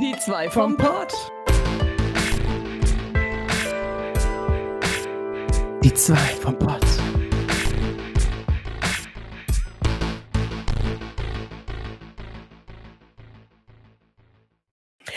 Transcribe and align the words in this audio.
Die 0.00 0.16
zwei 0.16 0.48
vom 0.48 0.78
Pott. 0.78 1.12
Die 5.84 5.92
zwei 5.92 6.16
vom 6.16 6.58
Pott. 6.58 6.80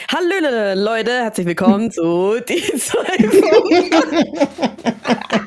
Hallöle, 0.10 0.76
Leute, 0.76 1.12
herzlich 1.12 1.48
willkommen 1.48 1.90
zu 1.90 2.42
Die 2.42 2.62
zwei 2.78 3.30
vom 3.30 3.42
Folge 3.42 4.26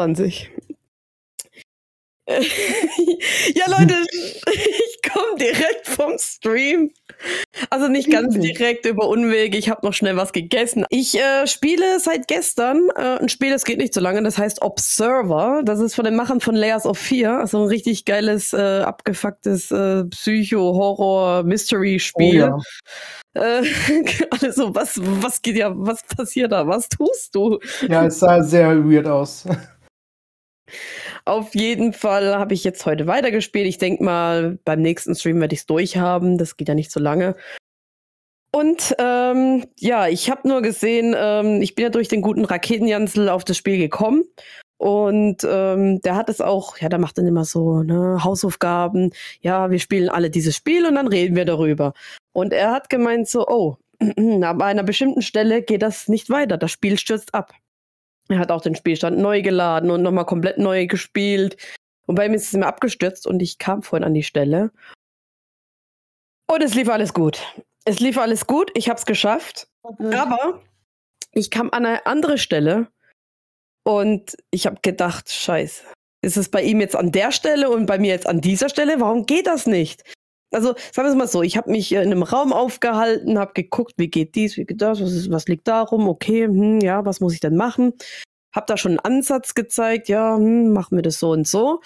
29. 0.00 0.50
ja, 2.30 3.64
Leute, 3.66 3.94
ich 4.52 5.00
komme 5.10 5.36
direkt 5.38 5.88
vom 5.88 6.12
Stream. 6.18 6.92
Also 7.70 7.88
nicht 7.88 8.08
ganz 8.10 8.38
direkt 8.38 8.84
über 8.86 9.08
Unwege. 9.08 9.58
Ich 9.58 9.68
habe 9.68 9.84
noch 9.84 9.94
schnell 9.94 10.16
was 10.16 10.32
gegessen. 10.32 10.86
Ich 10.90 11.18
äh, 11.18 11.48
spiele 11.48 11.98
seit 11.98 12.28
gestern 12.28 12.88
äh, 12.94 13.18
ein 13.18 13.28
Spiel, 13.28 13.50
das 13.50 13.64
geht 13.64 13.78
nicht 13.78 13.92
so 13.92 14.00
lange. 14.00 14.22
Das 14.22 14.38
heißt 14.38 14.62
Observer. 14.62 15.62
Das 15.64 15.80
ist 15.80 15.96
von 15.96 16.04
den 16.04 16.14
Machern 16.14 16.40
von 16.40 16.54
Layers 16.54 16.86
of 16.86 16.98
Fear. 16.98 17.40
Also 17.40 17.62
ein 17.62 17.68
richtig 17.68 18.04
geiles, 18.04 18.52
äh, 18.52 18.82
abgefucktes 18.84 19.72
äh, 19.72 20.04
Psycho-Horror-Mystery-Spiel. 20.04 22.44
Oh, 22.44 22.46
ja. 22.46 22.58
Also 24.42 24.74
was, 24.74 25.00
was 25.00 25.40
geht 25.40 25.54
ja, 25.56 25.70
was 25.72 26.02
passiert 26.02 26.50
da? 26.50 26.66
Was 26.66 26.88
tust 26.88 27.32
du? 27.34 27.60
Ja, 27.88 28.06
es 28.06 28.18
sah 28.18 28.42
sehr 28.42 28.84
weird 28.84 29.06
aus. 29.06 29.46
Auf 31.24 31.54
jeden 31.54 31.92
Fall 31.92 32.36
habe 32.36 32.54
ich 32.54 32.64
jetzt 32.64 32.86
heute 32.86 33.06
weitergespielt. 33.06 33.66
Ich 33.66 33.78
denke 33.78 34.04
mal, 34.04 34.58
beim 34.64 34.80
nächsten 34.82 35.14
Stream 35.14 35.40
werde 35.40 35.54
ich 35.54 35.60
es 35.60 35.66
durchhaben. 35.66 36.38
Das 36.38 36.56
geht 36.56 36.68
ja 36.68 36.74
nicht 36.74 36.90
so 36.90 37.00
lange. 37.00 37.36
Und 38.52 38.96
ähm, 38.98 39.64
ja, 39.78 40.08
ich 40.08 40.28
habe 40.30 40.48
nur 40.48 40.60
gesehen, 40.60 41.14
ähm, 41.16 41.62
ich 41.62 41.74
bin 41.74 41.84
ja 41.84 41.90
durch 41.90 42.08
den 42.08 42.20
guten 42.20 42.44
Raketenjansel 42.44 43.28
auf 43.28 43.44
das 43.44 43.56
Spiel 43.56 43.78
gekommen. 43.78 44.24
Und 44.76 45.46
ähm, 45.48 46.00
der 46.00 46.16
hat 46.16 46.30
es 46.30 46.40
auch, 46.40 46.78
ja, 46.78 46.88
der 46.88 46.98
macht 46.98 47.18
dann 47.18 47.26
immer 47.26 47.44
so, 47.44 47.82
ne, 47.82 48.24
Hausaufgaben. 48.24 49.12
Ja, 49.40 49.70
wir 49.70 49.78
spielen 49.78 50.08
alle 50.08 50.30
dieses 50.30 50.56
Spiel 50.56 50.86
und 50.86 50.94
dann 50.94 51.06
reden 51.06 51.36
wir 51.36 51.44
darüber. 51.44 51.92
Und 52.32 52.52
er 52.52 52.72
hat 52.72 52.88
gemeint 52.88 53.28
so, 53.28 53.46
oh, 53.46 53.76
ab 54.42 54.62
einer 54.62 54.82
bestimmten 54.82 55.22
Stelle 55.22 55.62
geht 55.62 55.82
das 55.82 56.08
nicht 56.08 56.30
weiter. 56.30 56.56
Das 56.56 56.72
Spiel 56.72 56.98
stürzt 56.98 57.34
ab. 57.34 57.52
Er 58.30 58.38
hat 58.38 58.50
auch 58.50 58.60
den 58.60 58.76
Spielstand 58.76 59.18
neu 59.18 59.42
geladen 59.42 59.90
und 59.90 60.02
nochmal 60.02 60.24
komplett 60.24 60.58
neu 60.58 60.86
gespielt. 60.86 61.56
Und 62.06 62.14
bei 62.14 62.28
mir 62.28 62.36
ist 62.36 62.48
es 62.48 62.54
immer 62.54 62.68
abgestürzt 62.68 63.26
und 63.26 63.40
ich 63.40 63.58
kam 63.58 63.82
vorhin 63.82 64.04
an 64.04 64.14
die 64.14 64.22
Stelle. 64.22 64.70
Und 66.50 66.62
es 66.62 66.74
lief 66.74 66.88
alles 66.88 67.12
gut. 67.12 67.42
Es 67.84 68.00
lief 68.00 68.18
alles 68.18 68.46
gut, 68.46 68.70
ich 68.74 68.88
habe 68.88 68.98
es 68.98 69.06
geschafft. 69.06 69.68
Okay. 69.82 70.14
Aber 70.14 70.62
ich 71.32 71.50
kam 71.50 71.70
an 71.70 71.86
eine 71.86 72.06
andere 72.06 72.38
Stelle 72.38 72.88
und 73.84 74.36
ich 74.50 74.66
habe 74.66 74.78
gedacht, 74.82 75.30
scheiße, 75.30 75.84
ist 76.22 76.36
es 76.36 76.50
bei 76.50 76.62
ihm 76.62 76.80
jetzt 76.80 76.96
an 76.96 77.12
der 77.12 77.32
Stelle 77.32 77.70
und 77.70 77.86
bei 77.86 77.98
mir 77.98 78.08
jetzt 78.08 78.26
an 78.26 78.40
dieser 78.40 78.68
Stelle? 78.68 79.00
Warum 79.00 79.26
geht 79.26 79.46
das 79.46 79.66
nicht? 79.66 80.04
Also 80.52 80.74
sagen 80.92 81.06
wir 81.06 81.12
es 81.12 81.16
mal 81.16 81.28
so, 81.28 81.42
ich 81.42 81.56
habe 81.56 81.70
mich 81.70 81.92
in 81.92 81.98
einem 81.98 82.22
Raum 82.22 82.52
aufgehalten, 82.52 83.38
habe 83.38 83.52
geguckt, 83.54 83.94
wie 83.98 84.08
geht 84.08 84.34
dies, 84.34 84.56
wie 84.56 84.64
geht 84.64 84.82
das, 84.82 85.00
was, 85.00 85.12
ist, 85.12 85.30
was 85.30 85.46
liegt 85.46 85.68
darum, 85.68 86.08
okay, 86.08 86.44
hm, 86.44 86.80
ja, 86.80 87.04
was 87.04 87.20
muss 87.20 87.34
ich 87.34 87.40
denn 87.40 87.56
machen? 87.56 87.92
Habe 88.52 88.66
da 88.66 88.76
schon 88.76 88.92
einen 88.92 89.00
Ansatz 89.00 89.54
gezeigt, 89.54 90.08
ja, 90.08 90.36
hm, 90.36 90.72
machen 90.72 90.96
wir 90.96 91.02
das 91.02 91.20
so 91.20 91.30
und 91.30 91.46
so. 91.46 91.80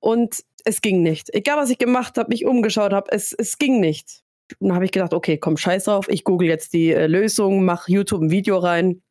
Und 0.00 0.42
es 0.64 0.80
ging 0.80 1.02
nicht. 1.02 1.32
Egal, 1.34 1.58
was 1.58 1.70
ich 1.70 1.78
gemacht 1.78 2.16
habe, 2.18 2.30
mich 2.30 2.46
umgeschaut 2.46 2.92
habe, 2.92 3.10
es, 3.12 3.32
es 3.32 3.58
ging 3.58 3.80
nicht. 3.80 4.22
Und 4.58 4.68
dann 4.68 4.74
habe 4.76 4.86
ich 4.86 4.92
gedacht, 4.92 5.12
okay, 5.12 5.36
komm, 5.36 5.56
scheiß 5.56 5.84
drauf, 5.84 6.06
ich 6.08 6.24
google 6.24 6.48
jetzt 6.48 6.72
die 6.72 6.92
äh, 6.92 7.06
Lösung, 7.06 7.64
mach 7.64 7.88
YouTube 7.88 8.22
ein 8.22 8.30
Video 8.30 8.58
rein. 8.58 9.02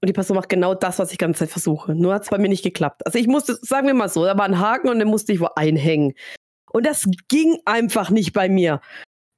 Und 0.00 0.08
die 0.08 0.12
Person 0.12 0.36
macht 0.36 0.48
genau 0.48 0.74
das, 0.74 0.98
was 0.98 1.10
ich 1.10 1.18
die 1.18 1.24
ganze 1.24 1.40
Zeit 1.40 1.50
versuche. 1.50 1.94
Nur 1.94 2.14
hat 2.14 2.22
es 2.22 2.30
bei 2.30 2.38
mir 2.38 2.48
nicht 2.48 2.62
geklappt. 2.62 3.04
Also 3.04 3.18
ich 3.18 3.26
musste, 3.26 3.58
sagen 3.60 3.86
wir 3.86 3.94
mal 3.94 4.08
so, 4.08 4.24
da 4.24 4.38
war 4.38 4.46
ein 4.46 4.58
Haken 4.58 4.88
und 4.88 4.98
den 4.98 5.08
musste 5.08 5.32
ich 5.32 5.40
wo 5.40 5.48
einhängen. 5.56 6.14
Und 6.72 6.86
das 6.86 7.08
ging 7.28 7.58
einfach 7.64 8.10
nicht 8.10 8.32
bei 8.32 8.48
mir. 8.48 8.80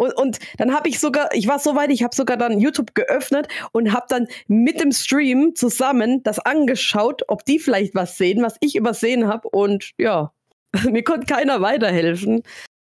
Und, 0.03 0.15
und 0.15 0.39
dann 0.59 0.75
habe 0.75 0.89
ich 0.89 0.99
sogar, 0.99 1.33
ich 1.33 1.47
war 1.47 1.59
so 1.59 1.77
weit, 1.77 1.91
ich 1.91 2.03
habe 2.03 2.15
sogar 2.15 2.37
dann 2.37 2.59
YouTube 2.59 2.95
geöffnet 2.95 3.47
und 3.73 3.93
habe 3.93 4.07
dann 4.09 4.27
mit 4.49 4.81
dem 4.81 4.91
Stream 4.91 5.55
zusammen 5.55 6.23
das 6.25 6.41
angeschaut, 6.41 7.23
ob 7.29 7.45
die 7.45 7.59
vielleicht 7.59 7.95
was 7.95 8.19
sehen, 8.19 8.43
was 8.43 8.57
ich 8.61 8.75
übersehen 8.75 9.29
habe. 9.29 9.49
Und 9.49 9.93
ja, 9.99 10.33
mir 10.91 11.05
konnte 11.05 11.27
keiner 11.27 11.61
weiterhelfen. 11.61 12.43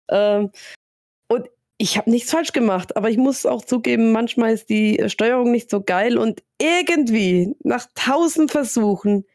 Ähm, 0.09 0.51
und 1.29 1.47
ich 1.77 1.97
habe 1.97 2.09
nichts 2.09 2.31
falsch 2.31 2.53
gemacht, 2.53 2.95
aber 2.95 3.09
ich 3.09 3.17
muss 3.17 3.45
auch 3.45 3.63
zugeben, 3.63 4.11
manchmal 4.11 4.53
ist 4.53 4.69
die 4.69 5.03
Steuerung 5.07 5.51
nicht 5.51 5.69
so 5.69 5.81
geil 5.81 6.17
und 6.17 6.43
irgendwie 6.61 7.55
nach 7.63 7.87
tausend 7.95 8.51
Versuchen, 8.51 9.25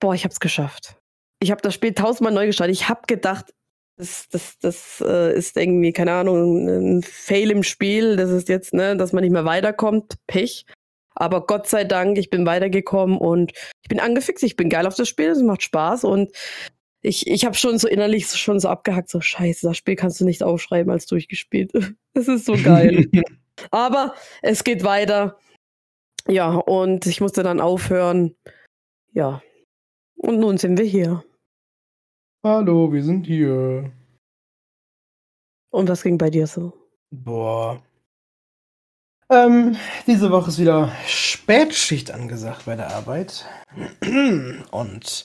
boah, 0.00 0.14
ich 0.14 0.24
habe 0.24 0.32
es 0.32 0.40
geschafft. 0.40 0.96
Ich 1.40 1.50
habe 1.50 1.62
das 1.62 1.74
Spiel 1.74 1.94
tausendmal 1.94 2.32
neu 2.32 2.46
gestartet. 2.46 2.74
Ich 2.74 2.88
habe 2.88 3.02
gedacht, 3.06 3.53
das, 3.96 4.28
das, 4.28 4.58
das 4.58 5.04
äh, 5.06 5.36
ist 5.36 5.56
irgendwie, 5.56 5.92
keine 5.92 6.12
Ahnung, 6.12 6.68
ein 6.68 7.02
Fail 7.02 7.50
im 7.50 7.62
Spiel. 7.62 8.16
Das 8.16 8.30
ist 8.30 8.48
jetzt, 8.48 8.74
ne, 8.74 8.96
dass 8.96 9.12
man 9.12 9.22
nicht 9.22 9.32
mehr 9.32 9.44
weiterkommt. 9.44 10.14
Pech. 10.26 10.66
Aber 11.16 11.46
Gott 11.46 11.68
sei 11.68 11.84
Dank, 11.84 12.18
ich 12.18 12.28
bin 12.28 12.44
weitergekommen 12.44 13.18
und 13.18 13.52
ich 13.82 13.88
bin 13.88 14.00
angefixt. 14.00 14.42
Ich 14.42 14.56
bin 14.56 14.68
geil 14.68 14.86
auf 14.86 14.96
das 14.96 15.08
Spiel. 15.08 15.28
Es 15.28 15.40
macht 15.42 15.62
Spaß 15.62 16.04
und 16.04 16.32
ich, 17.04 17.26
ich 17.26 17.44
habe 17.44 17.54
schon 17.54 17.78
so 17.78 17.86
innerlich 17.86 18.26
schon 18.26 18.58
so 18.58 18.68
abgehackt, 18.68 19.10
so 19.10 19.20
scheiße, 19.20 19.66
das 19.66 19.76
Spiel 19.76 19.94
kannst 19.94 20.20
du 20.20 20.24
nicht 20.24 20.42
aufschreiben 20.42 20.90
als 20.90 21.06
durchgespielt. 21.06 21.72
Es 22.16 22.28
ist 22.28 22.44
so 22.44 22.54
geil. 22.54 23.10
Aber 23.72 24.14
es 24.40 24.62
geht 24.62 24.84
weiter. 24.84 25.36
Ja, 26.28 26.54
und 26.54 27.06
ich 27.06 27.20
musste 27.20 27.42
dann 27.42 27.60
aufhören. 27.60 28.36
Ja. 29.12 29.42
Und 30.16 30.38
nun 30.38 30.56
sind 30.58 30.78
wir 30.78 30.84
hier. 30.84 31.24
Hallo, 32.46 32.92
wir 32.92 33.02
sind 33.02 33.24
hier. 33.24 33.90
Und 35.70 35.88
was 35.88 36.02
ging 36.02 36.18
bei 36.18 36.28
dir 36.28 36.46
so? 36.46 36.74
Boah. 37.10 37.80
Ähm, 39.30 39.76
diese 40.06 40.30
Woche 40.30 40.50
ist 40.50 40.58
wieder 40.58 40.92
Spätschicht 41.06 42.10
angesagt 42.10 42.66
bei 42.66 42.76
der 42.76 42.90
Arbeit. 42.90 43.48
Und 44.70 45.24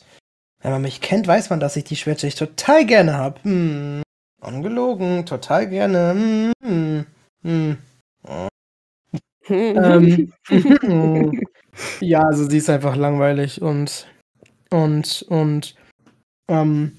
wenn 0.61 0.71
man 0.71 0.81
mich 0.81 1.01
kennt, 1.01 1.27
weiß 1.27 1.49
man, 1.49 1.59
dass 1.59 1.75
ich 1.75 1.83
die 1.83 1.97
Spätschicht 1.97 2.37
total 2.37 2.85
gerne 2.85 3.17
habe. 3.17 3.43
Hm. 3.43 4.01
Ungelogen, 4.39 5.25
total 5.25 5.67
gerne. 5.67 6.53
Hm. 6.63 7.05
Hm. 7.43 7.77
Oh. 8.23 8.47
ähm, 9.49 10.31
ja, 11.99 12.21
also 12.21 12.49
sie 12.49 12.59
ist 12.59 12.69
einfach 12.69 12.95
langweilig 12.95 13.61
und 13.61 14.07
und 14.69 15.25
und 15.27 15.75
ähm, 16.47 16.93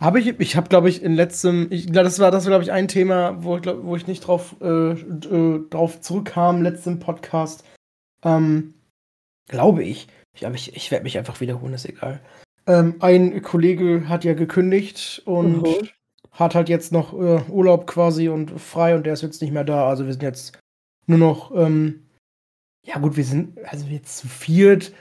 habe 0.00 0.20
ich, 0.20 0.28
ich 0.38 0.56
habe, 0.56 0.68
glaube 0.68 0.88
ich, 0.88 1.02
in 1.02 1.14
letztem, 1.14 1.66
ich 1.70 1.86
glaube, 1.86 2.04
das 2.04 2.18
war, 2.20 2.30
das 2.30 2.44
war, 2.44 2.50
glaube 2.50 2.64
ich, 2.64 2.72
ein 2.72 2.88
Thema, 2.88 3.42
wo 3.42 3.56
ich, 3.56 3.62
glaub, 3.62 3.84
wo 3.84 3.96
ich 3.96 4.06
nicht 4.06 4.20
drauf, 4.20 4.54
äh, 4.60 4.92
äh, 4.92 5.68
drauf 5.70 6.00
zurückkam, 6.00 6.62
letztem 6.62 7.00
Podcast. 7.00 7.64
Ähm, 8.22 8.74
glaube 9.48 9.82
ich. 9.82 10.08
ich. 10.34 10.46
Aber 10.46 10.54
ich, 10.54 10.76
ich 10.76 10.90
werde 10.90 11.04
mich 11.04 11.18
einfach 11.18 11.40
wiederholen, 11.40 11.74
ist 11.74 11.88
egal. 11.88 12.20
Ähm, 12.66 12.96
ein 13.00 13.42
Kollege 13.42 14.08
hat 14.08 14.24
ja 14.24 14.34
gekündigt 14.34 15.22
und 15.24 15.62
mhm. 15.62 15.88
hat 16.32 16.54
halt 16.54 16.68
jetzt 16.68 16.92
noch 16.92 17.12
äh, 17.14 17.42
Urlaub 17.50 17.86
quasi 17.86 18.28
und 18.28 18.60
frei 18.60 18.94
und 18.94 19.04
der 19.04 19.14
ist 19.14 19.22
jetzt 19.22 19.42
nicht 19.42 19.52
mehr 19.52 19.64
da. 19.64 19.88
Also 19.88 20.06
wir 20.06 20.12
sind 20.12 20.22
jetzt 20.22 20.58
nur 21.06 21.18
noch, 21.18 21.50
ähm, 21.56 22.06
ja 22.86 22.98
gut, 22.98 23.16
wir 23.16 23.24
sind 23.24 23.58
also 23.66 23.86
jetzt 23.86 24.18
zu 24.18 24.28
viert. 24.28 24.92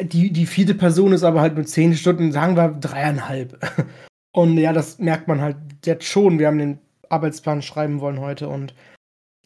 Die, 0.00 0.32
die 0.32 0.46
vierte 0.46 0.74
Person 0.74 1.12
ist 1.12 1.24
aber 1.24 1.40
halt 1.40 1.56
mit 1.56 1.68
zehn 1.68 1.94
Stunden, 1.94 2.32
sagen 2.32 2.56
wir 2.56 2.68
dreieinhalb. 2.68 3.60
Und 4.32 4.58
ja, 4.58 4.72
das 4.72 4.98
merkt 4.98 5.28
man 5.28 5.40
halt 5.40 5.56
jetzt 5.84 6.04
schon. 6.04 6.38
Wir 6.38 6.46
haben 6.46 6.58
den 6.58 6.78
Arbeitsplan 7.08 7.62
schreiben 7.62 8.00
wollen 8.00 8.20
heute 8.20 8.48
und 8.48 8.74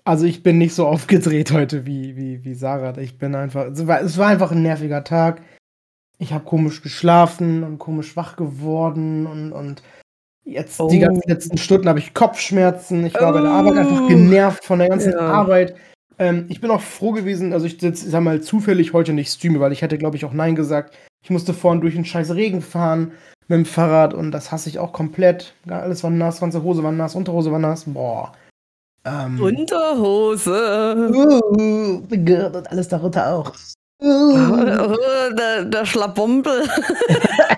also 0.05 0.27
ich 0.27 0.43
bin 0.43 0.59
nicht 0.59 0.75
so 0.75 0.87
aufgedreht 0.87 1.51
heute 1.51 1.87
wie, 1.87 2.17
wie, 2.17 2.45
wie 2.45 2.55
Sarah. 2.55 2.97
Ich 2.99 3.19
bin 3.19 3.35
einfach, 3.35 3.67
es 3.67 3.87
war, 3.87 4.01
es 4.01 4.19
war 4.19 4.29
einfach 4.29 4.53
ein 4.53 4.63
nerviger 4.63 5.05
Tag. 5.05 5.43
Ich 6.19 6.33
habe 6.33 6.45
komisch 6.45 6.83
geschlafen 6.83 7.65
und 7.65 7.79
komisch 7.79 8.17
wach 8.17 8.37
geworden 8.37 9.27
und, 9.27 9.53
und 9.53 9.83
jetzt 10.45 10.79
oh. 10.79 10.89
die 10.89 11.01
ganzen 11.01 11.29
letzten 11.29 11.59
Stunden 11.59 11.89
habe 11.89 11.99
ich 11.99 12.15
Kopfschmerzen. 12.15 13.05
Ich 13.05 13.15
war 13.15 13.31
oh. 13.31 13.33
bei 13.33 13.41
der 13.41 13.51
Arbeit 13.51 13.79
einfach 13.79 14.03
oh. 14.03 14.09
genervt 14.09 14.65
von 14.65 14.79
der 14.79 14.89
ganzen 14.89 15.13
ja. 15.13 15.19
Arbeit. 15.19 15.75
Ähm, 16.19 16.47
ich 16.49 16.61
bin 16.61 16.71
auch 16.71 16.81
froh 16.81 17.11
gewesen, 17.11 17.53
also 17.53 17.67
ich 17.67 17.81
jetzt, 17.83 18.09
sag 18.09 18.23
mal, 18.23 18.41
zufällig 18.41 18.93
heute 18.93 19.13
nicht 19.13 19.33
streame, 19.33 19.59
weil 19.59 19.73
ich 19.73 19.83
hätte, 19.83 19.99
glaube 19.99 20.17
ich, 20.17 20.25
auch 20.25 20.33
Nein 20.33 20.55
gesagt. 20.55 20.97
Ich 21.25 21.31
musste 21.31 21.55
vorhin 21.55 21.81
durch 21.81 21.95
den 21.95 22.05
scheiß 22.05 22.35
Regen 22.35 22.61
fahren 22.61 23.13
mit 23.49 23.57
dem 23.57 23.65
Fahrrad 23.65 24.13
und 24.13 24.31
das 24.31 24.53
hasse 24.53 24.69
ich 24.69 24.79
auch 24.79 24.93
komplett. 24.93 25.55
Alles 25.67 26.05
war 26.05 26.11
nass, 26.11 26.41
ganze 26.41 26.63
Hose 26.63 26.83
war 26.83 26.93
nass, 26.93 27.15
Unterhose 27.15 27.51
war 27.51 27.59
nass. 27.59 27.85
Boah. 27.87 28.33
Ähm, 29.07 29.41
Unterhose. 29.41 30.51
Uh, 30.51 32.03
und 32.07 32.71
alles 32.71 32.89
darunter 32.89 33.35
auch. 33.35 33.53
Uh, 34.03 34.97
der, 35.39 35.65
der 35.65 35.87
Schlabompel. 35.87 36.65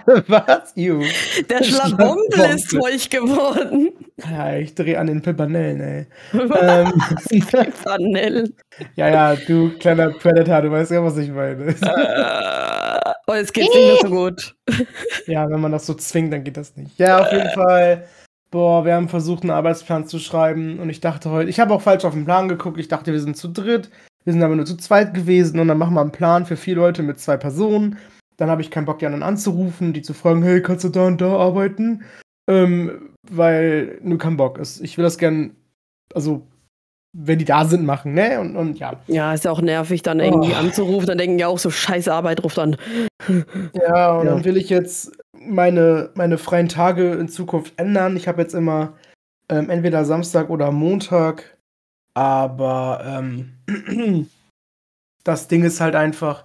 was? 0.28 0.72
Ju. 0.76 1.02
Der 1.50 1.64
Schlabompel 1.64 2.54
ist 2.54 2.70
feucht 2.70 3.10
geworden. 3.10 3.90
Ja, 4.30 4.56
ich 4.56 4.76
drehe 4.76 4.98
an 4.98 5.08
den 5.08 5.22
Pimpanellen, 5.22 5.80
ey. 5.80 6.06
ähm, 6.32 6.92
Vanille. 7.82 8.48
ja, 8.94 9.08
ja, 9.08 9.34
du 9.34 9.70
kleiner 9.78 10.10
Predator, 10.10 10.62
du 10.62 10.70
weißt 10.70 10.92
ja, 10.92 11.02
was 11.02 11.16
ich 11.16 11.30
meine. 11.30 11.74
Oh, 13.26 13.34
jetzt 13.34 13.52
geht's 13.52 13.74
nicht 13.74 13.86
mehr 13.86 13.98
so 14.02 14.08
gut. 14.08 14.56
ja, 15.26 15.50
wenn 15.50 15.60
man 15.60 15.72
das 15.72 15.86
so 15.86 15.94
zwingt, 15.94 16.32
dann 16.32 16.44
geht 16.44 16.56
das 16.56 16.76
nicht. 16.76 16.98
Ja, 16.98 17.20
auf 17.20 17.32
jeden 17.32 17.50
Fall. 17.50 18.06
Boah, 18.52 18.84
wir 18.84 18.94
haben 18.94 19.08
versucht, 19.08 19.42
einen 19.42 19.50
Arbeitsplan 19.50 20.06
zu 20.06 20.20
schreiben 20.20 20.78
und 20.78 20.88
ich 20.88 21.00
dachte 21.00 21.30
heute, 21.30 21.50
ich 21.50 21.58
habe 21.58 21.74
auch 21.74 21.82
falsch 21.82 22.04
auf 22.04 22.14
den 22.14 22.24
Plan 22.24 22.48
geguckt. 22.48 22.78
Ich 22.78 22.88
dachte, 22.88 23.12
wir 23.12 23.20
sind 23.20 23.36
zu 23.36 23.48
dritt. 23.48 23.90
Wir 24.24 24.32
sind 24.32 24.42
aber 24.42 24.56
nur 24.56 24.66
zu 24.66 24.76
zweit 24.76 25.14
gewesen 25.14 25.58
und 25.58 25.68
dann 25.68 25.78
machen 25.78 25.94
wir 25.94 26.00
einen 26.00 26.12
Plan 26.12 26.46
für 26.46 26.56
vier 26.56 26.76
Leute 26.76 27.02
mit 27.02 27.18
zwei 27.18 27.36
Personen. 27.36 27.98
Dann 28.36 28.50
habe 28.50 28.62
ich 28.62 28.70
keinen 28.70 28.84
Bock, 28.84 29.00
die 29.00 29.06
anderen 29.06 29.22
anzurufen, 29.22 29.92
die 29.92 30.02
zu 30.02 30.14
fragen, 30.14 30.42
hey, 30.42 30.62
kannst 30.62 30.84
du 30.84 30.88
da 30.88 31.06
und 31.06 31.20
da 31.20 31.36
arbeiten? 31.36 32.04
Ähm, 32.48 33.12
weil 33.28 33.98
nur 34.02 34.18
kein 34.18 34.36
Bock 34.36 34.58
ist. 34.58 34.80
Ich 34.80 34.96
will 34.98 35.04
das 35.04 35.18
gern, 35.18 35.56
also, 36.14 36.46
wenn 37.18 37.38
die 37.38 37.44
da 37.44 37.64
sind, 37.64 37.84
machen, 37.86 38.12
ne? 38.14 38.38
Und, 38.40 38.56
und 38.56 38.78
ja. 38.78 39.00
Ja, 39.06 39.32
ist 39.32 39.44
ja 39.44 39.50
auch 39.50 39.60
nervig, 39.62 40.02
dann 40.02 40.20
irgendwie 40.20 40.52
Oh. 40.54 40.58
anzurufen. 40.58 41.06
Dann 41.06 41.18
denken 41.18 41.38
ja 41.38 41.46
auch 41.48 41.58
so, 41.58 41.70
scheiß 41.70 42.08
Arbeit 42.08 42.44
ruft 42.44 42.58
an. 42.58 42.76
Ja, 43.74 44.12
und 44.18 44.26
Ja. 44.26 44.34
dann 44.34 44.44
will 44.44 44.56
ich 44.56 44.68
jetzt 44.68 45.12
meine, 45.32 46.10
meine 46.14 46.38
freien 46.38 46.68
Tage 46.68 47.12
in 47.14 47.28
Zukunft 47.28 47.72
ändern. 47.78 48.16
Ich 48.16 48.28
habe 48.28 48.42
jetzt 48.42 48.54
immer 48.54 48.94
ähm, 49.48 49.70
entweder 49.70 50.04
Samstag 50.04 50.50
oder 50.50 50.70
Montag. 50.72 51.56
Aber 52.14 53.02
ähm, 53.06 53.52
das 55.24 55.48
Ding 55.48 55.64
ist 55.64 55.80
halt 55.80 55.94
einfach, 55.94 56.44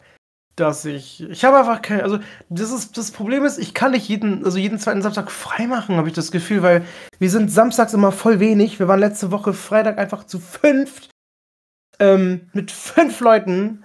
dass 0.55 0.85
ich. 0.85 1.21
Ich 1.29 1.45
habe 1.45 1.57
einfach 1.59 1.81
kein. 1.81 2.01
Also, 2.01 2.19
das 2.49 2.71
ist 2.71 2.97
das 2.97 3.11
Problem 3.11 3.45
ist, 3.45 3.57
ich 3.57 3.73
kann 3.73 3.91
nicht 3.91 4.07
jeden, 4.07 4.45
also 4.45 4.57
jeden 4.57 4.79
zweiten 4.79 5.01
Samstag 5.01 5.31
frei 5.31 5.67
machen, 5.67 5.95
habe 5.95 6.09
ich 6.09 6.13
das 6.13 6.31
Gefühl, 6.31 6.61
weil 6.61 6.85
wir 7.19 7.29
sind 7.29 7.51
samstags 7.51 7.93
immer 7.93 8.11
voll 8.11 8.39
wenig. 8.39 8.79
Wir 8.79 8.87
waren 8.87 8.99
letzte 8.99 9.31
Woche 9.31 9.53
Freitag 9.53 9.97
einfach 9.97 10.25
zu 10.25 10.39
fünft. 10.39 11.09
Ähm, 11.99 12.49
mit 12.53 12.71
fünf 12.71 13.19
Leuten. 13.19 13.83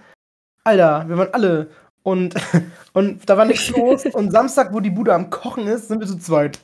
Alter, 0.64 1.08
wir 1.08 1.18
waren 1.18 1.34
alle. 1.34 1.70
Und, 2.02 2.34
und 2.92 3.28
da 3.28 3.36
war 3.36 3.44
nichts 3.44 3.70
los. 3.70 4.06
Und 4.06 4.30
Samstag, 4.30 4.72
wo 4.72 4.80
die 4.80 4.90
Bude 4.90 5.14
am 5.14 5.30
Kochen 5.30 5.66
ist, 5.66 5.88
sind 5.88 6.00
wir 6.00 6.06
zu 6.06 6.18
zweit. 6.18 6.60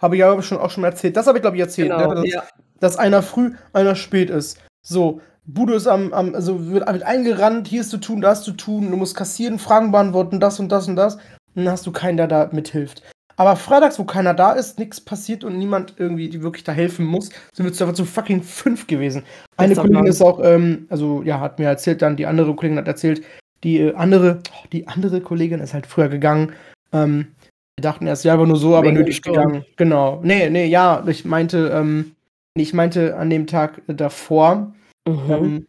Habe 0.00 0.16
ich 0.16 0.20
ja 0.20 0.42
schon, 0.42 0.58
auch 0.58 0.70
schon 0.70 0.84
erzählt. 0.84 1.16
Das 1.16 1.26
habe 1.26 1.38
ich, 1.38 1.42
glaube 1.42 1.56
ich, 1.56 1.62
erzählt. 1.62 1.88
ne? 1.88 1.96
Genau, 1.96 2.14
dass, 2.14 2.26
ja. 2.26 2.42
dass 2.80 2.96
einer 2.96 3.22
früh, 3.22 3.54
einer 3.72 3.94
spät 3.94 4.30
ist. 4.30 4.60
So, 4.82 5.20
Bude 5.46 5.74
ist 5.74 5.86
am, 5.86 6.12
am 6.12 6.34
also 6.34 6.70
wird, 6.70 6.86
eingerannt, 6.86 7.68
hier 7.68 7.82
ist 7.82 7.90
zu 7.90 7.98
tun, 7.98 8.20
da 8.20 8.32
ist 8.32 8.44
zu 8.44 8.52
tun, 8.52 8.90
du 8.90 8.96
musst 8.96 9.16
kassieren, 9.16 9.58
Fragen 9.58 9.92
beantworten, 9.92 10.40
das 10.40 10.58
und 10.58 10.70
das 10.70 10.88
und 10.88 10.96
das. 10.96 11.16
Und 11.54 11.64
dann 11.64 11.70
hast 11.70 11.86
du 11.86 11.92
keinen, 11.92 12.16
der 12.16 12.26
da 12.26 12.48
mithilft. 12.52 13.02
Aber 13.36 13.56
freitags, 13.56 13.98
wo 13.98 14.04
keiner 14.04 14.32
da 14.32 14.52
ist, 14.52 14.78
nichts 14.78 15.00
passiert 15.00 15.44
und 15.44 15.58
niemand 15.58 15.94
irgendwie, 15.96 16.28
die 16.28 16.42
wirklich 16.42 16.64
da 16.64 16.72
helfen 16.72 17.04
muss, 17.04 17.30
sind 17.52 17.64
wir 17.64 17.72
zu 17.72 17.84
einfach 17.84 17.96
zu 17.96 18.04
fucking 18.04 18.42
fünf 18.42 18.86
gewesen. 18.86 19.24
Eine 19.56 19.72
Ist 19.72 19.80
Kollegin 19.80 20.06
ist 20.06 20.22
auch, 20.22 20.40
ähm, 20.42 20.86
also 20.88 21.22
ja, 21.22 21.40
hat 21.40 21.58
mir 21.58 21.66
erzählt, 21.66 22.02
dann 22.02 22.16
die 22.16 22.26
andere 22.26 22.54
Kollegin 22.54 22.78
hat 22.78 22.86
erzählt, 22.86 23.22
die 23.64 23.80
äh, 23.80 23.94
andere, 23.94 24.38
oh, 24.52 24.66
die 24.72 24.86
andere 24.86 25.20
Kollegin 25.20 25.60
ist 25.60 25.74
halt 25.74 25.86
früher 25.86 26.08
gegangen. 26.08 26.52
Ähm, 26.92 27.28
wir 27.76 27.82
dachten 27.82 28.06
erst, 28.06 28.24
ja, 28.24 28.34
aber 28.34 28.46
nur 28.46 28.56
so, 28.56 28.76
aber 28.76 28.92
nötig 28.92 29.16
Sturm. 29.16 29.34
gegangen. 29.34 29.64
Genau. 29.76 30.20
Nee, 30.22 30.48
nee, 30.48 30.66
ja, 30.66 31.02
ich 31.06 31.24
meinte, 31.24 31.72
ähm, 31.74 32.12
ich 32.54 32.72
meinte 32.72 33.16
an 33.16 33.30
dem 33.30 33.48
Tag 33.48 33.82
davor, 33.88 34.72
Mhm. 35.06 35.66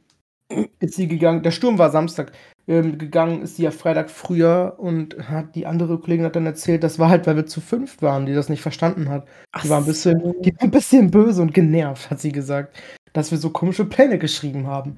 ähm, 0.49 0.69
ist 0.79 0.95
sie 0.95 1.07
gegangen, 1.07 1.43
der 1.43 1.51
Sturm 1.51 1.77
war 1.77 1.89
Samstag, 1.89 2.31
ähm, 2.67 2.97
gegangen 2.97 3.41
ist 3.41 3.57
sie 3.57 3.63
ja 3.63 3.71
Freitag 3.71 4.09
früher 4.09 4.75
und 4.77 5.29
hat 5.29 5.55
die 5.55 5.65
andere 5.65 5.99
Kollegin 5.99 6.25
hat 6.25 6.35
dann 6.35 6.45
erzählt, 6.45 6.83
das 6.83 6.99
war 6.99 7.09
halt, 7.09 7.27
weil 7.27 7.35
wir 7.35 7.45
zu 7.45 7.61
fünft 7.61 8.01
waren, 8.01 8.25
die 8.25 8.33
das 8.33 8.49
nicht 8.49 8.61
verstanden 8.61 9.09
hat. 9.09 9.27
Die 9.63 9.69
war 9.69 9.79
ein 9.79 9.85
bisschen, 9.85 10.19
so. 10.19 10.33
die 10.41 10.53
war 10.53 10.63
ein 10.63 10.71
bisschen 10.71 11.11
böse 11.11 11.41
und 11.41 11.53
genervt, 11.53 12.09
hat 12.09 12.19
sie 12.19 12.31
gesagt, 12.31 12.77
dass 13.13 13.31
wir 13.31 13.37
so 13.37 13.49
komische 13.49 13.85
Pläne 13.85 14.17
geschrieben 14.17 14.67
haben. 14.67 14.97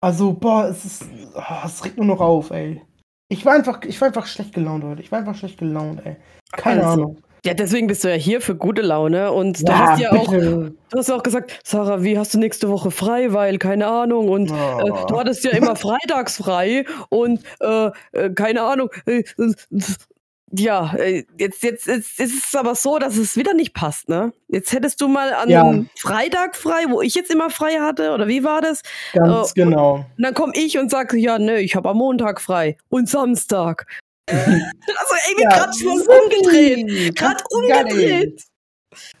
Also, 0.00 0.32
boah, 0.32 0.68
es 0.68 0.84
ist, 0.84 1.04
oh, 1.34 1.64
es 1.64 1.84
regt 1.84 1.96
nur 1.96 2.06
noch 2.06 2.20
auf, 2.20 2.50
ey. 2.50 2.82
Ich 3.30 3.44
war 3.44 3.54
einfach, 3.54 3.82
ich 3.82 4.00
war 4.00 4.08
einfach 4.08 4.26
schlecht 4.26 4.54
gelaunt 4.54 4.84
heute. 4.84 5.02
Ich 5.02 5.12
war 5.12 5.18
einfach 5.18 5.34
schlecht 5.34 5.58
gelaunt, 5.58 6.00
ey. 6.04 6.16
Keine 6.52 6.84
Also, 6.86 7.02
Ahnung. 7.02 7.18
Ja, 7.44 7.54
deswegen 7.54 7.86
bist 7.86 8.04
du 8.04 8.08
ja 8.08 8.14
hier 8.16 8.40
für 8.40 8.54
gute 8.56 8.82
Laune 8.82 9.32
und 9.32 9.66
du 9.68 9.72
hast 9.72 10.00
ja 10.00 10.12
auch, 10.12 10.30
bitte. 10.30 10.74
du 10.90 10.98
hast 10.98 11.08
ja 11.08 11.14
auch 11.16 11.22
gesagt, 11.22 11.60
Sarah, 11.64 12.02
wie 12.02 12.18
hast 12.18 12.34
du 12.34 12.38
nächste 12.38 12.68
Woche 12.68 12.90
frei, 12.90 13.32
weil 13.32 13.58
keine 13.58 13.86
Ahnung 13.86 14.28
und 14.28 14.50
äh, 14.50 14.54
Oh. 14.54 15.06
du 15.08 15.18
hattest 15.18 15.44
ja 15.44 15.52
immer 15.52 15.76
freitags 15.76 16.36
frei 16.38 16.84
und 17.10 17.40
äh, 17.60 17.90
äh, 18.12 18.30
keine 18.30 18.62
Ahnung. 18.62 18.90
Äh, 19.06 19.22
äh, 19.38 19.52
ja, 20.50 20.94
äh, 20.96 21.24
jetzt, 21.38 21.62
jetzt, 21.62 21.86
jetzt 21.88 22.18
ist 22.18 22.46
es 22.46 22.54
aber 22.56 22.74
so, 22.74 22.98
dass 22.98 23.18
es 23.18 23.36
wieder 23.36 23.52
nicht 23.52 23.74
passt, 23.74 24.08
ne? 24.08 24.32
Jetzt 24.48 24.72
hättest 24.72 25.00
du 25.02 25.06
mal 25.08 25.34
an 25.34 25.50
Ja. 25.50 25.74
Freitag 25.98 26.56
frei, 26.56 26.84
wo 26.88 27.02
ich 27.02 27.14
jetzt 27.14 27.30
immer 27.30 27.50
frei 27.50 27.78
hatte, 27.80 28.12
oder 28.12 28.28
wie 28.28 28.44
war 28.44 28.62
das? 28.62 28.80
Ganz 29.12 29.50
äh, 29.50 29.64
genau. 29.64 30.06
Und 30.16 30.22
dann 30.24 30.32
komme 30.32 30.54
ich 30.56 30.78
und 30.78 30.90
sage, 30.90 31.18
ja, 31.18 31.38
ne, 31.38 31.60
ich 31.60 31.76
habe 31.76 31.90
am 31.90 31.98
Montag 31.98 32.40
frei 32.40 32.78
und 32.88 33.10
Samstag. 33.10 33.86
Also 34.30 35.14
irgendwie 35.28 35.42
Ja, 35.42 35.48
gerade 35.50 35.72
schon 35.78 36.00
umgedreht. 36.00 37.16
Gerade 37.16 37.44
umgedreht. 37.50 38.42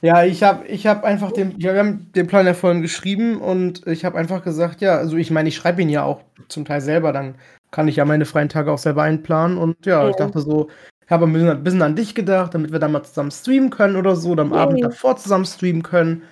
Ja, 0.00 0.24
ich 0.24 0.42
habe 0.42 0.66
ich 0.66 0.86
hab 0.86 1.04
einfach 1.04 1.32
den, 1.32 1.58
ja, 1.58 1.72
wir 1.74 1.80
haben 1.80 2.10
den 2.14 2.26
Plan 2.26 2.46
ja 2.46 2.54
vorhin 2.54 2.82
geschrieben 2.82 3.40
und 3.40 3.86
ich 3.86 4.04
habe 4.04 4.16
einfach 4.16 4.42
gesagt, 4.42 4.80
ja, 4.80 4.96
also 4.96 5.16
ich 5.16 5.30
meine, 5.30 5.48
ich 5.50 5.56
schreibe 5.56 5.82
ihn 5.82 5.88
ja 5.90 6.04
auch 6.04 6.22
zum 6.48 6.64
Teil 6.64 6.80
selber, 6.80 7.12
dann 7.12 7.34
kann 7.70 7.86
ich 7.86 7.96
ja 7.96 8.04
meine 8.04 8.24
freien 8.24 8.48
Tage 8.48 8.72
auch 8.72 8.78
selber 8.78 9.02
einplanen 9.02 9.58
und 9.58 9.84
ja, 9.84 10.08
ich 10.08 10.16
Ja. 10.18 10.26
dachte 10.26 10.40
so, 10.40 10.68
ich 11.04 11.10
habe 11.10 11.26
ein 11.26 11.32
bisschen, 11.32 11.50
ein 11.50 11.64
bisschen 11.64 11.82
an 11.82 11.96
dich 11.96 12.14
gedacht, 12.14 12.54
damit 12.54 12.72
wir 12.72 12.78
dann 12.78 12.92
mal 12.92 13.02
zusammen 13.02 13.30
streamen 13.30 13.70
können 13.70 13.96
oder 13.96 14.16
so, 14.16 14.30
oder 14.30 14.42
am 14.42 14.52
Ja. 14.54 14.60
Abend 14.60 14.82
davor 14.82 15.16
zusammen 15.16 15.44
streamen 15.44 15.82
können. 15.82 16.22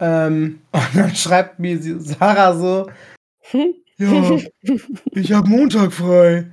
Ähm, 0.00 0.60
und 0.72 0.96
dann 0.96 1.14
schreibt 1.14 1.58
mir 1.60 1.78
Sarah 1.80 2.54
so, 2.54 2.90
ja, 3.98 4.38
ich 5.12 5.32
habe 5.32 5.48
Montag 5.48 5.92
frei. 5.92 6.46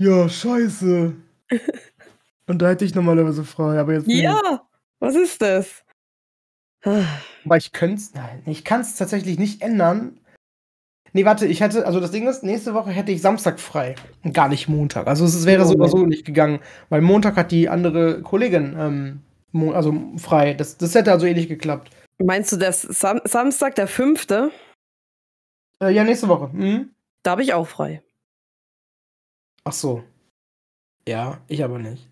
Ja, 0.00 0.30
scheiße. 0.30 1.14
Und 2.46 2.62
da 2.62 2.70
hätte 2.70 2.86
ich 2.86 2.94
normalerweise 2.94 3.44
frei, 3.44 3.78
aber 3.78 3.92
jetzt 3.92 4.06
nicht. 4.06 4.22
Ja, 4.22 4.62
was 4.98 5.14
ist 5.14 5.42
das? 5.42 5.84
Aber 6.82 7.56
ich 7.58 7.72
könnte 7.72 7.96
es, 7.96 8.14
nein, 8.14 8.42
ich 8.46 8.64
kann 8.64 8.80
es 8.80 8.96
tatsächlich 8.96 9.38
nicht 9.38 9.60
ändern. 9.60 10.18
Nee, 11.12 11.26
warte, 11.26 11.46
ich 11.46 11.60
hätte, 11.60 11.84
also 11.84 12.00
das 12.00 12.12
Ding 12.12 12.26
ist, 12.26 12.42
nächste 12.42 12.72
Woche 12.72 12.90
hätte 12.90 13.12
ich 13.12 13.20
Samstag 13.20 13.60
frei 13.60 13.94
und 14.24 14.32
gar 14.32 14.48
nicht 14.48 14.68
Montag. 14.68 15.06
Also 15.06 15.26
es 15.26 15.44
wäre 15.44 15.66
so 15.66 15.74
oder 15.74 15.88
so 15.88 16.06
nicht 16.06 16.24
gegangen, 16.24 16.60
weil 16.88 17.02
Montag 17.02 17.36
hat 17.36 17.50
die 17.50 17.68
andere 17.68 18.22
Kollegin, 18.22 18.76
ähm, 18.78 19.72
also 19.74 19.94
frei. 20.16 20.54
Das, 20.54 20.78
das 20.78 20.94
hätte 20.94 21.12
also 21.12 21.26
eh 21.26 21.34
nicht 21.34 21.48
geklappt. 21.48 21.90
Meinst 22.18 22.52
du, 22.52 22.56
das 22.56 22.80
Sam 22.80 23.20
Samstag, 23.24 23.74
der 23.74 23.86
fünfte, 23.86 24.50
Äh, 25.82 25.90
ja, 25.92 26.04
nächste 26.04 26.28
Woche. 26.28 26.48
Mhm. 26.54 26.90
da 27.22 27.32
habe 27.32 27.42
ich 27.42 27.52
auch 27.52 27.66
frei. 27.66 28.02
Ach 29.64 29.72
so. 29.72 30.02
Ja, 31.06 31.38
ich 31.48 31.62
aber 31.62 31.78
nicht. 31.78 32.08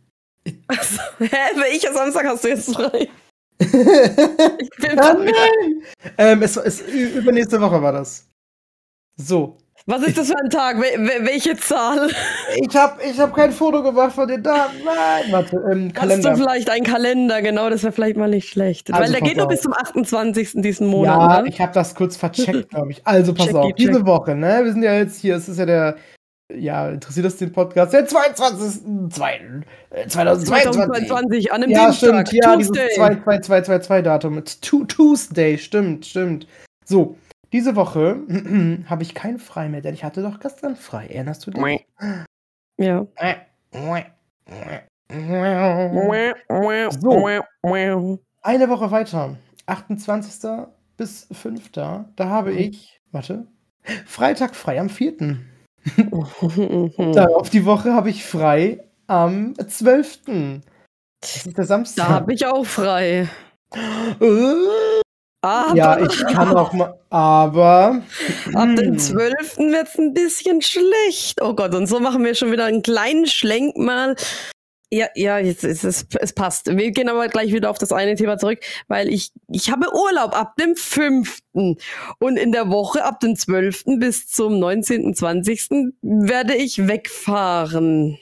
Also, 0.66 1.00
hä, 1.18 1.36
welcher 1.56 1.92
Samstag 1.92 2.26
hast 2.26 2.44
du 2.44 2.48
jetzt 2.48 2.74
frei? 2.74 3.08
Ich 3.60 4.70
bin 4.70 4.96
verwirrt. 4.96 5.34
nein! 5.34 5.82
ähm, 6.16 6.42
es, 6.42 6.56
es, 6.56 6.80
übernächste 6.80 7.60
Woche 7.60 7.82
war 7.82 7.92
das. 7.92 8.28
So. 9.16 9.58
Was 9.86 10.02
ist 10.02 10.18
das 10.18 10.28
für 10.28 10.38
ein 10.38 10.50
Tag? 10.50 10.80
Wel 10.80 10.98
wel 10.98 11.26
welche 11.26 11.56
Zahl? 11.56 12.10
Ich 12.56 12.76
habe 12.76 13.02
ich 13.02 13.18
hab 13.18 13.34
kein 13.34 13.50
Foto 13.50 13.82
gemacht 13.82 14.12
von 14.12 14.28
den 14.28 14.42
Daten. 14.42 14.76
Nein, 14.84 15.32
warte, 15.32 15.56
ähm, 15.56 15.86
Hast 15.86 15.94
du 15.94 16.00
Kalender. 16.00 16.36
vielleicht 16.36 16.70
einen 16.70 16.84
Kalender? 16.84 17.42
Genau, 17.42 17.70
das 17.70 17.82
wäre 17.82 17.92
vielleicht 17.92 18.16
mal 18.16 18.28
nicht 18.28 18.48
schlecht. 18.48 18.92
Also 18.92 19.02
Weil 19.02 19.12
der 19.12 19.22
geht 19.22 19.36
nur 19.38 19.46
auf. 19.46 19.50
bis 19.50 19.62
zum 19.62 19.72
28. 19.72 20.62
diesen 20.62 20.88
Monat. 20.88 21.18
Ja, 21.18 21.42
ne? 21.42 21.48
ich 21.48 21.60
habe 21.60 21.72
das 21.72 21.94
kurz 21.94 22.16
vercheckt, 22.16 22.68
glaube 22.70 22.92
ich. 22.92 23.06
Also 23.06 23.32
pass 23.32 23.46
Checki, 23.46 23.58
auf, 23.58 23.72
diese 23.72 23.92
check. 23.92 24.06
Woche, 24.06 24.34
ne? 24.34 24.60
Wir 24.62 24.72
sind 24.72 24.82
ja 24.82 24.94
jetzt 24.94 25.20
hier, 25.20 25.36
es 25.36 25.48
ist 25.48 25.58
ja 25.58 25.66
der, 25.66 25.96
ja, 26.52 26.88
interessiert 26.90 27.26
das 27.26 27.36
den 27.36 27.52
Podcast? 27.52 27.92
Der 27.92 28.06
22.02. 28.08 29.62
äh, 29.90 30.06
2022. 30.08 30.46
2022 30.48 31.52
an 31.52 31.62
einem 31.62 31.72
Ja, 31.72 31.86
Dienstag. 31.90 32.28
stimmt, 32.28 32.44
ja, 32.44 32.56
dieses 32.56 32.72
Tuesday. 32.72 32.98
22222-Datum. 32.98 34.34
mit 34.34 34.62
Tu- 34.62 34.84
Tuesday, 34.84 35.58
stimmt, 35.58 36.06
stimmt. 36.06 36.46
So, 36.84 37.16
diese 37.52 37.76
Woche 37.76 38.16
habe 38.86 39.02
ich 39.02 39.14
kein 39.14 39.38
frei 39.38 39.68
mehr, 39.68 39.80
denn 39.82 39.94
ich 39.94 40.04
hatte 40.04 40.22
doch 40.22 40.40
gestern 40.40 40.76
frei. 40.76 41.06
Erinnerst 41.06 41.46
du 41.46 41.50
dich? 41.50 41.86
Ja. 42.78 43.06
So. 47.00 48.18
Eine 48.42 48.68
Woche 48.68 48.90
weiter, 48.90 49.36
28. 49.66 50.66
bis 50.96 51.26
5. 51.32 51.70
Da 51.72 52.04
habe 52.18 52.52
Mhm. 52.52 52.58
ich, 52.58 53.00
warte, 53.12 53.46
Freitag 54.06 54.54
frei 54.54 54.80
am 54.80 54.88
4. 54.88 55.38
da 55.96 57.12
Darauf 57.12 57.50
die 57.50 57.64
Woche 57.64 57.92
habe 57.92 58.10
ich 58.10 58.24
frei 58.24 58.84
am 59.06 59.54
12. 59.56 60.20
Das 61.20 61.46
ist 61.46 61.56
der 61.56 61.64
Samstag. 61.64 62.08
habe 62.08 62.32
ich 62.32 62.46
auch 62.46 62.64
frei. 62.64 63.28
Aber 65.40 65.74
Ja, 65.74 65.98
ich 66.00 66.26
kann 66.26 66.56
auch 66.56 66.72
mal, 66.72 66.98
aber. 67.10 68.02
ab 68.54 68.68
dem 68.76 68.92
hm. 68.92 68.98
12. 68.98 69.58
wird 69.58 69.88
es 69.88 69.98
ein 69.98 70.12
bisschen 70.12 70.60
schlecht. 70.62 71.40
Oh 71.40 71.54
Gott, 71.54 71.74
und 71.74 71.86
so 71.86 72.00
machen 72.00 72.24
wir 72.24 72.34
schon 72.34 72.50
wieder 72.50 72.64
einen 72.64 72.82
kleinen 72.82 73.26
Schlenk 73.26 73.76
mal. 73.76 74.16
Ja, 74.90 75.06
ja, 75.14 75.38
jetzt 75.38 75.64
ist 75.64 75.84
es, 75.84 76.06
es 76.18 76.32
passt. 76.32 76.74
Wir 76.74 76.90
gehen 76.92 77.10
aber 77.10 77.28
gleich 77.28 77.52
wieder 77.52 77.68
auf 77.68 77.76
das 77.76 77.92
eine 77.92 78.14
Thema 78.14 78.38
zurück, 78.38 78.60
weil 78.86 79.08
ich, 79.08 79.32
ich 79.48 79.70
habe 79.70 79.92
Urlaub 79.94 80.34
ab 80.34 80.56
dem 80.56 80.76
5. 80.76 81.40
Und 81.52 82.36
in 82.38 82.52
der 82.52 82.70
Woche 82.70 83.04
ab 83.04 83.20
dem 83.20 83.36
12. 83.36 83.84
bis 83.98 84.28
zum 84.28 84.58
19., 84.58 85.14
20. 85.14 85.68
werde 86.00 86.54
ich 86.54 86.88
wegfahren. 86.88 88.18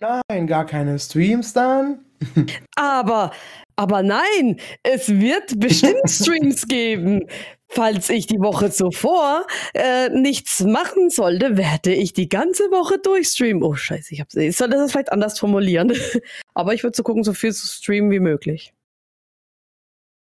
Nein, 0.00 0.46
gar 0.46 0.64
keine 0.64 0.98
Streams 0.98 1.52
dann. 1.52 2.00
Aber, 2.76 3.30
aber 3.76 4.02
nein, 4.02 4.58
es 4.82 5.08
wird 5.08 5.60
bestimmt 5.60 6.00
Streams 6.08 6.66
geben. 6.66 7.26
Falls 7.68 8.10
ich 8.10 8.26
die 8.26 8.38
Woche 8.38 8.70
zuvor 8.70 9.46
äh, 9.74 10.08
nichts 10.08 10.60
machen 10.60 11.10
sollte, 11.10 11.56
werde 11.56 11.92
ich 11.92 12.12
die 12.12 12.28
ganze 12.28 12.64
Woche 12.70 12.98
durchstreamen. 12.98 13.62
Oh 13.62 13.74
Scheiße, 13.74 14.14
ich, 14.14 14.20
hab's, 14.20 14.34
ich 14.36 14.56
sollte 14.56 14.76
das 14.76 14.92
vielleicht 14.92 15.12
anders 15.12 15.38
formulieren. 15.38 15.92
aber 16.54 16.74
ich 16.74 16.84
würde 16.84 16.96
so 16.96 17.02
gucken, 17.02 17.24
so 17.24 17.34
viel 17.34 17.52
zu 17.52 17.66
streamen 17.66 18.10
wie 18.10 18.20
möglich. 18.20 18.72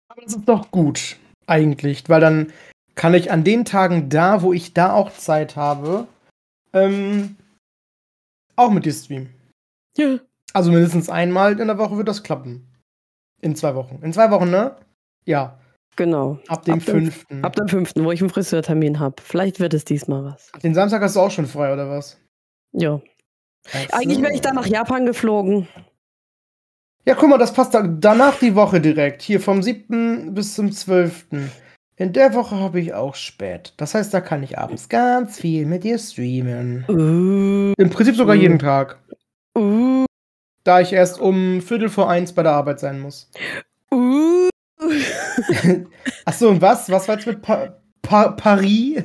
Aber 0.09 0.23
das 0.23 0.35
ist 0.35 0.45
doch 0.49 0.71
gut, 0.71 1.17
eigentlich, 1.47 2.09
weil 2.09 2.21
dann 2.21 2.53
kann 2.95 3.13
ich 3.13 3.31
an 3.31 3.45
den 3.45 3.65
Tagen 3.65 4.09
da, 4.09 4.43
wo 4.43 4.53
ich 4.53 4.73
da 4.73 4.95
auch 4.95 5.13
Zeit 5.13 5.57
habe, 5.57 6.07
ähm, 6.73 7.37
auch 8.55 8.71
mit 8.71 8.87
dir 8.87 8.93
streamen. 8.93 9.31
Ja. 9.97 10.21
Also 10.53 10.71
mindestens 10.71 11.11
einmal 11.11 11.61
in 11.61 11.67
der 11.67 11.79
Woche 11.79 11.97
wird 11.97 12.09
das 12.09 12.23
klappen. 12.23 12.67
In 13.43 13.57
zwei 13.57 13.75
Wochen. 13.75 13.99
In 14.03 14.13
zwei 14.13 14.31
Wochen, 14.31 14.51
ne? 14.51 14.77
Ja, 15.27 15.59
Genau. 15.97 16.39
ab 16.49 16.65
dem 16.65 16.75
Ab 16.75 16.85
dem- 16.85 16.95
fünften. 16.95 17.45
Ab 17.45 17.57
dem 17.57 17.69
5., 17.69 17.93
wo 17.97 18.13
ich 18.13 18.21
einen 18.21 18.31
Friseurtermin 18.31 18.99
habe. 19.01 19.17
Vielleicht 19.23 19.61
wird 19.61 19.73
es 19.75 19.85
diesmal 19.85 20.25
was. 20.25 20.53
Den 20.63 20.75
Samstag 20.75 21.03
hast 21.03 21.17
du 21.17 21.21
auch 21.21 21.31
schon 21.31 21.47
frei, 21.47 21.73
oder 21.73 21.89
was? 21.89 22.19
Ja. 22.73 23.01
Eigentlich 23.93 24.21
wäre 24.23 24.35
ich 24.35 24.43
da 24.43 24.53
nach 24.53 24.67
Japan 24.67 25.07
geflogen. 25.07 25.67
Ja, 27.05 27.15
guck 27.15 27.29
mal, 27.31 27.39
das 27.39 27.53
passt 27.53 27.73
da, 27.75 27.83
danach 27.83 28.39
die 28.39 28.55
Woche 28.55 28.81
direkt. 28.81 29.23
Hier 29.23 29.41
vom 29.41 29.63
7. 29.63 30.35
bis 30.35 30.55
zum 30.55 30.71
12. 30.73 31.27
In 31.97 32.13
der 32.13 32.35
Woche 32.35 32.57
habe 32.61 32.79
ich 32.81 32.93
auch 32.95 33.15
spät. 33.15 33.73
Das 33.79 33.95
heißt, 33.95 34.13
da 34.13 34.21
kann 34.21 34.43
ich 34.43 34.59
abends 34.59 34.89
ganz 34.89 35.41
viel 35.41 35.65
mit 35.67 35.85
dir 35.85 35.99
streamen. 35.99 36.85
Uh, 36.89 37.73
Im 37.81 37.91
Prinzip 37.91 38.17
sogar 38.17 38.35
Mhm. 38.37 38.43
jeden 38.43 38.59
Tag. 38.59 38.99
uh, 39.57 40.05
Da 40.65 40.81
ich 40.81 40.93
erst 40.93 41.21
um 41.21 41.63
Viertel 41.63 41.89
vor 41.89 42.11
eins 42.11 42.33
bei 42.35 42.43
der 42.43 42.53
Arbeit 42.53 42.81
sein 42.81 43.01
muss. 43.01 43.31
uh. 43.93 44.49
Achso, 46.25 46.49
und 46.49 46.61
was? 46.63 46.91
Was 46.91 47.09
war 47.09 47.17
jetzt 47.17 47.27
mit 47.27 47.43
pa 47.43 47.77
pa 48.03 48.29
Paris? 48.33 49.03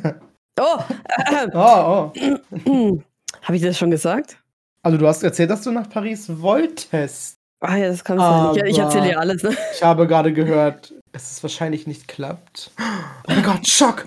Oh, 0.60 0.78
Oh, 1.54 2.12
oh. 2.16 3.02
habe 3.42 3.56
ich 3.56 3.62
das 3.62 3.78
schon 3.78 3.92
gesagt? 3.92 4.38
Also 4.84 4.98
du 4.98 5.08
hast 5.08 5.24
erzählt, 5.24 5.50
dass 5.50 5.62
du 5.62 5.72
nach 5.72 5.90
Paris 5.90 6.26
wolltest. 6.42 7.38
Ah 7.60 7.76
ja, 7.76 7.88
das 7.90 8.04
kann 8.04 8.18
sein. 8.18 8.56
Ich, 8.66 8.72
ich 8.74 8.80
erzähle 8.80 9.06
dir 9.10 9.20
alles. 9.20 9.44
Ne? 9.44 9.56
Ich 9.76 9.84
habe 9.84 10.08
gerade 10.08 10.34
gehört, 10.34 10.94
dass 11.12 11.32
es 11.32 11.44
wahrscheinlich 11.44 11.86
nicht 11.86 12.08
klappt. 12.08 12.72
Oh 12.80 12.84
mein 13.28 13.44
Gott, 13.44 13.68
Schock! 13.68 14.06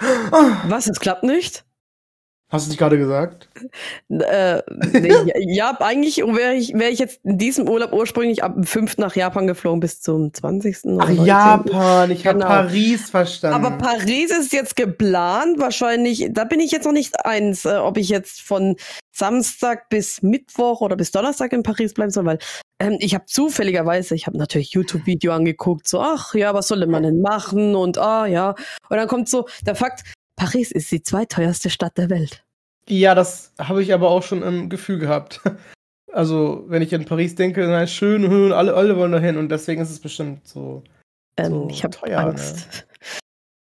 Was? 0.69 0.89
Es 0.89 0.99
klappt 0.99 1.23
nicht? 1.23 1.65
Hast 2.51 2.67
du 2.67 2.71
nicht 2.71 2.79
gerade 2.79 2.99
gesagt? 2.99 3.49
Äh, 4.11 4.63
nee, 4.93 5.13
ja, 5.55 5.77
eigentlich 5.81 6.19
wäre 6.19 6.55
ich, 6.55 6.75
wär 6.75 6.91
ich 6.91 6.99
jetzt 6.99 7.21
in 7.25 7.39
diesem 7.39 7.69
Urlaub 7.69 7.93
ursprünglich 7.93 8.45
ab 8.45 8.55
dem 8.55 8.65
5. 8.65 8.99
nach 8.99 9.17
Japan 9.17 9.47
geflogen 9.47 9.81
bis 9.81 10.01
zum 10.01 10.33
20. 10.33 10.85
oder 10.85 11.05
Ach, 11.05 11.09
19.. 11.09 11.27
Japan, 11.27 12.11
ich 12.11 12.27
habe 12.27 12.39
Genau. 12.39 12.49
Paris 12.49 13.11
verstanden. 13.11 13.65
Aber 13.67 13.77
Paris 13.79 14.31
ist 14.31 14.53
jetzt 14.53 14.77
geplant, 14.77 15.59
wahrscheinlich, 15.59 16.29
da 16.31 16.45
bin 16.45 16.61
ich 16.61 16.71
jetzt 16.71 16.85
noch 16.85 16.93
nicht 16.93 17.25
eins, 17.25 17.65
äh, 17.65 17.77
ob 17.77 17.97
ich 17.97 18.09
jetzt 18.09 18.41
von 18.43 18.77
Samstag 19.11 19.89
bis 19.89 20.23
Mittwoch 20.23 20.81
oder 20.81 20.97
bis 20.97 21.11
Donnerstag 21.11 21.53
in 21.53 21.63
Paris 21.63 21.95
bleiben 21.95 22.11
soll, 22.11 22.27
weil 22.27 22.39
ähm, 22.79 22.97
ich 23.01 23.15
habe 23.15 23.25
zufälligerweise, 23.27 24.15
ich 24.15 24.27
habe 24.27 24.37
natürlich 24.39 24.73
YouTube-Video 24.73 25.33
angeguckt, 25.33 25.89
so, 25.89 26.01
ach 26.01 26.35
ja, 26.35 26.53
was 26.55 26.69
soll 26.69 26.87
man 26.87 27.03
denn 27.05 27.21
machen 27.21 27.75
und 27.75 27.99
ah 27.99 28.27
ja. 28.27 28.51
Und 28.91 28.97
dann 28.97 29.09
kommt 29.09 29.29
so 29.29 29.47
der 29.67 29.75
Fakt, 29.75 30.03
Paris 30.37 30.71
ist 30.73 30.91
die 30.91 31.03
zweiteuerste 31.03 31.71
Stadt 31.71 31.97
der 31.99 32.11
Welt. 32.11 32.45
ja, 32.89 33.15
das 33.15 33.53
habe 33.59 33.83
ich 33.83 33.93
aber 33.95 34.11
auch 34.11 34.23
schon 34.23 34.43
im 34.43 34.69
Gefühl 34.69 34.99
gehabt. 34.99 35.41
Also, 36.13 36.63
wenn 36.69 36.81
ich 36.81 36.95
an 36.95 37.07
Paris 37.07 37.35
denke, 37.35 37.67
na 37.67 37.89
schön, 37.89 38.53
alle, 38.53 38.75
alle 38.75 38.97
wollen 38.97 39.11
dahin 39.11 39.37
und 39.37 39.49
deswegen 39.49 39.83
ist 39.83 39.91
es 39.91 39.99
bestimmt 39.99 40.47
so. 40.47 40.85
Ähm, 41.37 41.51
So 41.51 41.69
ich 41.69 41.83
habe 41.83 41.97
teuer, 41.97 42.21
Angst. 42.21 42.87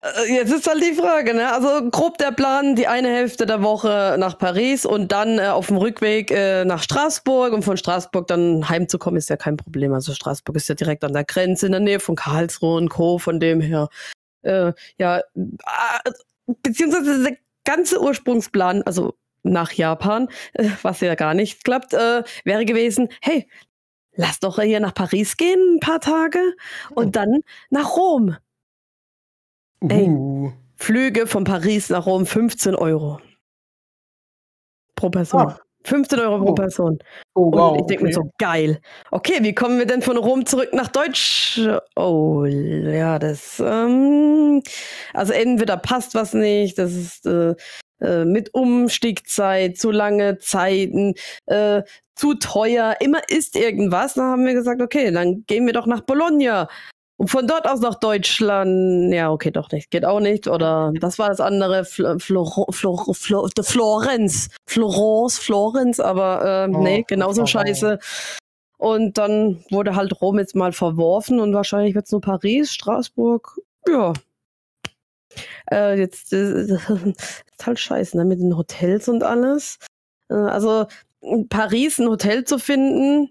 Äh, 0.02 0.34
Jetzt 0.34 0.52
ist 0.52 0.68
halt 0.68 0.84
die 0.84 0.94
Frage, 0.94 1.34
ne? 1.34 1.50
Also 1.54 1.90
grob 1.90 2.18
der 2.18 2.34
Plan, 2.34 2.76
die 2.76 2.88
eine 2.88 3.08
Hälfte 3.08 3.46
der 3.46 3.64
Woche 3.64 4.18
nach 4.20 4.38
Paris 4.38 4.86
und 4.86 5.14
dann 5.14 5.40
äh, 5.40 5.48
auf 5.48 5.68
dem 5.68 5.78
Rückweg 5.78 6.32
äh, 6.32 6.66
nach 6.66 6.84
Straßburg 6.84 7.54
und 7.54 7.64
von 7.64 7.78
Straßburg 7.78 8.28
dann 8.28 8.68
heimzukommen, 8.68 9.18
ist 9.18 9.30
ja 9.30 9.38
kein 9.38 9.56
Problem. 9.56 9.94
Also 9.94 10.14
Straßburg 10.14 10.58
ist 10.58 10.68
ja 10.68 10.76
direkt 10.76 11.06
an 11.06 11.14
der 11.14 11.24
Grenze 11.24 11.68
in 11.68 11.72
der 11.72 11.80
Nähe 11.80 12.02
von 12.02 12.18
Karlsruhe 12.18 12.76
und 12.76 12.90
Co. 12.90 13.18
Von 13.20 13.40
dem 13.40 13.62
her, 13.62 13.88
äh, 14.42 14.74
ja, 14.98 15.20
äh, 15.20 16.12
beziehungsweise 16.46 17.24
der 17.24 17.38
ganze 17.66 18.02
Ursprungsplan, 18.02 18.84
also 18.84 19.16
nach 19.44 19.72
Japan, 19.74 20.30
äh, 20.54 20.70
was 20.82 21.02
ja 21.02 21.16
gar 21.16 21.34
nicht 21.34 21.64
klappt, 21.64 21.94
äh, 21.94 22.24
wäre 22.44 22.66
gewesen, 22.66 23.10
hey, 23.22 23.48
lass 24.16 24.40
doch 24.40 24.60
hier 24.62 24.80
nach 24.80 24.94
Paris 24.94 25.38
gehen, 25.38 25.76
ein 25.76 25.80
paar 25.80 26.00
Tage 26.00 26.40
und 26.96 27.16
dann 27.16 27.42
nach 27.70 27.96
Rom. 27.96 28.38
Ey. 29.82 30.08
Uh. 30.08 30.54
Flüge 30.76 31.28
von 31.28 31.44
Paris 31.44 31.90
nach 31.90 32.06
Rom 32.06 32.26
15 32.26 32.76
Euro. 32.76 33.22
Pro 34.96 35.10
Person. 35.10 35.42
Ah. 35.42 35.60
15 35.86 36.20
Euro 36.20 36.40
pro 36.40 36.52
Oh. 36.52 36.56
Person. 36.56 37.00
Oh, 37.36 37.44
Und 37.46 37.58
wow. 37.58 37.78
ich 37.80 37.86
denke 37.88 38.04
mir 38.04 38.10
okay. 38.10 38.22
so, 38.26 38.32
geil. 38.38 38.80
Okay, 39.12 39.40
wie 39.42 39.54
kommen 39.54 39.80
wir 39.80 39.86
denn 39.86 40.02
von 40.02 40.18
Rom 40.18 40.46
zurück 40.46 40.70
nach 40.74 40.88
Deutsch? 40.88 41.60
Oh, 41.96 42.46
ja, 42.46 43.20
das. 43.20 43.60
Ähm, 43.60 44.62
also 45.14 45.34
entweder 45.34 45.78
passt 45.78 46.16
was 46.16 46.34
nicht, 46.34 46.78
das 46.78 46.94
ist 46.94 47.26
äh, 47.26 47.56
äh, 48.02 48.26
mit 48.26 48.54
Umstiegzeit, 48.54 49.78
zu 49.78 49.92
lange 49.92 50.38
Zeiten, 50.40 51.14
äh, 51.46 51.84
zu 52.16 52.36
teuer, 52.36 52.98
immer 53.00 53.22
ist 53.30 53.56
irgendwas. 53.56 54.14
Dann 54.16 54.26
haben 54.26 54.46
wir 54.46 54.54
gesagt, 54.54 54.82
okay, 54.82 55.12
dann 55.12 55.44
gehen 55.48 55.66
wir 55.66 55.74
doch 55.74 55.88
nach 55.88 56.02
Bologna. 56.02 56.68
Und 57.24 57.30
von 57.30 57.48
dort 57.48 57.66
aus 57.66 57.80
nach 57.80 57.96
Deutschland, 57.96 59.14
ja, 59.14 59.32
okay, 59.32 59.50
doch 59.50 59.72
nicht, 59.72 59.90
geht 59.92 60.04
auch 60.04 60.20
nicht. 60.20 60.50
Oder 60.50 60.92
das 61.00 61.20
war 61.20 61.30
das 61.30 61.40
andere, 61.40 61.86
Fl 61.86 62.20
Flor 62.20 62.68
Flor 62.70 63.16
Flor 63.16 63.50
Florenz, 63.62 64.50
Florence, 64.68 65.40
Florenz, 65.40 66.02
aber 66.02 66.66
äh, 66.68 66.76
Oh, 66.76 66.84
nee, 66.84 67.06
genauso 67.08 67.46
scheiße. 67.46 67.98
Und 68.78 69.18
dann 69.18 69.64
wurde 69.72 69.96
halt 69.96 70.20
Rom 70.20 70.38
jetzt 70.38 70.54
mal 70.54 70.74
verworfen 70.74 71.40
und 71.40 71.54
wahrscheinlich 71.54 71.96
wird 71.96 72.08
es 72.08 72.12
nur 72.12 72.20
Paris, 72.20 72.74
Straßburg, 72.74 73.58
ja. 73.88 74.12
Äh, 75.72 75.98
jetzt 75.98 76.34
äh, 76.34 76.64
ist 76.66 77.66
halt 77.66 77.80
scheiße, 77.80 78.18
ne, 78.18 78.26
mit 78.26 78.42
den 78.42 78.58
Hotels 78.58 79.08
und 79.08 79.24
alles. 79.24 79.78
Äh, 80.30 80.34
also 80.34 80.88
in 81.22 81.48
Paris 81.48 82.00
ein 82.00 82.10
Hotel 82.10 82.44
zu 82.44 82.60
finden, 82.60 83.30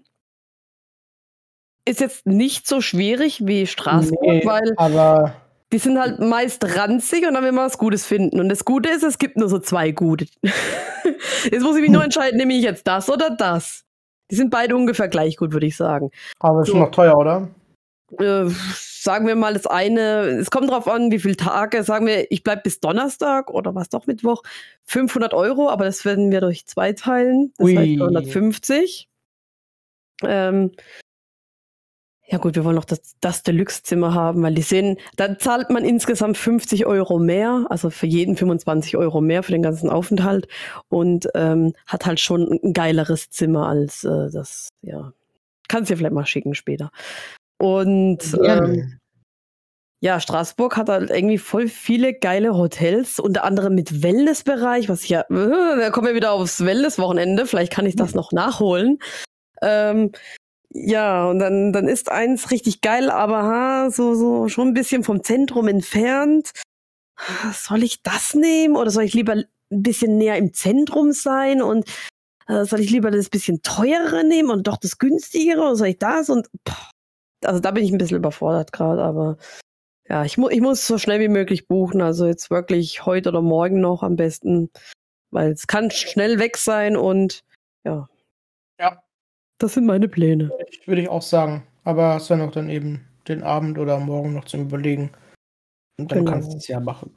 ist 1.85 1.99
jetzt 1.99 2.25
nicht 2.25 2.67
so 2.67 2.81
schwierig 2.81 3.45
wie 3.45 3.67
Straßburg, 3.67 4.21
Nee, 4.21 4.45
weil 4.45 4.73
aber 4.77 5.35
die 5.71 5.79
sind 5.79 5.99
halt 5.99 6.19
meist 6.19 6.63
ranzig 6.77 7.25
und 7.27 7.33
dann 7.33 7.43
will 7.43 7.51
man 7.51 7.65
was 7.65 7.77
Gutes 7.77 8.05
finden. 8.05 8.39
Und 8.39 8.49
das 8.49 8.63
Gute 8.63 8.89
ist, 8.89 9.03
es 9.03 9.17
gibt 9.17 9.37
nur 9.37 9.49
so 9.49 9.57
zwei 9.59 9.91
gute. 9.91 10.27
jetzt 10.43 11.61
muss 11.63 11.75
ich 11.75 11.81
mich 11.81 11.89
nur 11.91 12.03
entscheiden, 12.03 12.37
nehme 12.37 12.53
ich 12.53 12.63
jetzt 12.63 12.87
das 12.87 13.09
oder 13.09 13.31
das. 13.31 13.83
Die 14.29 14.35
sind 14.35 14.51
beide 14.51 14.75
ungefähr 14.75 15.07
gleich 15.07 15.35
gut, 15.37 15.51
würde 15.51 15.65
ich 15.65 15.75
sagen. 15.75 16.11
aber 16.39 16.61
ist 16.61 16.67
So. 16.67 16.73
schon 16.73 16.81
noch 16.81 16.91
teuer, 16.91 17.17
oder? 17.17 17.49
Äh, 18.19 18.45
sagen 18.49 19.25
wir 19.25 19.35
mal 19.35 19.53
das 19.55 19.65
eine, 19.65 20.27
es 20.39 20.51
kommt 20.51 20.69
drauf 20.69 20.87
an, 20.87 21.11
wie 21.11 21.17
viele 21.19 21.35
Tage. 21.35 21.83
Sagen 21.83 22.05
wir, 22.05 22.31
ich 22.31 22.43
bleibe 22.43 22.61
bis 22.61 22.79
Donnerstag 22.79 23.49
oder 23.49 23.73
was 23.73 23.89
doch 23.89 24.05
Mittwoch. 24.05 24.43
500 24.85 25.33
Euro, 25.33 25.69
aber 25.69 25.85
das 25.85 26.05
werden 26.05 26.31
wir 26.31 26.39
durch 26.41 26.67
zwei 26.67 26.93
teilen. 26.93 27.51
Das 27.57 27.65
Ui. 27.65 27.75
heißt 27.75 28.01
150. 28.01 29.09
Ähm, 30.23 30.71
ja 32.33 32.39
gut, 32.39 32.55
wir 32.55 32.65
wollen 32.65 32.75
noch 32.75 32.83
das, 32.83 33.15
das 33.21 33.43
Deluxe-Zimmer 33.43 34.15
haben, 34.15 34.41
weil 34.41 34.55
die 34.55 34.63
sehen, 34.63 34.97
da 35.17 35.37
zahlt 35.37 35.69
man 35.69 35.85
insgesamt 35.85 36.35
50 36.35 36.87
Euro 36.87 37.19
mehr, 37.19 37.67
also 37.69 37.91
für 37.91 38.07
jeden 38.07 38.35
25 38.35 38.97
Euro 38.97 39.21
mehr 39.21 39.43
für 39.43 39.51
den 39.51 39.61
ganzen 39.61 39.87
Aufenthalt 39.87 40.47
und 40.89 41.27
ähm, 41.35 41.73
hat 41.85 42.07
halt 42.07 42.19
schon 42.19 42.59
ein 42.63 42.73
geileres 42.73 43.29
Zimmer 43.29 43.67
als 43.67 44.03
äh, 44.03 44.31
das, 44.31 44.69
ja. 44.81 45.13
Kannst 45.67 45.91
dir 45.91 45.97
vielleicht 45.97 46.15
mal 46.15 46.25
schicken 46.25 46.55
später. 46.55 46.89
Und 47.59 48.35
ähm, 48.43 48.99
ja, 50.01 50.19
Straßburg 50.19 50.75
hat 50.75 50.89
halt 50.89 51.11
irgendwie 51.11 51.37
voll 51.37 51.67
viele 51.67 52.15
geile 52.15 52.57
Hotels, 52.57 53.19
unter 53.19 53.43
anderem 53.43 53.75
mit 53.75 54.01
Wellnessbereich, 54.01 54.89
was 54.89 55.03
ich 55.03 55.09
ja, 55.09 55.23
da 55.29 55.91
kommen 55.91 56.07
wir 56.07 56.15
wieder 56.15 56.31
aufs 56.31 56.65
Wellness-Wochenende, 56.65 57.45
vielleicht 57.45 57.71
kann 57.71 57.85
ich 57.85 57.95
das 57.95 58.15
noch 58.15 58.31
nachholen. 58.31 58.97
Ähm, 59.61 60.11
Ja, 60.75 61.27
und 61.29 61.39
dann, 61.39 61.71
dann 61.71 61.87
ist 61.87 62.09
eins 62.11 62.49
richtig 62.49 62.81
geil, 62.81 63.11
aber 63.11 63.43
ha, 63.43 63.91
so, 63.91 64.15
so 64.15 64.49
schon 64.49 64.69
ein 64.69 64.73
bisschen 64.73 65.03
vom 65.03 65.23
Zentrum 65.23 65.67
entfernt. 65.67 66.51
Soll 67.53 67.83
ich 67.83 68.01
das 68.01 68.33
nehmen 68.33 68.75
oder 68.75 68.89
soll 68.89 69.03
ich 69.03 69.13
lieber 69.13 69.33
ein 69.33 69.45
bisschen 69.69 70.17
näher 70.17 70.37
im 70.37 70.53
Zentrum 70.53 71.11
sein 71.11 71.61
und 71.61 71.87
äh, 72.47 72.65
soll 72.65 72.79
ich 72.79 72.89
lieber 72.89 73.11
das 73.11 73.29
bisschen 73.29 73.61
teurere 73.61 74.23
nehmen 74.23 74.49
und 74.49 74.67
doch 74.67 74.77
das 74.77 74.97
günstigere 74.97 75.61
oder 75.61 75.75
soll 75.75 75.87
ich 75.89 75.99
das 75.99 76.29
und 76.29 76.47
pff, 76.67 76.91
also 77.45 77.59
da 77.59 77.71
bin 77.71 77.83
ich 77.83 77.91
ein 77.91 77.97
bisschen 77.99 78.17
überfordert 78.17 78.73
gerade, 78.73 79.03
aber 79.03 79.37
ja, 80.09 80.25
ich, 80.25 80.37
mu 80.37 80.49
ich 80.49 80.61
muss 80.61 80.87
so 80.87 80.97
schnell 80.97 81.19
wie 81.19 81.29
möglich 81.29 81.67
buchen, 81.67 82.01
also 82.01 82.25
jetzt 82.25 82.49
wirklich 82.51 83.05
heute 83.05 83.29
oder 83.29 83.41
morgen 83.41 83.79
noch 83.79 84.03
am 84.03 84.15
besten, 84.15 84.71
weil 85.31 85.51
es 85.51 85.67
kann 85.67 85.91
schnell 85.91 86.39
weg 86.39 86.57
sein 86.57 86.97
und 86.97 87.43
ja. 87.85 88.09
Ja. 88.11 88.12
Das 89.63 89.75
sind 89.75 89.85
meine 89.85 90.09
Pläne. 90.09 90.51
Würde 90.85 91.03
ich 91.03 91.07
auch 91.07 91.21
sagen. 91.21 91.63
Aber 91.85 92.17
es 92.17 92.29
wäre 92.29 92.37
noch 92.37 92.51
dann 92.51 92.69
eben 92.69 92.99
den 93.29 93.43
Abend 93.43 93.79
oder 93.79 93.97
morgen 93.97 94.33
noch 94.33 94.43
zum 94.43 94.63
Überlegen. 94.63 95.09
Und 95.97 96.11
dann 96.11 96.19
genau. 96.19 96.31
kannst 96.31 96.51
du 96.51 96.57
es 96.57 96.67
ja 96.67 96.81
machen. 96.81 97.11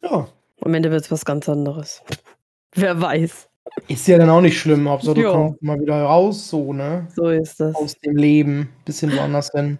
Ja. 0.00 0.28
Am 0.60 0.72
Ende 0.72 0.92
wird 0.92 1.02
es 1.02 1.10
was 1.10 1.24
ganz 1.24 1.48
anderes. 1.48 2.00
Wer 2.76 3.00
weiß. 3.00 3.48
Ist 3.88 4.06
ja 4.06 4.18
dann 4.18 4.30
auch 4.30 4.40
nicht 4.40 4.56
schlimm, 4.56 4.88
Hauptsache 4.88 5.16
du 5.16 5.28
kommst 5.28 5.62
mal 5.64 5.80
wieder 5.80 6.00
raus, 6.00 6.48
so, 6.48 6.72
ne? 6.72 7.08
So 7.12 7.30
ist 7.30 7.58
das. 7.58 7.74
Aus 7.74 7.98
dem 7.98 8.14
Leben, 8.14 8.68
bisschen 8.84 9.10
woanders 9.12 9.50
hin. 9.50 9.76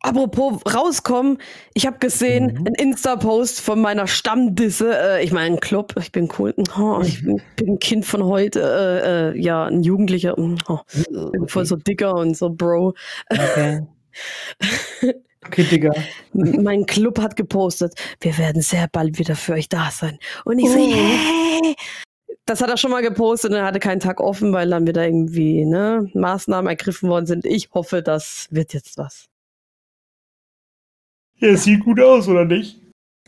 Apropos 0.00 0.60
rauskommen, 0.72 1.38
ich 1.74 1.86
habe 1.86 1.98
gesehen, 1.98 2.58
mhm. 2.58 2.66
ein 2.68 2.74
Insta-Post 2.74 3.60
von 3.60 3.80
meiner 3.80 4.06
Stammdisse. 4.06 4.96
Äh, 4.96 5.24
ich 5.24 5.32
meine, 5.32 5.56
ein 5.56 5.60
Club, 5.60 5.94
ich 5.98 6.12
bin 6.12 6.28
cool. 6.38 6.54
Oh, 6.78 7.00
ich 7.02 7.24
bin, 7.24 7.42
bin, 7.56 7.70
ein 7.70 7.78
Kind 7.80 8.06
von 8.06 8.24
heute. 8.24 8.60
Äh, 8.60 9.36
äh, 9.36 9.40
ja, 9.40 9.64
ein 9.64 9.82
Jugendlicher. 9.82 10.38
Oh, 10.38 10.78
bin 10.94 11.16
okay. 11.16 11.48
voll 11.48 11.66
so 11.66 11.74
dicker 11.76 12.14
und 12.14 12.36
so 12.36 12.50
Bro. 12.50 12.94
Okay. 13.28 13.80
Okay, 15.46 15.62
Digga. 15.62 15.94
mein 16.32 16.84
Club 16.84 17.20
hat 17.20 17.36
gepostet, 17.36 17.94
wir 18.20 18.36
werden 18.36 18.60
sehr 18.60 18.86
bald 18.88 19.18
wieder 19.18 19.34
für 19.36 19.54
euch 19.54 19.68
da 19.68 19.90
sein. 19.90 20.18
Und 20.44 20.58
ich 20.58 20.66
oh. 20.66 20.72
so, 20.72 20.78
hey, 20.78 21.76
das 22.44 22.60
hat 22.60 22.68
er 22.68 22.76
schon 22.76 22.90
mal 22.90 23.02
gepostet 23.02 23.52
und 23.52 23.56
er 23.56 23.64
hatte 23.64 23.78
keinen 23.78 24.00
Tag 24.00 24.20
offen, 24.20 24.52
weil 24.52 24.68
dann 24.68 24.86
wieder 24.86 25.06
irgendwie 25.06 25.64
ne, 25.64 26.10
Maßnahmen 26.12 26.68
ergriffen 26.68 27.08
worden 27.08 27.26
sind. 27.26 27.46
Ich 27.46 27.70
hoffe, 27.72 28.02
das 28.02 28.48
wird 28.50 28.74
jetzt 28.74 28.98
was. 28.98 29.28
Ja, 31.40 31.48
es 31.48 31.64
sieht 31.64 31.84
gut 31.84 32.00
aus, 32.00 32.28
oder 32.28 32.44
nicht? 32.44 32.80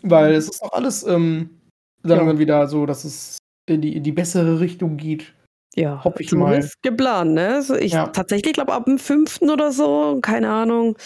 Weil 0.03 0.35
es 0.35 0.49
ist 0.49 0.63
auch 0.63 0.73
alles 0.73 1.05
ähm, 1.05 1.61
dann 2.03 2.27
ja. 2.27 2.39
wieder 2.39 2.67
so, 2.67 2.87
dass 2.87 3.05
es 3.05 3.39
in 3.69 3.83
die, 3.83 3.97
in 3.97 4.03
die 4.03 4.13
bessere 4.13 4.61
Richtung 4.61 4.97
geht. 4.97 5.35
Ja, 5.77 6.03
hoffe 6.03 6.23
ich 6.23 6.33
mal. 6.33 6.69
geplant, 6.83 7.35
ne? 7.35 7.55
Also 7.55 7.77
ich 7.77 7.93
ja. 7.93 8.09
tatsächlich 8.09 8.55
glaube 8.55 8.73
ab 8.73 8.87
dem 8.87 8.99
5. 8.99 9.43
oder 9.43 9.71
so, 9.71 10.19
keine 10.21 10.51
Ahnung. 10.51 10.97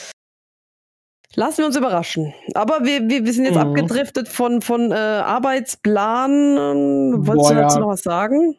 Lassen 1.37 1.58
wir 1.58 1.66
uns 1.66 1.76
überraschen. 1.76 2.32
Aber 2.54 2.84
wir, 2.84 3.08
wir, 3.08 3.25
wir 3.25 3.32
sind 3.32 3.44
jetzt 3.44 3.56
mhm. 3.56 3.61
abgedriftet 3.61 4.28
von, 4.28 4.62
von 4.62 4.92
äh, 4.92 4.94
Arbeitsplan. 4.94 6.56
Wolltest 7.26 7.34
Boah, 7.34 7.54
du 7.54 7.61
dazu 7.61 7.76
ja. 7.76 7.80
noch 7.80 7.88
was 7.88 8.02
sagen? 8.02 8.56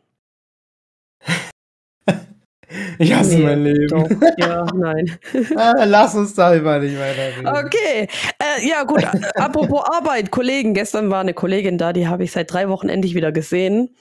Ich 2.99 3.13
hasse 3.13 3.35
nee, 3.35 3.43
mein 3.43 3.63
Leben. 3.63 3.87
Doch. 3.87 4.09
Ja, 4.37 4.65
nein. 4.73 5.17
ah, 5.55 5.83
lass 5.85 6.15
uns 6.15 6.33
darüber 6.33 6.79
nicht 6.79 6.97
weiterreden. 6.97 7.47
Okay. 7.47 8.07
Äh, 8.39 8.67
ja, 8.67 8.83
gut. 8.83 9.03
Apropos 9.35 9.83
Arbeit, 9.85 10.31
Kollegen. 10.31 10.73
Gestern 10.73 11.09
war 11.09 11.21
eine 11.21 11.33
Kollegin 11.33 11.77
da, 11.77 11.93
die 11.93 12.07
habe 12.07 12.23
ich 12.23 12.31
seit 12.31 12.51
drei 12.51 12.69
Wochen 12.69 12.89
endlich 12.89 13.15
wieder 13.15 13.31
gesehen, 13.31 13.95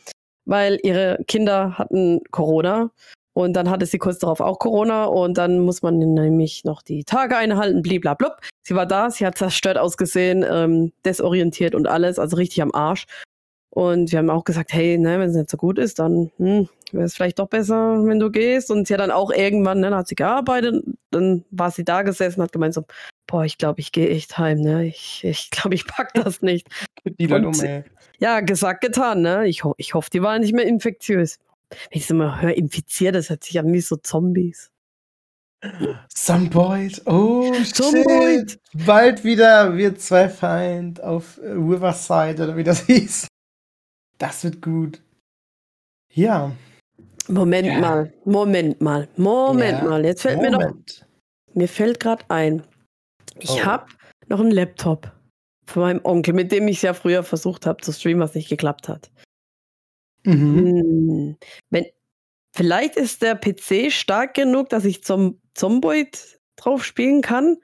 weil 0.44 0.78
ihre 0.82 1.18
Kinder 1.26 1.78
hatten 1.78 2.20
Corona. 2.30 2.90
Und 3.34 3.54
dann 3.54 3.68
hatte 3.68 3.84
sie 3.84 3.98
kurz 3.98 4.20
darauf 4.20 4.40
auch 4.40 4.60
Corona 4.60 5.06
und 5.06 5.36
dann 5.36 5.58
muss 5.58 5.82
man 5.82 5.98
nämlich 5.98 6.62
noch 6.62 6.82
die 6.82 7.02
Tage 7.02 7.36
einhalten, 7.36 7.82
bliblablub. 7.82 8.36
Sie 8.62 8.76
war 8.76 8.86
da, 8.86 9.10
sie 9.10 9.26
hat 9.26 9.36
zerstört 9.36 9.76
ausgesehen, 9.76 10.44
ähm, 10.48 10.92
desorientiert 11.04 11.74
und 11.74 11.88
alles, 11.88 12.20
also 12.20 12.36
richtig 12.36 12.62
am 12.62 12.72
Arsch. 12.72 13.06
Und 13.74 14.12
wir 14.12 14.20
haben 14.20 14.30
auch 14.30 14.44
gesagt, 14.44 14.72
hey, 14.72 14.98
ne, 14.98 15.18
wenn 15.18 15.30
es 15.30 15.34
nicht 15.34 15.50
so 15.50 15.56
gut 15.56 15.78
ist, 15.78 15.98
dann 15.98 16.30
hm, 16.36 16.68
wäre 16.92 17.04
es 17.04 17.16
vielleicht 17.16 17.40
doch 17.40 17.48
besser, 17.48 18.06
wenn 18.06 18.20
du 18.20 18.30
gehst. 18.30 18.70
Und 18.70 18.86
sie 18.86 18.94
hat 18.94 19.00
dann 19.00 19.10
auch 19.10 19.32
irgendwann, 19.32 19.80
ne, 19.80 19.90
dann 19.90 19.98
hat 19.98 20.06
sie 20.06 20.14
gearbeitet, 20.14 20.84
dann 21.10 21.44
war 21.50 21.72
sie 21.72 21.84
da 21.84 22.02
gesessen, 22.02 22.40
hat 22.40 22.52
gemeint 22.52 22.74
so, 22.74 22.84
boah, 23.26 23.44
ich 23.44 23.58
glaube, 23.58 23.80
ich 23.80 23.90
gehe 23.90 24.08
echt 24.10 24.38
heim, 24.38 24.60
ne? 24.60 24.86
Ich, 24.86 25.24
ich 25.24 25.50
glaube, 25.50 25.74
ich 25.74 25.88
pack 25.88 26.14
das 26.14 26.40
nicht. 26.40 26.68
die 27.18 27.26
dann 27.26 27.46
um, 27.46 27.60
ey. 27.60 27.82
Ja, 28.20 28.38
gesagt, 28.40 28.80
getan, 28.80 29.22
ne? 29.22 29.48
Ich, 29.48 29.64
ho 29.64 29.74
ich 29.76 29.94
hoffe, 29.94 30.08
die 30.08 30.22
waren 30.22 30.42
nicht 30.42 30.54
mehr 30.54 30.66
infektiös. 30.66 31.40
Wenn 31.68 31.98
ich 31.98 32.06
so 32.06 32.14
mal 32.14 32.40
höre, 32.40 32.56
infiziert, 32.56 33.16
das 33.16 33.28
hört 33.28 33.42
sich 33.42 33.58
an 33.58 33.72
wie 33.72 33.80
so 33.80 33.96
Zombies. 33.96 34.70
Zomboid, 36.10 37.02
oh 37.06 37.52
Zomboid. 37.64 38.60
Bald 38.86 39.24
wieder 39.24 39.76
wir 39.76 39.96
zwei 39.96 40.28
Feind 40.28 41.02
auf 41.02 41.38
Riverside 41.38 42.44
oder 42.44 42.56
wie 42.56 42.62
das 42.62 42.80
hieß. 42.86 43.26
Das 44.18 44.44
wird 44.44 44.62
gut. 44.62 45.02
Ja. 46.12 46.52
Moment 47.28 47.66
ja. 47.66 47.78
mal, 47.80 48.12
Moment 48.24 48.80
mal, 48.80 49.08
Moment 49.16 49.78
ja. 49.78 49.84
mal. 49.84 50.04
Jetzt 50.04 50.22
fällt 50.22 50.36
Moment. 50.36 50.56
mir 50.58 50.68
doch. 50.68 51.54
Mir 51.54 51.68
fällt 51.68 52.00
gerade 52.00 52.24
ein. 52.28 52.62
Ich 53.38 53.50
oh. 53.50 53.64
habe 53.64 53.86
noch 54.28 54.40
einen 54.40 54.50
Laptop 54.50 55.12
von 55.66 55.82
meinem 55.82 56.00
Onkel, 56.04 56.34
mit 56.34 56.52
dem 56.52 56.68
ich 56.68 56.76
es 56.76 56.82
ja 56.82 56.94
früher 56.94 57.22
versucht 57.22 57.66
habe 57.66 57.82
zu 57.82 57.92
streamen, 57.92 58.20
was 58.20 58.34
nicht 58.34 58.48
geklappt 58.48 58.88
hat. 58.88 59.10
Mhm. 60.24 60.58
Hm, 60.58 61.36
wenn, 61.70 61.86
vielleicht 62.54 62.96
ist 62.96 63.22
der 63.22 63.34
PC 63.34 63.92
stark 63.92 64.34
genug, 64.34 64.68
dass 64.68 64.84
ich 64.84 65.02
zum 65.04 65.40
Zomboid 65.54 66.40
drauf 66.56 66.84
spielen 66.84 67.22
kann 67.22 67.56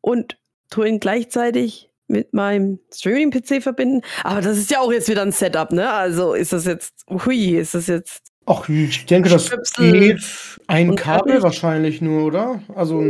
und 0.00 0.38
tue 0.70 0.88
ihn 0.88 1.00
gleichzeitig 1.00 1.87
mit 2.08 2.32
meinem 2.32 2.80
Streaming-PC 2.92 3.62
verbinden. 3.62 4.02
Aber 4.24 4.40
das 4.40 4.58
ist 4.58 4.70
ja 4.70 4.80
auch 4.80 4.92
jetzt 4.92 5.08
wieder 5.08 5.22
ein 5.22 5.32
Setup, 5.32 5.72
ne? 5.72 5.90
Also 5.90 6.34
ist 6.34 6.52
das 6.52 6.64
jetzt, 6.64 7.04
hui, 7.08 7.56
ist 7.56 7.74
das 7.74 7.86
jetzt. 7.86 8.22
Ach, 8.46 8.66
ich 8.68 9.04
denke, 9.04 9.28
das 9.28 9.50
geht 9.76 10.24
ein 10.68 10.96
Kabel 10.96 11.42
wahrscheinlich 11.42 12.00
nur, 12.00 12.24
oder? 12.24 12.62
Also. 12.74 13.04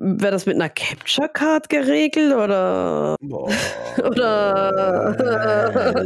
Wäre 0.00 0.30
das 0.30 0.46
mit 0.46 0.54
einer 0.54 0.68
Capture 0.68 1.28
Card 1.28 1.68
geregelt 1.68 2.32
oder? 2.32 3.16
Boah. 3.20 3.50
oder? 3.98 5.96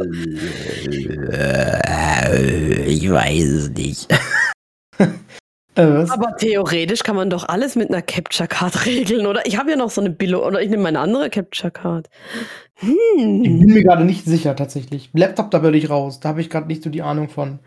ich 2.87 3.09
weiß 3.09 3.43
es 3.43 3.69
nicht. 3.69 4.07
Äh, 5.75 6.05
Aber 6.09 6.35
theoretisch 6.37 7.03
kann 7.03 7.15
man 7.15 7.29
doch 7.29 7.47
alles 7.47 7.75
mit 7.75 7.89
einer 7.89 8.01
Capture 8.01 8.47
Card 8.47 8.85
regeln, 8.85 9.25
oder? 9.25 9.45
Ich 9.45 9.57
habe 9.57 9.71
ja 9.71 9.77
noch 9.77 9.89
so 9.89 10.01
eine 10.01 10.11
Billo 10.11 10.45
oder 10.45 10.61
ich 10.61 10.69
nehme 10.69 10.83
meine 10.83 10.99
andere 10.99 11.29
Capture 11.29 11.71
Card. 11.71 12.09
Hm. 12.75 13.43
Ich 13.43 13.59
bin 13.59 13.73
mir 13.73 13.83
gerade 13.83 14.05
nicht 14.05 14.25
sicher 14.25 14.55
tatsächlich. 14.55 15.09
Laptop, 15.13 15.51
da 15.51 15.63
würde 15.63 15.77
ich 15.77 15.89
raus. 15.89 16.19
Da 16.19 16.29
habe 16.29 16.41
ich 16.41 16.49
gerade 16.49 16.67
nicht 16.67 16.83
so 16.83 16.89
die 16.89 17.01
Ahnung 17.01 17.29
von, 17.29 17.59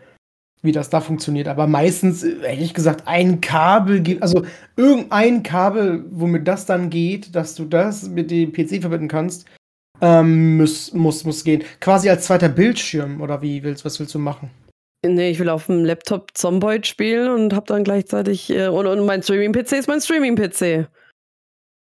wie 0.61 0.71
das 0.71 0.89
da 0.89 1.01
funktioniert. 1.01 1.47
Aber 1.47 1.67
meistens, 1.67 2.23
ehrlich 2.23 2.73
gesagt, 2.73 3.07
ein 3.07 3.41
Kabel 3.41 4.01
geht, 4.01 4.21
also 4.21 4.45
irgendein 4.75 5.43
Kabel, 5.43 6.05
womit 6.09 6.47
das 6.47 6.65
dann 6.65 6.89
geht, 6.89 7.35
dass 7.35 7.55
du 7.55 7.65
das 7.65 8.09
mit 8.09 8.31
dem 8.31 8.53
PC 8.53 8.81
verbinden 8.81 9.07
kannst, 9.07 9.45
ähm, 10.01 10.57
muss, 10.57 10.93
muss, 10.93 11.23
muss 11.25 11.43
gehen. 11.43 11.63
Quasi 11.81 12.09
als 12.09 12.25
zweiter 12.25 12.49
Bildschirm, 12.49 13.21
oder 13.21 13.41
wie 13.41 13.63
willst, 13.63 13.83
was 13.83 13.99
willst 13.99 14.13
du 14.15 14.19
machen? 14.19 14.49
Nee, 15.15 15.31
ich 15.31 15.39
will 15.39 15.49
auf 15.49 15.67
dem 15.67 15.85
Laptop 15.85 16.31
Zomboid 16.37 16.87
spielen 16.87 17.29
und 17.29 17.53
hab 17.53 17.65
dann 17.67 17.83
gleichzeitig. 17.83 18.49
Äh, 18.49 18.67
und, 18.67 18.87
und 18.87 19.05
mein 19.05 19.23
Streaming-PC 19.23 19.73
ist 19.73 19.87
mein 19.87 20.01
Streaming-PC. 20.01 20.87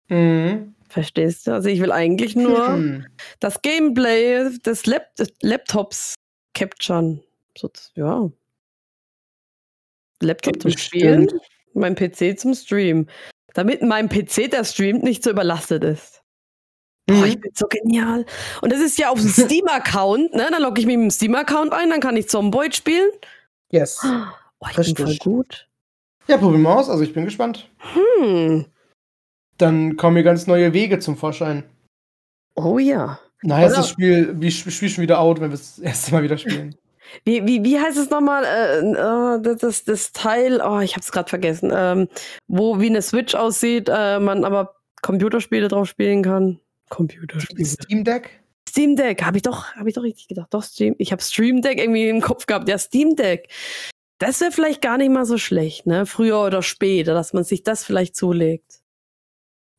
Mhm. 0.10 0.76
Verstehst 0.92 1.48
du? 1.48 1.54
Also 1.54 1.70
ich 1.70 1.80
will 1.80 1.94
eigentlich 1.94 2.36
nur 2.36 2.68
hm. 2.68 3.06
das 3.40 3.62
Gameplay 3.62 4.50
des, 4.60 4.86
Lap 4.86 5.16
des 5.16 5.32
Laptops 5.42 6.16
capturen. 6.54 7.24
So, 7.58 7.72
ja. 7.96 8.30
Laptop 10.22 10.54
Geht 10.54 10.62
zum 10.62 10.72
Spielen, 10.72 11.30
mein 11.74 11.96
PC 11.96 12.38
zum 12.38 12.54
Stream. 12.54 13.08
Damit 13.54 13.82
mein 13.82 14.10
PC, 14.10 14.52
der 14.52 14.66
streamt, 14.66 15.04
nicht 15.04 15.24
so 15.24 15.30
überlastet 15.30 15.84
ist. 15.86 16.21
Ich 17.26 17.36
mhm. 17.38 17.42
bin 17.42 17.52
so 17.54 17.68
genial. 17.68 18.26
Und 18.62 18.72
das 18.72 18.80
ist 18.80 18.98
ja 18.98 19.10
auf 19.10 19.20
dem 19.20 19.30
Steam-Account, 19.30 20.34
ne? 20.34 20.48
Dann 20.52 20.62
logge 20.62 20.82
ich 20.82 20.88
mich 20.88 20.98
mit 20.98 21.06
dem 21.06 21.12
Steam-Account 21.12 21.74
ein, 21.74 21.90
dann 21.90 22.00
kann 22.00 22.18
ich 22.18 22.30
Zomboid 22.30 22.76
spielen. 22.76 23.10
Yes. 23.72 24.00
Oh, 24.04 24.68
ich 24.70 24.78
Richtig. 24.78 24.96
bin 24.96 25.06
voll 25.08 25.18
gut. 25.18 25.68
Ja, 26.28 26.38
probieren 26.38 26.62
wir 26.62 26.76
aus. 26.76 26.90
Also 26.90 27.04
ich 27.04 27.14
bin 27.14 27.26
gespannt. 27.26 27.70
Hm. 27.80 28.66
Dann 29.58 29.98
kommen 29.98 30.16
hier 30.16 30.24
ganz 30.24 30.48
neue 30.48 30.74
Wege 30.74 31.00
zum 31.00 31.18
Vorschein. 31.18 31.64
Oh 32.56 32.78
ja. 32.78 33.20
Nachher 33.44 33.68
ist 33.68 33.78
das 33.78 33.90
Spiel, 33.90 34.36
wie 34.40 34.52
Spiel 34.52 34.90
schon 34.90 35.02
wieder 35.02 35.20
out, 35.20 35.40
wenn 35.40 35.50
wir 35.50 35.58
das 35.58 35.80
erste 35.80 36.12
Mal 36.12 36.24
wieder 36.24 36.38
spielen. 36.38 36.76
Wie, 37.26 37.46
wie, 37.46 37.62
wie 37.66 37.78
heißt 37.78 37.98
es 37.98 38.10
nochmal? 38.10 38.46
Äh, 38.46 38.80
äh, 38.80 39.56
das, 39.58 39.84
das 39.84 40.14
Teil, 40.14 40.62
oh, 40.66 40.80
ich 40.80 40.96
hab's 40.96 41.12
gerade 41.12 41.28
vergessen, 41.28 41.70
ähm, 41.76 42.08
wo 42.48 42.80
wie 42.80 42.88
eine 42.88 43.02
Switch 43.02 43.36
aussieht, 43.36 43.90
äh, 43.92 44.18
man 44.20 44.46
aber 44.46 44.76
Computerspiele 45.02 45.68
drauf 45.68 45.90
spielen 45.90 46.24
kann. 46.24 46.61
Computerspiele. 46.92 47.66
Steam 47.66 48.04
Deck? 48.04 48.40
Steam 48.70 48.96
Deck, 48.96 49.24
habe 49.24 49.38
ich 49.38 49.44
doch, 49.44 49.74
habe 49.74 49.90
ich 49.90 49.96
doch 49.96 50.04
richtig 50.04 50.28
gedacht. 50.28 50.54
Doch, 50.54 50.64
Stream. 50.64 50.96
Ich 51.00 51.12
habe 51.12 51.22
Stream 51.22 51.62
Deck 51.64 51.80
irgendwie 51.80 52.08
im 52.08 52.22
Kopf 52.22 52.46
gehabt. 52.46 52.70
Ja, 52.70 52.78
Steam 52.78 53.16
Deck. 53.16 53.50
das 54.20 54.40
wäre 54.40 54.52
vielleicht 54.52 54.82
gar 54.84 54.98
nicht 55.00 55.10
mal 55.10 55.26
so 55.26 55.38
schlecht, 55.40 55.88
ne? 55.88 56.06
Früher 56.06 56.40
oder 56.46 56.62
später, 56.62 57.14
dass 57.16 57.34
man 57.34 57.44
sich 57.44 57.64
das 57.64 57.84
vielleicht 57.84 58.16
zulegt. 58.16 58.82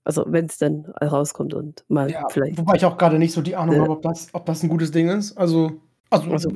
Also, 0.05 0.25
wenn 0.27 0.47
es 0.47 0.59
denn 0.59 0.87
rauskommt 1.01 1.55
und 1.55 1.85
mal 1.89 2.11
Ja, 2.11 2.29
vielleicht. 2.29 2.59
wobei 2.59 2.75
ich 2.75 2.85
auch 2.85 2.99
gerade 2.99 3.21
nicht 3.21 3.33
so 3.33 3.41
die 3.41 3.55
Ahnung 3.55 3.77
Äh. 3.77 3.81
habe, 3.81 3.91
ob 3.93 4.03
das, 4.03 4.29
ob 4.33 4.45
das 4.47 4.65
ein 4.65 4.69
gutes 4.69 4.91
Ding 4.91 5.09
ist. 5.09 5.37
Also, 5.37 5.81
also, 6.11 6.31
Also, 6.33 6.51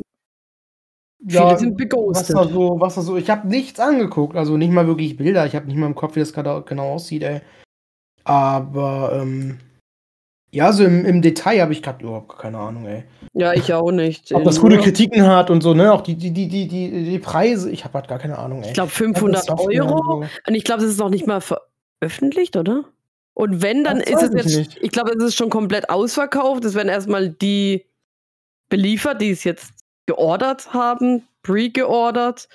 ja, 1.29 1.47
viele 1.47 1.59
sind 1.61 1.71
was 1.71 1.77
beghostet. 1.77 2.37
da 2.37 2.49
so, 2.49 2.81
was 2.81 2.97
da 2.97 3.03
so, 3.03 3.17
ich 3.17 3.31
habe 3.31 3.47
nichts 3.47 3.79
angeguckt, 3.79 4.35
also 4.37 4.57
nicht 4.57 4.73
mal 4.73 4.87
wirklich 4.89 5.17
Bilder, 5.17 5.47
ich 5.47 5.55
habe 5.55 5.67
nicht 5.67 5.77
mal 5.77 5.87
im 5.87 5.95
Kopf, 5.95 6.17
wie 6.17 6.21
das 6.21 6.33
gerade 6.33 6.61
genau 6.67 6.95
aussieht, 6.95 7.23
ey. 7.23 7.41
Aber, 8.25 9.13
ähm, 9.23 9.59
ja, 10.57 10.73
so 10.73 10.85
im, 10.85 11.05
im 11.05 11.21
Detail 11.21 11.61
habe 11.61 11.73
ich 11.75 11.83
gerade 11.83 12.03
überhaupt 12.03 12.39
keine 12.39 12.57
Ahnung, 12.57 12.87
ey. 12.87 13.05
Ja, 13.35 13.53
ich 13.53 13.75
auch 13.75 13.93
nicht. 13.93 14.33
Ob 14.33 14.45
das 14.45 14.59
gute 14.59 14.79
Kritiken 14.79 15.27
hat 15.27 15.51
und 15.51 15.63
so, 15.63 15.75
ne? 15.75 15.93
Auch 15.93 16.01
die, 16.01 16.15
die, 16.15 16.31
die, 16.33 16.49
die, 16.49 16.67
die, 16.67 17.19
Preise, 17.19 17.71
ich 17.71 17.85
habe 17.85 17.93
halt 17.95 18.09
gar 18.09 18.19
keine 18.19 18.39
Ahnung, 18.39 18.63
ey. 18.63 18.69
Ich 18.69 18.75
glaube 18.75 18.91
500 18.91 19.45
Software 19.45 19.85
und 19.85 19.93
Euro. 19.93 20.25
Und 20.47 20.55
ich 20.55 20.65
glaube, 20.65 20.81
das 20.81 20.91
ist 20.91 20.99
noch 20.99 21.11
nicht 21.11 21.27
mal 21.27 21.43
veröffentlicht, 21.43 22.57
oder? 22.57 22.85
Und 23.35 23.61
wenn, 23.61 23.85
dann 23.85 23.99
Das 23.99 24.09
ist 24.09 24.23
es 24.23 24.45
jetzt, 24.45 24.57
nicht. 24.57 24.79
ich 24.83 24.91
glaube, 24.91 25.13
es 25.13 25.23
ist 25.23 25.35
schon 25.35 25.51
komplett 25.51 25.91
ausverkauft. 25.91 26.65
Es 26.65 26.75
werden 26.75 26.89
erstmal 26.89 27.29
die 27.29 27.85
beliefert, 28.71 29.21
die 29.21 29.33
es 29.33 29.45
jetzt 29.45 29.75
geordert 30.07 30.73
haben, 30.73 31.23
pre-geordert. 31.43 32.49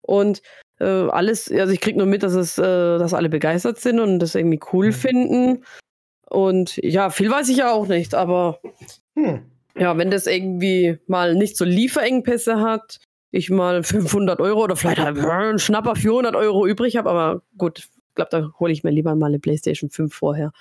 Und 0.00 0.42
äh, 0.80 0.84
alles, 0.84 1.48
also 1.52 1.72
ich 1.72 1.80
krieg 1.80 1.96
nur 1.96 2.06
mit, 2.06 2.24
dass 2.24 2.34
es, 2.34 2.58
äh, 2.58 2.62
dass 2.62 3.14
alle 3.14 3.28
begeistert 3.28 3.78
sind 3.78 4.00
und 4.00 4.18
das 4.18 4.34
irgendwie 4.34 4.58
cool 4.72 4.88
Mhm. 4.88 4.92
finden. 4.92 5.64
Und 6.30 6.76
ja, 6.82 7.10
viel 7.10 7.30
weiß 7.30 7.48
ich 7.48 7.58
ja 7.58 7.72
auch 7.72 7.86
nicht, 7.86 8.14
aber 8.14 8.60
Hm. 9.14 9.50
ja, 9.76 9.96
wenn 9.96 10.10
das 10.10 10.26
irgendwie 10.26 10.98
mal 11.06 11.34
nicht 11.34 11.56
so 11.56 11.64
Lieferengpässe 11.64 12.60
hat, 12.60 12.98
ich 13.30 13.50
mal 13.50 13.82
500 13.82 14.40
Euro 14.40 14.64
oder 14.64 14.76
vielleicht 14.76 15.00
halt 15.00 15.18
einen 15.18 15.58
Schnapper 15.58 15.96
400 15.96 16.36
Euro 16.36 16.66
übrig 16.66 16.96
habe, 16.96 17.10
aber 17.10 17.42
gut, 17.56 17.78
ich 17.80 18.14
glaube, 18.14 18.30
da 18.30 18.50
hole 18.58 18.72
ich 18.72 18.84
mir 18.84 18.90
lieber 18.90 19.14
mal 19.14 19.26
eine 19.26 19.38
PlayStation 19.38 19.90
5 19.90 20.14
vorher. 20.14 20.52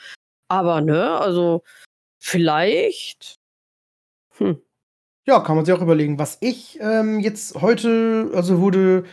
Aber 0.47 0.82
ne, 0.82 1.19
also 1.19 1.63
vielleicht. 2.19 3.38
Hm. 4.38 4.62
Ja, 5.25 5.41
kann 5.41 5.58
man 5.58 5.65
sich 5.65 5.73
auch 5.73 5.82
überlegen. 5.82 6.19
Was 6.19 6.38
ich 6.39 6.80
ähm, 6.82 7.19
jetzt 7.19 7.62
heute, 7.62 8.32
also 8.34 8.62
wurde, 8.62 9.03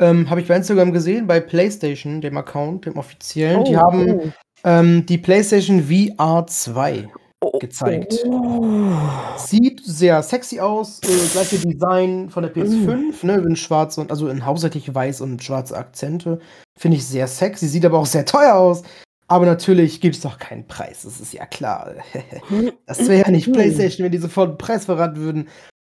ähm, 0.00 0.30
habe 0.30 0.40
ich 0.40 0.48
bei 0.48 0.56
Instagram 0.56 0.92
gesehen, 0.92 1.26
bei 1.26 1.40
PlayStation, 1.40 2.22
dem 2.22 2.38
Account, 2.38 2.86
dem 2.86 2.96
offiziellen, 2.96 3.64
die 3.64 3.76
haben 3.76 4.10
oh, 4.10 4.32
ähm, 4.64 5.06
die 5.06 5.18
PlayStation 5.18 5.84
VR 5.84 6.46
2 6.46 7.08
oh, 7.40 7.58
gezeigt. 7.58 8.14
Oh. 8.26 8.92
Sieht 9.36 9.84
sehr 9.84 10.22
sexy 10.22 10.60
aus, 10.60 11.00
äh, 11.02 11.28
gleiche 11.32 11.58
Design 11.58 12.30
von 12.30 12.42
der 12.42 12.54
PS5, 12.54 13.24
ne, 13.24 13.34
in 13.36 13.56
schwarz 13.56 13.98
und 13.98 14.10
also 14.10 14.28
in 14.28 14.44
hauptsächlich 14.44 14.94
weiß 14.94 15.20
und 15.20 15.42
schwarze 15.42 15.76
Akzente. 15.76 16.40
Finde 16.78 16.96
ich 16.96 17.06
sehr 17.06 17.26
sexy, 17.26 17.68
sieht 17.68 17.84
aber 17.84 17.98
auch 17.98 18.06
sehr 18.06 18.24
teuer 18.24 18.54
aus. 18.54 18.82
Aber 19.30 19.44
natürlich 19.44 20.00
gibt 20.00 20.16
es 20.16 20.22
doch 20.22 20.38
keinen 20.38 20.66
Preis, 20.66 21.02
das 21.02 21.20
ist 21.20 21.34
ja 21.34 21.44
klar. 21.46 21.94
Das 22.86 23.06
wäre 23.08 23.24
ja 23.24 23.30
nicht 23.30 23.52
PlayStation, 23.52 24.04
wenn 24.04 24.12
die 24.12 24.18
sofort 24.18 24.48
einen 24.48 24.58
Preis 24.58 24.86
verraten 24.86 25.16
würden. 25.16 25.48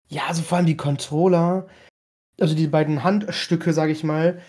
Ja, 0.08 0.24
also 0.28 0.41
vor 0.41 0.58
allem 0.58 0.65
die 0.65 0.78
Controller, 0.78 1.67
also 2.41 2.56
die 2.56 2.67
beiden 2.67 3.04
Handstücke, 3.04 3.74
sage 3.74 3.91
ich 3.91 4.04
mal, 4.04 4.41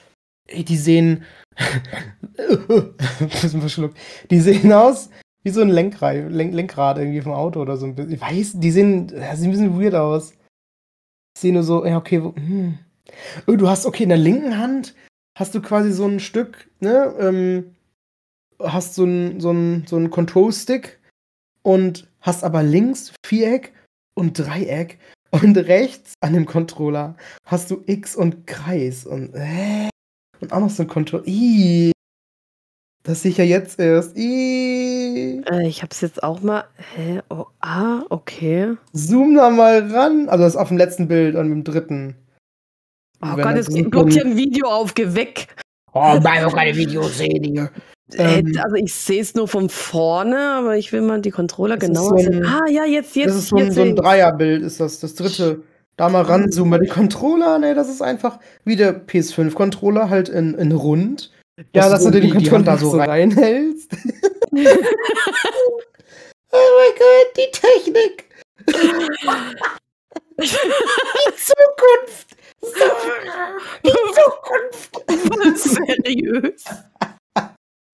ey, 0.51 0.65
die 0.65 0.77
sehen. 0.77 1.25
bisschen 3.19 3.61
verschluckt. 3.61 3.99
Die 4.31 4.41
sehen 4.41 4.73
aus 4.73 5.11
wie 5.43 5.51
so 5.51 5.63
ein 5.63 5.69
Lenkrad, 5.69 6.31
Lenk 6.31 6.55
Lenkrad 6.55 6.99
irgendwie 6.99 7.23
vom 7.23 7.33
Auto 7.33 7.61
oder 7.61 7.77
so 7.77 7.87
ein 7.87 7.95
bisschen. 7.95 8.13
Ich 8.13 8.21
weiß, 8.21 8.53
die 8.57 8.71
sehen, 8.71 9.09
sehen 9.09 9.21
ein 9.21 9.51
bisschen 9.51 9.81
weird 9.81 9.95
aus. 9.95 10.33
Ich 11.35 11.41
sehe 11.41 11.53
nur 11.53 11.63
so, 11.63 11.85
ja, 11.85 11.97
okay, 11.97 12.23
wo, 12.23 12.35
hm. 12.35 12.79
Oh, 13.47 13.57
du 13.57 13.69
hast, 13.69 13.87
okay, 13.87 14.05
in 14.05 14.11
der 14.11 14.19
linken 14.19 14.59
Hand 14.59 14.95
hast 15.37 15.55
du 15.55 15.63
quasi 15.63 15.93
so 15.93 16.07
ein 16.07 16.21
Stück, 16.21 16.71
ne, 16.81 17.15
ähm, 17.19 17.75
hast 18.61 18.95
so 18.95 19.05
ein, 19.05 19.41
so 19.41 19.51
ein, 19.51 19.85
so 19.87 19.97
ein 19.97 20.11
Control-Stick 20.11 21.01
und 21.63 22.09
hast 22.21 22.45
aber 22.45 22.63
links 22.63 23.13
Viereck 23.25 23.73
und 24.15 24.39
Dreieck 24.39 24.99
und 25.31 25.57
rechts 25.57 26.15
an 26.21 26.35
dem 26.35 26.47
Controller 26.47 27.17
hast 27.47 27.71
du 27.71 27.83
X 27.87 28.17
und 28.17 28.47
Kreis 28.47 29.07
und 29.07 29.35
äh, 29.35 29.90
ein 30.43 30.89
Controller. 30.89 31.27
Ih, 31.27 31.93
das 33.03 33.23
sehe 33.23 33.31
ich 33.33 33.39
ja 33.39 33.45
jetzt 33.45 33.79
erst. 33.81 34.17
Äh, 34.17 35.41
ich 35.67 35.83
hab's 35.83 36.01
jetzt 36.01 36.23
auch 36.23 36.41
mal. 36.43 36.65
Hä? 36.97 37.21
Oh, 37.29 37.47
ah, 37.61 38.03
okay. 38.11 38.75
Zoom 38.93 39.35
da 39.35 39.51
mal 39.51 39.91
ran. 39.93 40.29
Also 40.29 40.45
das 40.45 40.55
ist 40.55 40.59
auf 40.61 40.69
dem 40.69 40.79
letzten 40.79 41.09
Bild 41.09 41.37
und 41.37 41.51
im 41.51 41.65
dritten. 41.65 42.17
Oh 43.23 43.37
Wenn 43.37 43.45
Gott, 43.45 43.57
es 43.57 43.67
so 43.67 43.83
blockt 43.85 44.09
ein- 44.09 44.13
hier 44.13 44.25
ein 44.25 44.37
Video 44.37 44.69
auf, 44.69 44.95
geh 44.95 45.15
weg. 45.15 45.49
Oh, 45.93 46.19
nein, 46.23 46.45
auch 46.45 46.55
keine 46.55 46.77
Videos 46.77 47.19
sehen 47.19 47.43
hier. 47.45 47.71
Äh, 48.15 48.39
Ähm, 48.41 48.53
also 48.63 48.77
ich 48.77 48.95
sehe 48.95 49.21
es 49.21 49.35
nur 49.35 49.47
von 49.47 49.69
vorne, 49.69 50.39
aber 50.53 50.77
ich 50.77 50.93
will 50.93 51.01
mal 51.03 51.21
die 51.21 51.31
Controller 51.31 51.77
genauer 51.77 52.09
so 52.09 52.15
ein- 52.15 52.33
sehen. 52.33 52.47
Ah 52.47 52.69
ja, 52.69 52.85
jetzt, 52.85 53.15
jetzt. 53.17 53.29
das 53.29 53.37
ist 53.37 53.49
so 53.49 53.57
ein, 53.57 53.67
jetzt 53.67 53.75
so 53.75 53.83
ein. 53.83 53.95
Dreierbild, 53.97 54.63
ist 54.63 54.81
das, 54.81 55.01
das 55.01 55.15
dritte. 55.15 55.63
Da 56.01 56.09
mal 56.09 56.23
ranzoomen, 56.23 56.73
weil 56.73 56.81
die 56.87 56.91
Controller, 56.91 57.59
ne, 57.59 57.75
das 57.75 57.91
ist 57.91 58.01
einfach 58.01 58.39
wie 58.65 58.75
der 58.75 59.07
PS5-Controller, 59.07 60.09
halt 60.09 60.31
in, 60.31 60.55
in 60.55 60.73
rund. 60.73 61.31
Ja, 61.75 61.91
dass 61.91 62.05
du 62.05 62.11
den 62.11 62.31
Controller 62.31 62.63
da 62.63 62.79
so 62.79 62.93
reinhältst. 62.93 63.93
oh 64.51 64.57
mein 64.57 64.73
Gott, 66.97 67.37
die 67.37 67.51
Technik. 67.53 68.31
die 70.39 70.47
Zukunft. 71.37 72.35
Die 73.85 73.93
Zukunft. 74.17 74.91
Seriös. 75.59 76.65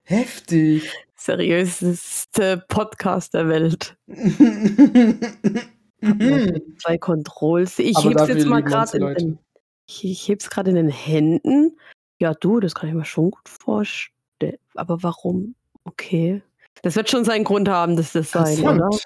Heftig. 0.05 0.93
Seriöseste 1.17 2.65
Podcast 2.69 3.35
der 3.35 3.49
Welt. 3.49 3.97
Mhm. 6.07 6.63
Zwei 6.79 6.99
Controls. 6.99 7.79
Ich 7.79 7.97
Aber 7.97 8.11
heb's 8.11 8.29
jetzt 8.29 8.47
mal 8.47 8.63
gerade 8.63 8.99
in, 8.99 9.07
in, 9.17 9.39
ich, 9.87 10.05
ich 10.05 10.29
heb's 10.29 10.51
gerade 10.51 10.71
in 10.71 10.77
den 10.77 10.89
Händen. 10.89 11.77
Ja, 12.19 12.35
du, 12.35 12.61
das 12.61 12.75
kann 12.75 12.89
ich 12.89 12.95
mir 12.95 13.05
schon 13.05 13.31
gut 13.31 13.49
vorstellen. 13.49 14.59
Aber 14.75 15.03
warum? 15.03 15.55
Okay. 15.85 16.43
Das 16.83 16.97
wird 16.97 17.11
schon 17.11 17.25
seinen 17.25 17.45
Grund 17.45 17.69
haben, 17.69 17.97
dass 17.97 18.13
das 18.13 18.31
sein, 18.31 18.59
Interessant. 18.59 18.81
oder? 18.81 18.99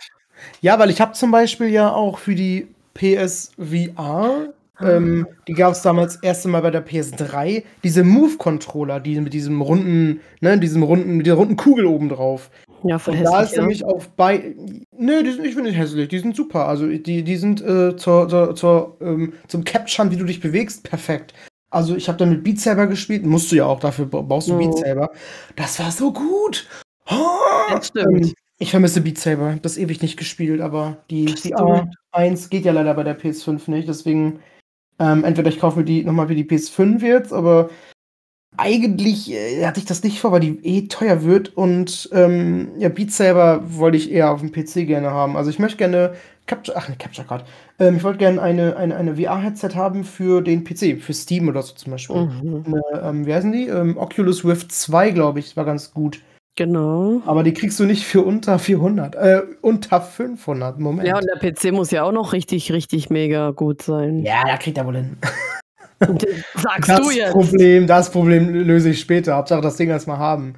Ja, 0.60 0.78
weil 0.78 0.90
ich 0.90 1.00
habe 1.00 1.12
zum 1.12 1.30
Beispiel 1.30 1.68
ja 1.68 1.92
auch 1.92 2.18
für 2.18 2.34
die 2.34 2.68
PSVR, 2.94 4.52
ähm, 4.80 5.26
die 5.46 5.52
gab 5.52 5.72
es 5.72 5.82
damals 5.82 6.14
das 6.14 6.22
erste 6.22 6.48
Mal 6.48 6.62
bei 6.62 6.70
der 6.70 6.86
PS3, 6.86 7.62
diese 7.84 8.02
Move-Controller, 8.02 9.00
die 9.00 9.20
mit 9.20 9.32
diesem 9.32 9.60
runden, 9.60 10.20
ne, 10.40 10.58
diesem 10.58 10.82
runden, 10.82 11.16
mit 11.16 11.26
der 11.26 11.34
runden 11.34 11.56
Kugel 11.56 11.86
oben 11.86 12.08
drauf. 12.08 12.50
Ja, 12.84 12.98
voll 12.98 13.14
Und 13.14 13.24
da 13.24 13.40
hässlich. 13.40 13.50
ist 13.50 13.56
ja. 13.56 13.60
nämlich 13.62 13.84
auf 13.84 14.08
bei. 14.10 14.54
Nö, 14.96 15.22
die 15.22 15.32
sind, 15.32 15.44
ich 15.44 15.54
finde 15.54 15.70
nicht 15.70 15.78
hässlich, 15.78 16.08
die 16.08 16.18
sind 16.18 16.34
super. 16.36 16.66
Also 16.66 16.86
die, 16.86 17.22
die 17.22 17.36
sind 17.36 17.60
äh, 17.60 17.96
zur, 17.96 18.28
zur, 18.28 18.54
zur, 18.54 18.96
ähm, 19.00 19.32
zum 19.48 19.64
Capturen, 19.64 20.10
wie 20.10 20.16
du 20.16 20.24
dich 20.24 20.40
bewegst, 20.40 20.82
perfekt. 20.88 21.34
Also 21.70 21.94
ich 21.94 22.08
habe 22.08 22.18
dann 22.18 22.30
mit 22.30 22.42
Beat 22.42 22.58
Saber 22.58 22.86
gespielt, 22.86 23.24
musst 23.24 23.52
du 23.52 23.56
ja 23.56 23.66
auch, 23.66 23.80
dafür 23.80 24.06
baust 24.06 24.48
du 24.48 24.54
Mhm. 24.54 24.58
Beat 24.58 24.78
Saber. 24.78 25.10
Das 25.56 25.78
war 25.78 25.90
so 25.92 26.12
gut. 26.12 26.66
Oh, 27.08 27.14
Das 27.70 27.88
stimmt. 27.88 28.26
ähm, 28.26 28.32
ich 28.58 28.70
vermisse 28.70 29.00
Beat 29.00 29.18
Saber, 29.18 29.56
das 29.62 29.78
ewig 29.78 30.02
nicht 30.02 30.16
gespielt, 30.16 30.60
aber 30.60 30.98
die 31.10 31.28
Stimmt. 31.28 31.58
VR 31.58 31.90
1 32.12 32.50
geht 32.50 32.64
ja 32.64 32.72
leider 32.72 32.92
bei 32.94 33.04
der 33.04 33.18
PS5 33.18 33.70
nicht, 33.70 33.88
deswegen 33.88 34.40
ähm, 34.98 35.24
entweder 35.24 35.48
ich 35.48 35.58
kaufe 35.60 35.78
mir 35.78 35.84
die 35.84 36.04
nochmal 36.04 36.26
für 36.28 36.34
die 36.34 36.44
PS5 36.44 37.02
jetzt, 37.04 37.32
aber 37.32 37.70
eigentlich 38.56 39.30
äh, 39.32 39.64
hatte 39.64 39.80
ich 39.80 39.86
das 39.86 40.02
nicht 40.02 40.20
vor, 40.20 40.32
weil 40.32 40.40
die 40.40 40.58
eh 40.64 40.88
teuer 40.88 41.22
wird 41.22 41.56
und 41.56 42.08
ähm, 42.12 42.68
ja, 42.78 42.88
Beat 42.88 43.12
Saber 43.12 43.62
wollte 43.66 43.96
ich 43.96 44.10
eher 44.10 44.30
auf 44.30 44.40
dem 44.40 44.52
PC 44.52 44.86
gerne 44.86 45.10
haben. 45.10 45.36
Also 45.36 45.50
ich 45.50 45.58
möchte 45.58 45.78
gerne 45.78 46.14
Capture, 46.46 46.76
ach 46.76 46.88
ne, 46.88 46.96
Capture 46.98 47.26
Card. 47.26 47.44
Ähm, 47.78 47.96
ich 47.96 48.04
wollte 48.04 48.18
gerne 48.18 48.42
eine, 48.42 48.76
eine, 48.76 48.96
eine 48.96 49.16
VR-Headset 49.16 49.76
haben 49.76 50.04
für 50.04 50.42
den 50.42 50.64
PC, 50.64 51.00
für 51.00 51.14
Steam 51.14 51.48
oder 51.48 51.62
so 51.62 51.74
zum 51.74 51.92
Beispiel. 51.92 52.26
Mhm. 52.26 52.64
Eine, 52.66 53.08
ähm, 53.08 53.26
wie 53.26 53.34
heißen 53.34 53.52
die? 53.52 53.68
Ähm, 53.68 53.96
Oculus 53.96 54.44
Rift 54.44 54.72
2, 54.72 55.12
glaube 55.12 55.38
ich, 55.38 55.56
war 55.56 55.64
ganz 55.64 55.94
gut. 55.94 56.20
Genau. 56.56 57.22
Aber 57.26 57.44
die 57.44 57.54
kriegst 57.54 57.78
du 57.78 57.84
nicht 57.84 58.04
für 58.04 58.22
unter 58.22 58.58
400, 58.58 59.14
äh, 59.14 59.42
unter 59.60 60.00
500. 60.00 60.80
Moment. 60.80 61.06
Ja, 61.06 61.16
und 61.16 61.24
der 61.24 61.38
PC 61.38 61.72
muss 61.72 61.92
ja 61.92 62.02
auch 62.02 62.12
noch 62.12 62.32
richtig, 62.32 62.72
richtig 62.72 63.08
mega 63.10 63.52
gut 63.52 63.82
sein. 63.82 64.24
ja, 64.24 64.42
da 64.44 64.56
kriegt 64.56 64.76
er 64.76 64.86
wohl 64.86 64.96
hin. 64.96 65.16
Sagst 66.54 66.88
das 66.88 67.00
du 67.00 67.10
jetzt. 67.10 67.32
Problem, 67.32 67.86
das 67.86 68.10
Problem 68.10 68.48
löse 68.48 68.90
ich 68.90 69.00
später. 69.00 69.36
Hauptsache 69.36 69.60
das 69.60 69.76
Ding 69.76 69.88
erstmal 69.88 70.18
haben. 70.18 70.54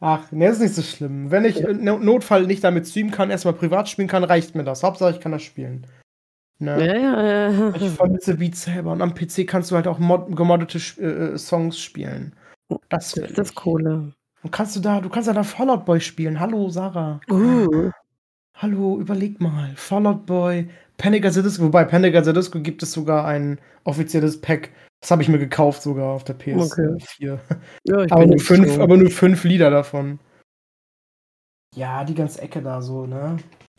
Ach, 0.00 0.30
ne, 0.30 0.48
ist 0.48 0.60
nicht 0.60 0.74
so 0.74 0.82
schlimm. 0.82 1.30
Wenn 1.30 1.46
ich 1.46 1.60
im 1.60 1.84
Notfall 2.04 2.46
nicht 2.46 2.62
damit 2.62 2.86
streamen 2.86 3.10
kann, 3.10 3.30
erstmal 3.30 3.54
privat 3.54 3.88
spielen 3.88 4.08
kann, 4.08 4.24
reicht 4.24 4.54
mir 4.54 4.64
das. 4.64 4.82
Hauptsache 4.82 5.12
ich 5.12 5.20
kann 5.20 5.32
das 5.32 5.42
spielen. 5.42 5.86
Ne? 6.58 6.86
Ja, 6.86 6.96
ja, 6.96 7.50
ja. 7.50 7.74
Ich 7.74 7.90
vermisse 7.90 8.34
Beat 8.34 8.56
selber 8.56 8.92
und 8.92 9.02
am 9.02 9.14
PC 9.14 9.46
kannst 9.46 9.70
du 9.70 9.76
halt 9.76 9.86
auch 9.86 9.98
mod 9.98 10.34
gemoddete 10.34 10.78
äh, 11.02 11.36
Songs 11.38 11.78
spielen. 11.78 12.34
Das 12.88 13.12
Das 13.12 13.16
ist 13.16 13.38
das 13.38 13.50
ich. 13.50 13.54
Coole. 13.54 14.12
Und 14.42 14.50
kannst 14.52 14.76
du 14.76 14.80
da, 14.80 15.00
du 15.00 15.08
kannst 15.08 15.26
ja 15.26 15.34
da 15.34 15.42
Fallout 15.42 15.84
Boy 15.84 16.00
spielen. 16.00 16.40
Hallo 16.40 16.68
Sarah. 16.68 17.20
Uh. 17.30 17.90
hallo, 18.54 18.98
überleg 18.98 19.40
mal, 19.40 19.72
Fallout 19.76 20.24
Boy, 20.24 20.68
Panic 20.96 21.24
at 21.24 21.34
the 21.34 21.42
Disco, 21.42 21.64
wobei 21.64 21.84
Panic 21.84 22.14
at 22.14 22.24
the 22.24 22.32
Disco 22.32 22.60
gibt 22.60 22.82
es 22.82 22.92
sogar 22.92 23.26
ein 23.26 23.60
offizielles 23.84 24.40
Pack. 24.40 24.70
Das 25.00 25.10
habe 25.10 25.22
ich 25.22 25.28
mir 25.28 25.38
gekauft 25.38 25.82
sogar 25.82 26.08
auf 26.08 26.24
der 26.24 26.38
PS4. 26.38 26.62
Okay. 26.64 27.38
Ja, 27.84 27.98
aber, 28.10 28.26
nur 28.26 28.38
fünf, 28.38 28.74
so. 28.74 28.82
aber 28.82 28.96
nur 28.96 29.10
fünf 29.10 29.44
Lieder 29.44 29.70
davon. 29.70 30.18
Ja, 31.74 32.04
die 32.04 32.14
ganze 32.14 32.40
Ecke 32.40 32.62
da 32.62 32.80
so, 32.80 33.06
ne? 33.06 33.36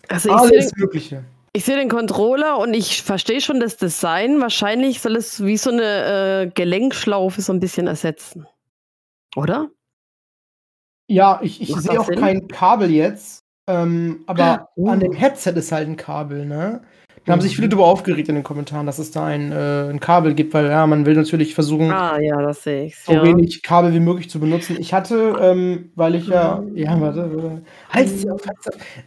Also 0.07 0.31
Alles 0.31 0.71
den, 0.71 0.79
Mögliche. 0.79 1.25
Ich 1.53 1.65
sehe 1.65 1.75
den 1.75 1.89
Controller 1.89 2.59
und 2.59 2.73
ich 2.73 3.01
verstehe 3.01 3.41
schon 3.41 3.59
das 3.59 3.77
Design. 3.77 4.39
Wahrscheinlich 4.39 5.01
soll 5.01 5.15
es 5.15 5.43
wie 5.43 5.57
so 5.57 5.71
eine 5.71 6.43
äh, 6.43 6.51
Gelenkschlaufe 6.53 7.41
so 7.41 7.51
ein 7.51 7.59
bisschen 7.59 7.87
ersetzen. 7.87 8.45
Oder? 9.35 9.69
Ja, 11.09 11.39
ich, 11.41 11.61
ich 11.61 11.75
sehe 11.75 11.99
auch 11.99 12.05
Sinn? 12.05 12.19
kein 12.19 12.47
Kabel 12.47 12.91
jetzt. 12.91 13.43
Ähm, 13.67 14.23
aber 14.27 14.69
oh. 14.75 14.87
an 14.89 14.99
dem 14.99 15.13
Headset 15.13 15.51
ist 15.51 15.71
halt 15.71 15.87
ein 15.87 15.97
Kabel, 15.97 16.45
ne? 16.45 16.83
Da 17.27 17.33
haben 17.33 17.41
sich 17.41 17.57
viele 17.57 17.67
darüber 17.67 17.87
aufgeregt 17.87 18.29
in 18.29 18.35
den 18.35 18.43
Kommentaren, 18.45 18.85
dass 18.85 18.99
es 18.99 19.11
da 19.11 19.25
ein, 19.25 19.51
äh, 19.51 19.89
ein 19.89 19.99
Kabel 19.99 20.33
gibt, 20.33 20.53
weil 20.53 20.67
ja, 20.67 20.87
man 20.87 21.05
will 21.05 21.13
natürlich 21.13 21.55
versuchen, 21.55 21.91
ah, 21.91 22.17
ja, 22.21 22.41
das 22.41 22.63
sehe 22.63 22.85
ich. 22.85 22.95
so 22.95 23.11
ja. 23.11 23.21
wenig 23.21 23.61
Kabel 23.63 23.93
wie 23.93 23.99
möglich 23.99 24.29
zu 24.29 24.39
benutzen. 24.39 24.77
Ich 24.79 24.93
hatte, 24.93 25.35
ähm, 25.41 25.91
weil 25.95 26.15
ich 26.15 26.27
ja, 26.27 26.63
ja, 26.73 27.01
warte, 27.01 27.63
halt 27.89 28.07
sie 28.07 28.29
auf, 28.29 28.39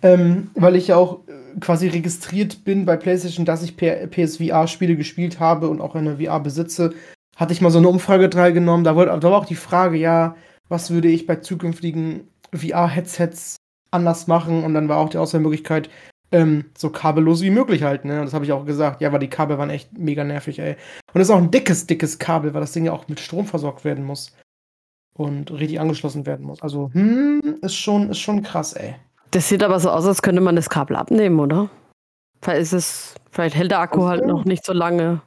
ähm, 0.02 0.50
weil 0.54 0.76
ich 0.76 0.88
ja 0.88 0.96
auch 0.96 1.20
äh, 1.28 1.58
quasi 1.60 1.88
registriert 1.88 2.62
bin 2.62 2.84
bei 2.84 2.98
PlayStation, 2.98 3.46
dass 3.46 3.62
ich 3.62 3.78
PSVR-Spiele 3.78 4.96
gespielt 4.96 5.40
habe 5.40 5.70
und 5.70 5.80
auch 5.80 5.94
eine 5.94 6.18
VR 6.18 6.40
besitze, 6.40 6.92
hatte 7.36 7.54
ich 7.54 7.62
mal 7.62 7.70
so 7.70 7.78
eine 7.78 7.88
Umfrage 7.88 8.28
teilgenommen. 8.28 8.84
Da, 8.84 8.96
wollte, 8.96 9.18
da 9.18 9.30
war 9.30 9.38
auch 9.38 9.46
die 9.46 9.54
Frage, 9.54 9.96
ja, 9.96 10.36
was 10.68 10.90
würde 10.90 11.08
ich 11.08 11.26
bei 11.26 11.36
zukünftigen 11.36 12.28
VR-Headsets 12.54 13.56
anders 13.90 14.26
machen? 14.26 14.62
Und 14.62 14.74
dann 14.74 14.90
war 14.90 14.98
auch 14.98 15.08
die 15.08 15.16
Auswahlmöglichkeit, 15.16 15.88
ähm, 16.32 16.66
so 16.76 16.90
kabellos 16.90 17.42
wie 17.42 17.50
möglich 17.50 17.82
halten. 17.82 18.08
Ne? 18.08 18.20
Und 18.20 18.26
das 18.26 18.34
habe 18.34 18.44
ich 18.44 18.52
auch 18.52 18.64
gesagt. 18.64 19.00
Ja, 19.00 19.12
weil 19.12 19.18
die 19.18 19.30
Kabel 19.30 19.58
waren 19.58 19.70
echt 19.70 19.96
mega 19.98 20.24
nervig, 20.24 20.58
ey. 20.58 20.76
Und 21.12 21.20
es 21.20 21.28
ist 21.28 21.34
auch 21.34 21.38
ein 21.38 21.50
dickes, 21.50 21.86
dickes 21.86 22.18
Kabel, 22.18 22.54
weil 22.54 22.60
das 22.60 22.72
Ding 22.72 22.84
ja 22.84 22.92
auch 22.92 23.08
mit 23.08 23.20
Strom 23.20 23.46
versorgt 23.46 23.84
werden 23.84 24.04
muss. 24.04 24.32
Und 25.14 25.50
richtig 25.50 25.80
angeschlossen 25.80 26.24
werden 26.24 26.46
muss. 26.46 26.62
Also, 26.62 26.90
hm, 26.92 27.58
ist 27.62 27.74
schon, 27.74 28.10
ist 28.10 28.20
schon 28.20 28.42
krass, 28.42 28.72
ey. 28.74 28.94
Das 29.32 29.48
sieht 29.48 29.62
aber 29.62 29.78
so 29.78 29.90
aus, 29.90 30.06
als 30.06 30.22
könnte 30.22 30.40
man 30.40 30.56
das 30.56 30.70
Kabel 30.70 30.96
abnehmen, 30.96 31.38
oder? 31.40 31.68
Vielleicht 32.42 32.62
ist 32.62 32.72
es, 32.72 33.14
vielleicht 33.30 33.54
hält 33.54 33.70
der 33.70 33.80
Akku 33.80 34.04
halt 34.04 34.26
noch 34.26 34.44
nicht 34.44 34.64
so 34.64 34.72
lange. 34.72 35.20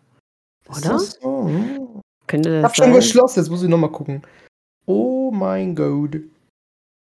Oder? 0.70 0.90
Das 0.90 1.20
so? 1.22 1.46
Hm. 1.48 2.02
Könnte 2.28 2.50
das 2.50 2.60
ich 2.60 2.64
hab 2.64 2.76
sein? 2.76 2.86
schon 2.88 2.96
geschlossen, 2.96 3.40
jetzt 3.40 3.50
muss 3.50 3.64
ich 3.64 3.70
nochmal 3.70 3.92
gucken. 3.92 4.24
Oh 4.86 5.32
mein 5.32 5.76
Gott. 5.76 6.18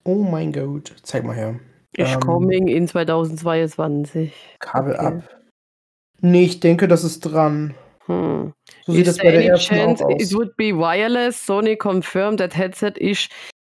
Oh 0.05 0.23
mein 0.23 0.53
Gott. 0.53 0.95
Zeig 1.03 1.25
mal 1.25 1.37
her. 1.37 1.55
Ist 1.97 2.15
ähm, 2.15 2.21
coming 2.21 2.69
in 2.69 2.89
2022. 2.89 4.33
Kabel 4.59 4.95
okay. 4.95 5.07
ab. 5.07 5.41
Nee, 6.21 6.45
ich 6.45 6.61
denke, 6.61 6.89
das 6.89 7.05
ist 7.05 7.21
dran. 7.21 7.75
Hm. 8.07 8.53
So 8.85 8.93
sieht 8.93 9.07
is 9.07 9.17
das 9.17 9.25
bei 9.25 9.31
der 9.31 9.45
ersten 9.45 9.75
chance 9.75 10.05
aus. 10.05 10.21
It 10.21 10.35
would 10.35 10.57
be 10.57 10.77
wireless. 10.77 11.47
Sony 11.47 11.77
confirmed 11.77 12.39
that 12.39 12.55
headset 12.55 12.99
is 12.99 13.29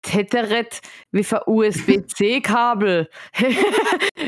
tethered 0.03 0.79
with 1.11 1.31
a 1.33 1.41
USB-C 1.47 2.41
kabel. 2.41 3.05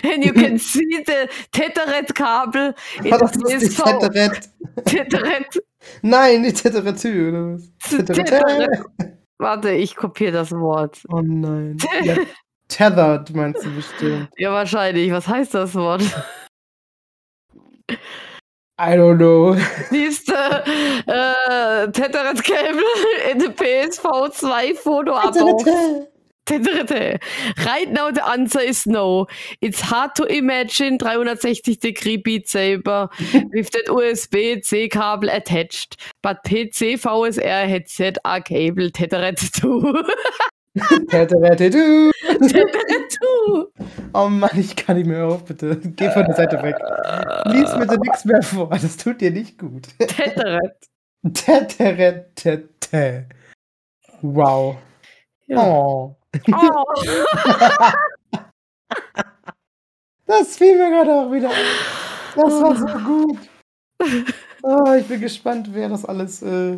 And 0.03 0.23
you 0.23 0.33
can 0.33 0.57
see 0.71 1.03
the 1.05 1.29
tethered 1.51 2.13
kabel. 2.15 2.73
In 3.03 3.11
das 3.11 3.35
ist 3.35 3.77
Tethered. 3.77 4.49
Tethered. 4.85 5.63
Nein, 6.01 6.43
die 6.43 6.53
Tethered 6.53 7.05
oder 7.05 7.53
was? 7.55 7.69
Tethered. 7.89 8.69
Warte, 9.37 9.71
ich 9.71 9.95
kopiere 9.95 10.31
das 10.31 10.51
Wort. 10.51 11.03
Oh 11.09 11.21
nein. 11.21 11.77
Ja, 12.03 12.17
Tethered 12.71 13.29
meinst 13.35 13.65
du 13.65 13.75
bestimmt. 13.75 14.29
Ja, 14.37 14.51
wahrscheinlich. 14.53 15.11
Was 15.11 15.27
heißt 15.27 15.53
das 15.53 15.75
Wort? 15.75 16.01
I 18.79 18.95
don't 18.95 19.17
know. 19.17 19.55
Siehste, 19.89 20.33
äh, 20.33 21.91
Tethered 21.91 22.43
Cable 22.43 22.81
in 23.29 23.39
the 23.41 23.49
PSV 23.49 24.31
2 24.31 24.73
Foto 24.73 25.13
Fotoabo. 25.19 26.07
Tethered. 26.45 27.21
Right 27.65 27.91
now 27.91 28.09
the 28.09 28.25
answer 28.25 28.61
is 28.61 28.87
no. 28.87 29.27
It's 29.59 29.81
hard 29.81 30.15
to 30.15 30.23
imagine 30.23 30.97
360 30.97 31.75
degree 31.75 32.17
Beat 32.17 32.47
Saber 32.49 33.09
with 33.53 33.69
that 33.71 33.85
USB-C 33.87 34.89
cable 34.89 35.29
attached. 35.29 35.97
But 36.23 36.43
PC 36.45 36.93
VSR 36.93 37.67
headset 37.67 38.17
are 38.23 38.41
cable 38.41 38.89
tethered 38.89 39.39
too. 40.77 41.05
Teteretetu. 41.07 42.11
Oh 44.13 44.27
Mann, 44.29 44.49
ich 44.57 44.75
kann 44.75 44.97
nicht 44.97 45.07
mehr 45.07 45.25
auf, 45.25 45.45
bitte. 45.45 45.77
Geh 45.77 46.09
von 46.11 46.25
der 46.25 46.35
Seite 46.35 46.61
weg. 46.61 46.75
Lies 47.45 47.77
bitte 47.77 47.99
nichts 47.99 48.25
mehr 48.25 48.41
vor, 48.41 48.69
das 48.69 48.97
tut 48.97 49.21
dir 49.21 49.31
nicht 49.31 49.57
gut. 49.57 49.87
Teteret. 49.99 50.87
Teteretete. 51.33 53.27
Wow. 54.21 54.77
Ja. 55.47 55.57
Oh. 55.57 56.15
oh. 56.51 56.85
das 60.25 60.57
fiel 60.57 60.77
mir 60.77 60.89
gerade 60.89 61.13
auch 61.13 61.31
wieder 61.31 61.49
ein. 61.49 61.55
Das 62.35 62.61
war 62.61 62.75
so 62.75 62.85
gut. 62.85 63.39
Oh, 64.63 64.93
ich 64.93 65.07
bin 65.07 65.21
gespannt, 65.21 65.69
wer 65.71 65.89
das 65.89 66.05
alles, 66.05 66.41
äh, 66.41 66.77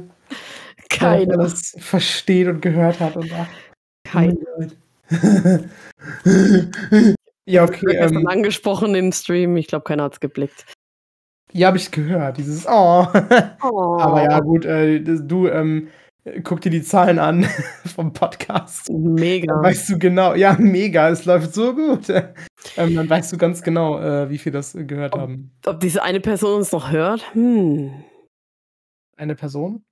Keiner. 0.90 1.40
alles 1.40 1.76
versteht 1.80 2.48
und 2.48 2.62
gehört 2.62 3.00
hat 3.00 3.16
und 3.18 3.32
ach, 3.34 3.48
keiner. 4.14 4.36
ja, 7.46 7.64
okay. 7.64 7.86
Ich 7.90 7.98
ähm, 7.98 8.28
angesprochen 8.28 8.96
im 8.96 9.12
Stream. 9.12 9.58
Ich 9.58 9.68
glaube, 9.68 9.84
keiner 9.84 10.04
hat 10.04 10.14
es 10.14 10.20
geblickt. 10.20 10.66
Ja, 11.52 11.68
habe 11.68 11.78
ich 11.78 11.92
gehört. 11.92 12.38
Dieses 12.38 12.66
Oh. 12.68 13.06
oh. 13.64 13.98
Aber 14.00 14.24
ja, 14.24 14.40
gut, 14.40 14.66
äh, 14.66 15.00
du 15.02 15.48
ähm, 15.48 15.90
guck 16.44 16.62
dir 16.62 16.70
die 16.70 16.82
Zahlen 16.82 17.20
an 17.20 17.46
vom 17.86 18.14
Podcast. 18.14 18.90
Mega. 18.90 19.54
Dann 19.54 19.64
weißt 19.64 19.90
du 19.90 20.00
genau, 20.00 20.34
ja, 20.36 20.56
mega, 20.58 21.10
es 21.10 21.26
läuft 21.26 21.54
so 21.54 21.76
gut. 21.76 22.10
ähm, 22.10 22.96
dann 22.96 23.10
weißt 23.10 23.34
du 23.34 23.38
ganz 23.38 23.62
genau, 23.62 24.00
äh, 24.00 24.30
wie 24.30 24.38
viel 24.38 24.52
das 24.52 24.74
gehört 24.74 25.14
ob, 25.14 25.22
haben. 25.22 25.52
Ob 25.66 25.80
diese 25.80 26.02
eine 26.02 26.22
Person 26.22 26.58
uns 26.58 26.72
noch 26.72 26.92
hört? 26.92 27.34
Hm. 27.34 28.04
Eine 29.18 29.36
Person? 29.36 29.84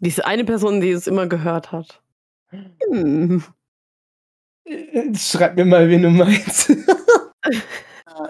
Diese 0.00 0.26
eine 0.26 0.44
Person, 0.44 0.80
die 0.80 0.90
es 0.90 1.06
immer 1.06 1.26
gehört 1.26 1.72
hat. 1.72 2.02
Hm. 2.50 3.42
Schreib 5.16 5.56
mir 5.56 5.64
mal, 5.64 5.88
wen 5.88 6.02
du 6.02 6.10
meinst. 6.10 6.70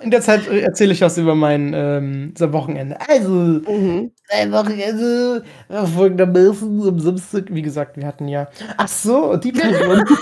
In 0.02 0.11
der 0.11 0.20
Zeit 0.20 0.46
erzähle 0.46 0.92
ich 0.92 1.00
was 1.00 1.18
über 1.18 1.35
mein 1.35 1.72
ähm, 1.74 2.33
Wochenende. 2.38 2.96
Also, 3.09 3.30
mhm. 3.30 4.12
ein 4.28 4.52
Wochenende 4.52 5.44
folgendermaßen 5.68 6.88
am 6.88 7.00
Samstag. 7.00 7.46
Wie 7.48 7.62
gesagt, 7.62 7.96
wir 7.96 8.06
hatten 8.06 8.28
ja. 8.28 8.48
Ach 8.76 8.88
so, 8.88 9.37
die 9.37 9.52
Person. 9.52 10.04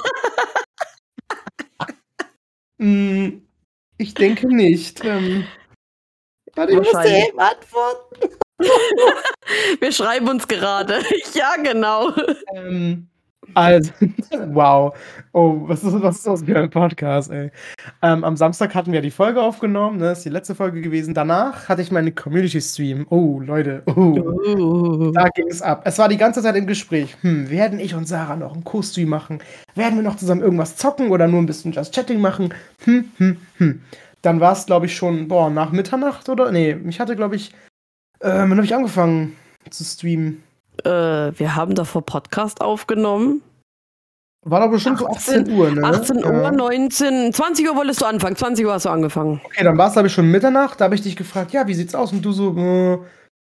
hm, 2.81 3.43
ich 3.99 4.15
denke 4.15 4.49
nicht. 4.49 5.05
Ähm, 5.05 5.45
warte, 6.55 6.73
ich 6.73 6.79
muss 6.79 6.91
dir 6.91 7.29
eben 7.29 7.39
antworten. 7.39 8.37
wir 9.81 9.93
schreiben 9.93 10.29
uns 10.29 10.49
gerade. 10.49 11.03
ja, 11.35 11.57
genau. 11.63 12.13
Ähm, 12.55 13.09
also, 13.55 13.91
wow. 14.49 14.97
Oh, 15.33 15.69
was 15.69 15.85
ist, 15.85 16.03
was 16.03 16.17
ist 16.17 16.27
das 16.27 16.43
für 16.43 16.59
ein 16.59 16.71
Podcast, 16.71 17.31
ey? 17.31 17.51
Ähm, 18.03 18.25
am 18.25 18.37
Samstag 18.37 18.75
hatten 18.75 18.93
wir 18.93 19.01
die 19.01 19.11
Folge 19.11 19.43
aufgenommen, 19.43 19.99
ne? 19.99 20.07
Das 20.07 20.19
ist 20.19 20.25
die 20.25 20.31
letzte 20.31 20.55
Folge 20.55 20.81
gewesen. 20.81 21.15
Danach 21.15 21.69
hatte 21.69 21.83
ich 21.83 21.91
meine 21.91 22.13
Community-Stream. 22.13 23.07
Oh, 23.11 23.41
Leute. 23.41 23.83
Oh. 23.87 23.93
Uh. 23.93 25.13
Da 25.13 25.29
ging 25.29 25.49
es 25.49 25.63
ab. 25.63 25.83
Es 25.85 25.99
war 25.99 26.09
die 26.09 26.17
ganze 26.17 26.43
Zeit 26.43 26.57
im 26.57 26.67
Gespräch. 26.67 27.17
Hm, 27.23 27.51
werden 27.51 27.81
ich 27.81 27.95
und 27.95 28.07
Sarah 28.07 28.37
noch 28.37 28.55
einen 28.55 28.65
Co-Stream 28.65 29.09
machen? 29.09 29.41
Werden 29.75 29.97
wir 29.97 30.03
noch 30.03 30.17
zusammen 30.17 30.43
irgendwas 30.43 30.77
zocken 30.77 31.11
oder 31.11 31.29
nur 31.29 31.41
ein 31.41 31.47
bisschen 31.47 31.73
Just 31.73 31.95
Chatting 31.95 32.21
machen? 32.21 32.55
Hm, 32.85 33.11
hm, 33.19 33.37
hm. 33.59 33.83
Dann 34.23 34.41
war 34.41 34.53
es, 34.53 34.67
glaube 34.67 34.87
ich, 34.87 34.97
schon, 34.97 35.29
boah, 35.29 35.51
nach 35.51 35.73
Mitternacht 35.73 36.29
oder? 36.29 36.51
Nee, 36.51 36.77
ich 36.89 36.99
hatte, 37.01 37.15
glaube 37.17 37.37
ich, 37.37 37.53
äh, 38.21 38.29
wann 38.29 38.53
habe 38.53 38.65
ich 38.65 38.75
angefangen 38.75 39.37
zu 39.71 39.85
streamen? 39.85 40.43
Äh, 40.85 41.39
wir 41.39 41.55
haben 41.57 41.75
davor 41.75 42.03
Podcast 42.03 42.61
aufgenommen. 42.61 43.43
War 44.45 44.61
doch 44.61 44.71
bestimmt 44.71 45.03
18, 45.05 45.47
so 45.47 45.53
18 45.53 45.59
Uhr, 45.59 45.71
ne? 45.73 45.85
18 45.85 46.25
Uhr, 46.25 46.43
ja. 46.43 46.51
19, 46.53 47.33
20 47.33 47.69
Uhr 47.69 47.77
wolltest 47.77 48.01
du 48.01 48.07
anfangen, 48.07 48.37
20 48.37 48.65
Uhr 48.65 48.73
hast 48.73 48.87
du 48.87 48.91
angefangen. 48.91 49.41
Okay, 49.45 49.65
dann 49.65 49.77
war 49.77 49.89
es, 49.89 49.95
glaube 49.95 50.09
ich, 50.09 50.15
schon 50.15 50.31
Mitternacht. 50.31 50.81
Da 50.81 50.85
habe 50.85 50.95
ich 50.95 51.03
dich 51.03 51.17
gefragt, 51.17 51.53
ja, 51.53 51.67
wie 51.67 51.75
sieht's 51.75 51.95
aus? 51.95 52.13
Und 52.13 52.25
du 52.25 52.33
so, 52.33 52.57
äh, 52.57 52.99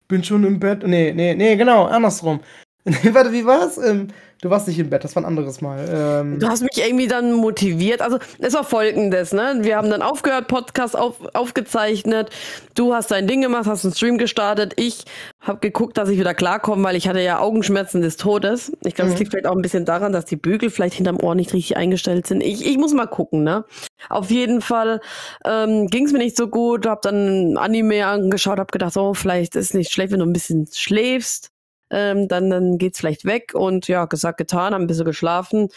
bin 0.08 0.24
schon 0.24 0.44
im 0.44 0.60
Bett. 0.60 0.86
Nee, 0.86 1.14
nee, 1.16 1.36
nee, 1.36 1.56
genau, 1.56 1.86
andersrum. 1.86 2.40
Warte, 3.14 3.32
wie 3.34 3.46
war's? 3.46 3.78
Ähm, 3.78 4.08
du 4.42 4.50
warst 4.50 4.68
nicht 4.68 4.80
im 4.80 4.90
Bett, 4.90 5.04
das 5.04 5.16
war 5.16 5.24
ein 5.24 5.26
anderes 5.26 5.60
Mal. 5.62 5.86
Ähm, 5.92 6.40
Du 6.40 6.48
hast 6.48 6.62
mich 6.62 6.78
irgendwie 6.78 7.08
dann 7.08 7.34
motiviert. 7.34 8.02
Also, 8.02 8.18
es 8.40 8.54
war 8.54 8.64
folgendes, 8.64 9.34
ne? 9.34 9.58
Wir 9.62 9.76
haben 9.76 9.90
dann 9.90 10.02
aufgehört, 10.02 10.48
Podcast 10.48 10.98
auf, 10.98 11.16
aufgezeichnet. 11.34 12.30
Du 12.76 12.94
hast 12.94 13.12
dein 13.12 13.28
Ding 13.28 13.42
gemacht, 13.42 13.66
hast 13.66 13.84
einen 13.84 13.94
Stream 13.94 14.18
gestartet. 14.18 14.74
Ich 14.78 15.04
habe 15.42 15.60
geguckt, 15.60 15.98
dass 15.98 16.08
ich 16.10 16.18
wieder 16.18 16.34
klarkomme, 16.34 16.84
weil 16.84 16.96
ich 16.96 17.08
hatte 17.10 17.20
ja 17.22 17.40
Augenschmerzen 17.40 18.02
des 18.02 18.16
Todes. 18.18 18.72
Ich 18.86 18.96
glaube, 18.96 19.10
es 19.10 19.16
Mhm. 19.16 19.20
liegt 19.20 19.32
vielleicht 19.32 19.48
auch 19.48 19.56
ein 19.56 19.62
bisschen 19.62 19.86
daran, 19.86 20.14
dass 20.14 20.26
die 20.26 20.36
Bügel 20.38 20.70
vielleicht 20.70 20.96
hinterm 20.96 21.20
Ohr 21.22 21.36
nicht 21.36 21.54
richtig 21.54 21.76
eingestellt 21.76 22.26
sind. 22.28 22.42
Ich, 22.42 22.66
ich 22.66 22.78
muss 22.78 22.94
mal 22.94 23.08
gucken, 23.08 23.44
ne? 23.44 23.66
Auf 24.10 24.32
jeden 24.32 24.62
Fall 24.62 25.02
ähm, 25.46 25.88
ging 25.88 26.06
es 26.06 26.14
mir 26.14 26.20
nicht 26.20 26.38
so 26.38 26.48
gut. 26.48 26.86
Hab 26.86 27.02
dann 27.02 27.58
Anime 27.58 28.06
angeschaut, 28.06 28.60
hab 28.60 28.72
gedacht, 28.72 28.96
oh, 28.96 29.14
vielleicht 29.14 29.56
ist 29.58 29.74
nicht 29.74 29.92
schlecht, 29.92 30.12
wenn 30.14 30.20
du 30.20 30.26
ein 30.26 30.34
bisschen 30.34 30.68
schläfst. 30.72 31.50
Ähm, 31.90 32.28
dann, 32.28 32.50
dann 32.50 32.78
geht's 32.78 33.00
vielleicht 33.00 33.26
weg. 33.26 33.54
Und 33.54 33.88
ja, 33.88 34.06
gesagt, 34.06 34.38
getan, 34.38 34.74
hab 34.74 34.82
ein 34.82 34.88
bisschen 34.88 35.06
geschlafen. 35.06 35.70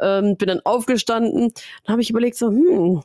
Ähm, 0.00 0.36
bin 0.36 0.48
dann 0.48 0.60
aufgestanden. 0.64 1.52
Dann 1.84 1.92
habe 1.92 2.02
ich 2.02 2.10
überlegt, 2.10 2.36
so, 2.36 2.48
hm, 2.48 3.02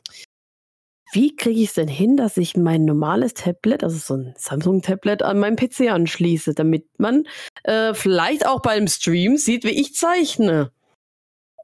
wie 1.12 1.34
kriege 1.34 1.60
ich 1.60 1.68
es 1.68 1.74
denn 1.74 1.88
hin, 1.88 2.16
dass 2.16 2.36
ich 2.36 2.56
mein 2.56 2.84
normales 2.84 3.34
Tablet, 3.34 3.82
also 3.82 3.96
so 3.98 4.14
ein 4.14 4.34
Samsung-Tablet, 4.36 5.22
an 5.22 5.40
meinen 5.40 5.56
PC 5.56 5.90
anschließe, 5.90 6.54
damit 6.54 6.86
man 6.98 7.24
äh, 7.64 7.94
vielleicht 7.94 8.46
auch 8.46 8.60
beim 8.62 8.86
Stream 8.86 9.36
sieht, 9.36 9.64
wie 9.64 9.70
ich 9.70 9.94
zeichne. 9.94 10.70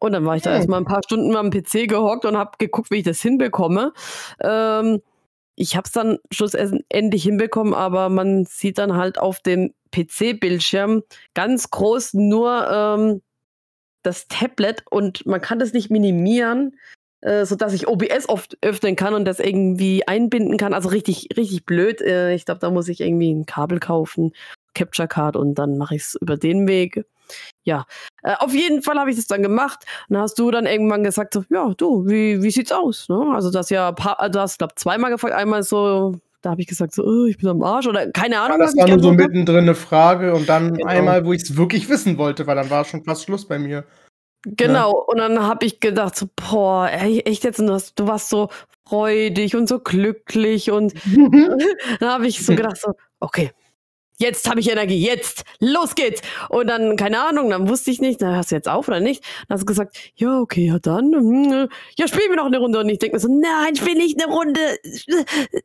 Und 0.00 0.12
dann 0.12 0.24
war 0.24 0.36
ich 0.36 0.42
da 0.42 0.50
Hm. 0.50 0.56
erstmal 0.56 0.80
ein 0.80 0.84
paar 0.86 1.02
Stunden 1.04 1.36
am 1.36 1.50
PC 1.50 1.88
gehockt 1.88 2.24
und 2.24 2.36
habe 2.36 2.52
geguckt, 2.58 2.90
wie 2.90 2.96
ich 2.98 3.04
das 3.04 3.20
hinbekomme. 3.22 3.92
Ähm, 4.40 5.00
ich 5.54 5.76
habe 5.76 5.86
es 5.86 5.92
dann 5.92 6.18
schlussendlich 6.30 7.22
hinbekommen, 7.22 7.72
aber 7.72 8.08
man 8.10 8.44
sieht 8.44 8.78
dann 8.78 8.96
halt 8.96 9.18
auf 9.18 9.40
dem 9.40 9.72
PC-Bildschirm 9.96 11.02
ganz 11.34 11.70
groß 11.70 12.14
nur 12.14 12.68
ähm, 12.70 13.22
das 14.02 14.28
Tablet 14.28 14.84
und 14.90 15.26
man 15.26 15.40
kann 15.40 15.58
das 15.58 15.72
nicht 15.72 15.90
minimieren, 15.90 16.78
äh, 17.22 17.44
sodass 17.44 17.72
ich 17.72 17.88
OBS 17.88 18.28
oft 18.28 18.56
öffnen 18.62 18.94
kann 18.94 19.14
und 19.14 19.24
das 19.24 19.40
irgendwie 19.40 20.06
einbinden 20.06 20.56
kann. 20.58 20.74
Also 20.74 20.90
richtig, 20.90 21.28
richtig 21.36 21.64
blöd. 21.66 22.00
Äh, 22.00 22.34
ich 22.34 22.44
glaube, 22.44 22.60
da 22.60 22.70
muss 22.70 22.88
ich 22.88 23.00
irgendwie 23.00 23.32
ein 23.32 23.46
Kabel 23.46 23.80
kaufen, 23.80 24.32
Capture 24.74 25.08
Card 25.08 25.36
und 25.36 25.54
dann 25.54 25.78
mache 25.78 25.96
ich 25.96 26.02
es 26.02 26.14
über 26.20 26.36
den 26.36 26.68
Weg. 26.68 27.04
Ja, 27.64 27.86
äh, 28.22 28.34
auf 28.38 28.54
jeden 28.54 28.82
Fall 28.82 28.98
habe 28.98 29.10
ich 29.10 29.16
das 29.16 29.26
dann 29.26 29.42
gemacht. 29.42 29.84
Dann 30.08 30.18
hast 30.20 30.38
du 30.38 30.50
dann 30.52 30.66
irgendwann 30.66 31.02
gesagt, 31.02 31.34
so, 31.34 31.44
ja, 31.50 31.72
du, 31.76 32.06
wie, 32.06 32.42
wie 32.42 32.50
sieht's 32.50 32.70
aus? 32.70 33.08
Ne? 33.08 33.32
Also 33.34 33.50
das 33.50 33.70
ja, 33.70 33.90
du 33.92 34.38
hast, 34.38 34.58
glaube 34.58 34.74
zweimal 34.76 35.10
gefragt, 35.10 35.34
einmal 35.34 35.64
so, 35.64 36.20
da 36.42 36.50
habe 36.50 36.60
ich 36.60 36.66
gesagt, 36.66 36.94
so, 36.94 37.04
oh, 37.04 37.26
ich 37.26 37.38
bin 37.38 37.48
am 37.48 37.62
Arsch 37.62 37.86
oder 37.86 38.10
keine 38.12 38.36
ja, 38.36 38.44
Ahnung. 38.44 38.58
das 38.58 38.76
was 38.76 38.82
war 38.82 38.88
nur 38.88 39.02
so 39.02 39.12
mittendrin 39.12 39.58
eine 39.58 39.74
Frage 39.74 40.34
und 40.34 40.48
dann 40.48 40.74
Genau. 40.74 40.88
einmal, 40.88 41.24
wo 41.24 41.32
ich 41.32 41.42
es 41.42 41.56
wirklich 41.56 41.88
wissen 41.88 42.18
wollte, 42.18 42.46
weil 42.46 42.56
dann 42.56 42.70
war 42.70 42.84
schon 42.84 43.04
fast 43.04 43.24
Schluss 43.24 43.46
bei 43.46 43.58
mir. 43.58 43.84
Genau, 44.44 44.92
und 44.92 45.18
dann 45.18 45.42
habe 45.42 45.66
ich 45.66 45.80
gedacht, 45.80 46.14
so, 46.14 46.28
boah, 46.36 46.88
ey, 46.88 47.20
echt 47.20 47.42
jetzt, 47.42 47.58
du, 47.58 47.72
hast, 47.72 47.98
du 47.98 48.06
warst 48.06 48.28
so 48.28 48.48
freudig 48.88 49.56
und 49.56 49.68
so 49.68 49.80
glücklich 49.80 50.70
und 50.70 50.94
dann 52.00 52.08
habe 52.08 52.28
ich 52.28 52.44
so 52.44 52.54
gedacht, 52.54 52.76
so, 52.76 52.92
okay, 53.18 53.50
jetzt 54.18 54.48
habe 54.48 54.60
ich 54.60 54.70
Energie, 54.70 54.98
jetzt, 54.98 55.44
los 55.60 55.94
geht's. 55.94 56.22
Und 56.48 56.68
dann, 56.68 56.96
keine 56.96 57.20
Ahnung, 57.20 57.50
dann 57.50 57.68
wusste 57.68 57.90
ich 57.90 58.00
nicht, 58.00 58.20
na, 58.20 58.36
hast 58.36 58.50
du 58.50 58.54
jetzt 58.54 58.68
auf 58.68 58.88
oder 58.88 59.00
nicht? 59.00 59.22
Dann 59.48 59.56
hast 59.56 59.62
du 59.62 59.66
gesagt, 59.66 59.96
ja, 60.14 60.40
okay, 60.40 60.66
ja 60.66 60.78
dann, 60.78 61.12
hm, 61.12 61.68
ja, 61.98 62.08
spielen 62.08 62.30
wir 62.30 62.36
noch 62.36 62.46
eine 62.46 62.58
Runde. 62.58 62.80
Und 62.80 62.88
ich 62.88 62.98
denke 62.98 63.16
mir 63.16 63.20
so, 63.20 63.28
nein, 63.28 63.76
spiel 63.76 63.94
nicht 63.94 64.22
eine 64.22 64.32
Runde, 64.32 64.60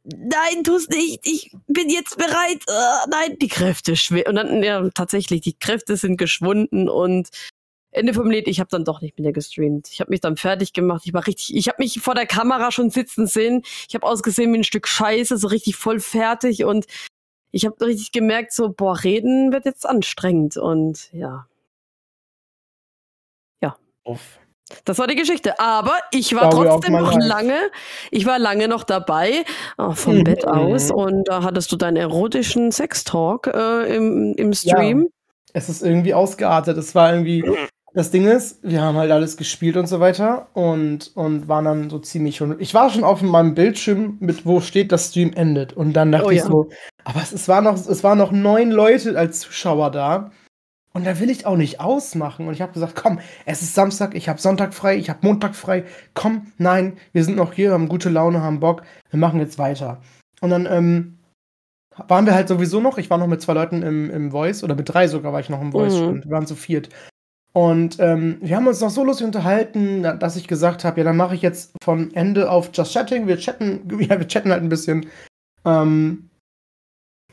nein, 0.03 0.63
tu's 0.63 0.89
nicht, 0.89 1.19
ich 1.23 1.51
bin 1.67 1.89
jetzt 1.89 2.17
bereit, 2.17 2.61
äh, 2.67 3.09
nein, 3.09 3.37
die 3.39 3.47
Kräfte 3.47 3.95
schwer. 3.95 4.27
Und 4.27 4.35
dann, 4.35 4.63
ja, 4.63 4.87
tatsächlich, 4.93 5.41
die 5.41 5.57
Kräfte 5.57 5.97
sind 5.97 6.17
geschwunden 6.17 6.89
und 6.89 7.29
Ende 7.93 8.13
vom 8.13 8.29
Lied, 8.31 8.47
ich 8.47 8.61
habe 8.61 8.69
dann 8.69 8.85
doch 8.85 9.01
nicht 9.01 9.19
dir 9.19 9.33
gestreamt. 9.33 9.89
Ich 9.91 9.99
habe 9.99 10.11
mich 10.11 10.21
dann 10.21 10.37
fertig 10.37 10.71
gemacht. 10.71 11.03
Ich 11.05 11.13
war 11.13 11.27
richtig, 11.27 11.53
ich 11.53 11.67
habe 11.67 11.75
mich 11.79 11.99
vor 11.99 12.15
der 12.15 12.25
Kamera 12.25 12.71
schon 12.71 12.89
sitzen 12.89 13.27
sehen. 13.27 13.63
Ich 13.89 13.95
habe 13.95 14.07
ausgesehen 14.07 14.51
wie 14.53 14.59
ein 14.59 14.63
Stück 14.63 14.87
Scheiße, 14.87 15.37
so 15.37 15.47
richtig 15.47 15.75
voll 15.75 15.99
fertig 15.99 16.63
und 16.63 16.85
ich 17.51 17.65
habe 17.65 17.85
richtig 17.85 18.11
gemerkt, 18.11 18.53
so 18.53 18.69
boah, 18.69 19.03
reden 19.03 19.51
wird 19.51 19.65
jetzt 19.65 19.85
anstrengend 19.85 20.57
und 20.57 21.11
ja, 21.13 21.47
Uff. 24.03 24.39
das 24.85 24.97
war 24.97 25.07
die 25.07 25.15
Geschichte. 25.15 25.59
Aber 25.59 25.93
ich 26.11 26.33
war 26.35 26.49
Glaube 26.49 26.69
trotzdem 26.69 26.93
noch 26.93 27.17
lange, 27.19 27.59
ich 28.09 28.25
war 28.25 28.39
lange 28.39 28.67
noch 28.67 28.83
dabei 28.83 29.43
äh, 29.77 29.91
vom 29.93 30.19
Mhm. 30.19 30.23
Bett 30.23 30.47
aus 30.47 30.91
und 30.91 31.27
da 31.27 31.43
hattest 31.43 31.71
du 31.71 31.75
deinen 31.75 31.97
erotischen 31.97 32.71
Sextalk 32.71 33.47
äh, 33.47 33.95
im, 33.95 34.33
im 34.35 34.53
Stream. 34.53 35.09
Es 35.53 35.69
ist 35.69 35.83
irgendwie 35.83 36.13
ausgeartet. 36.13 36.77
Es 36.77 36.95
war 36.95 37.11
irgendwie. 37.11 37.43
Das 37.93 38.09
Ding 38.09 38.25
ist, 38.25 38.63
wir 38.63 38.81
haben 38.81 38.95
halt 38.95 39.11
alles 39.11 39.35
gespielt 39.35 39.75
und 39.75 39.85
so 39.85 39.99
weiter 39.99 40.47
und, 40.53 41.11
und 41.13 41.49
waren 41.49 41.65
dann 41.65 41.89
so 41.89 41.99
ziemlich 41.99 42.37
schon. 42.37 42.57
Ich 42.61 42.73
war 42.73 42.89
schon 42.89 43.03
auf 43.03 43.21
meinem 43.21 43.53
Bildschirm 43.53 44.15
mit, 44.21 44.45
wo 44.45 44.61
steht, 44.61 44.93
das 44.93 45.09
Stream 45.09 45.33
endet. 45.33 45.73
Und 45.73 45.91
dann 45.91 46.09
dachte 46.09 46.27
Oh 46.27 46.29
ich 46.29 46.37
ja. 46.37 46.45
so, 46.45 46.69
aber 47.03 47.21
es, 47.21 47.31
es, 47.31 47.47
war 47.47 47.61
noch, 47.61 47.75
es 47.75 48.03
waren 48.03 48.17
noch 48.17 48.31
neun 48.31 48.71
Leute 48.71 49.17
als 49.17 49.39
Zuschauer 49.41 49.91
da. 49.91 50.31
Und 50.93 51.05
da 51.05 51.19
will 51.21 51.29
ich 51.29 51.45
auch 51.45 51.55
nicht 51.55 51.79
ausmachen. 51.79 52.47
Und 52.47 52.53
ich 52.53 52.61
habe 52.61 52.73
gesagt, 52.73 52.95
komm, 52.95 53.19
es 53.45 53.61
ist 53.61 53.73
Samstag, 53.75 54.13
ich 54.13 54.27
habe 54.27 54.41
Sonntag 54.41 54.73
frei, 54.73 54.97
ich 54.97 55.09
habe 55.09 55.19
Montag 55.25 55.55
frei. 55.55 55.85
Komm, 56.13 56.47
nein, 56.57 56.97
wir 57.13 57.23
sind 57.23 57.37
noch 57.37 57.53
hier, 57.53 57.71
haben 57.71 57.87
gute 57.87 58.09
Laune, 58.09 58.41
haben 58.41 58.59
Bock, 58.59 58.83
wir 59.09 59.17
machen 59.19 59.39
jetzt 59.39 59.57
weiter. 59.57 60.01
Und 60.41 60.49
dann 60.49 60.65
ähm, 60.65 61.17
waren 62.09 62.25
wir 62.25 62.33
halt 62.35 62.49
sowieso 62.49 62.81
noch, 62.81 62.97
ich 62.97 63.09
war 63.09 63.17
noch 63.17 63.27
mit 63.27 63.41
zwei 63.41 63.53
Leuten 63.53 63.83
im, 63.83 64.09
im 64.09 64.31
Voice, 64.31 64.63
oder 64.65 64.75
mit 64.75 64.89
drei 64.93 65.07
sogar 65.07 65.31
war 65.31 65.39
ich 65.39 65.49
noch 65.49 65.61
im 65.61 65.71
Voice, 65.71 65.93
Mhm. 65.99 66.07
und 66.07 66.25
wir 66.25 66.31
waren 66.31 66.47
zu 66.47 66.55
viert. 66.55 66.89
Und 67.53 67.97
ähm, 67.99 68.37
wir 68.41 68.55
haben 68.57 68.67
uns 68.67 68.79
noch 68.81 68.89
so 68.89 69.03
lustig 69.05 69.25
unterhalten, 69.27 70.03
da- 70.03 70.13
dass 70.15 70.35
ich 70.35 70.47
gesagt 70.47 70.83
habe, 70.83 70.99
ja, 70.99 71.03
dann 71.05 71.17
mache 71.17 71.35
ich 71.35 71.41
jetzt 71.41 71.71
von 71.83 72.13
Ende 72.13 72.49
auf 72.49 72.69
Just 72.73 72.93
Chatting. 72.93 73.27
Wir 73.27 73.37
chatten, 73.37 73.81
ja, 74.01 74.19
wir 74.19 74.27
chatten 74.27 74.51
halt 74.51 74.63
ein 74.63 74.69
bisschen. 74.69 75.05
Ähm, 75.65 76.29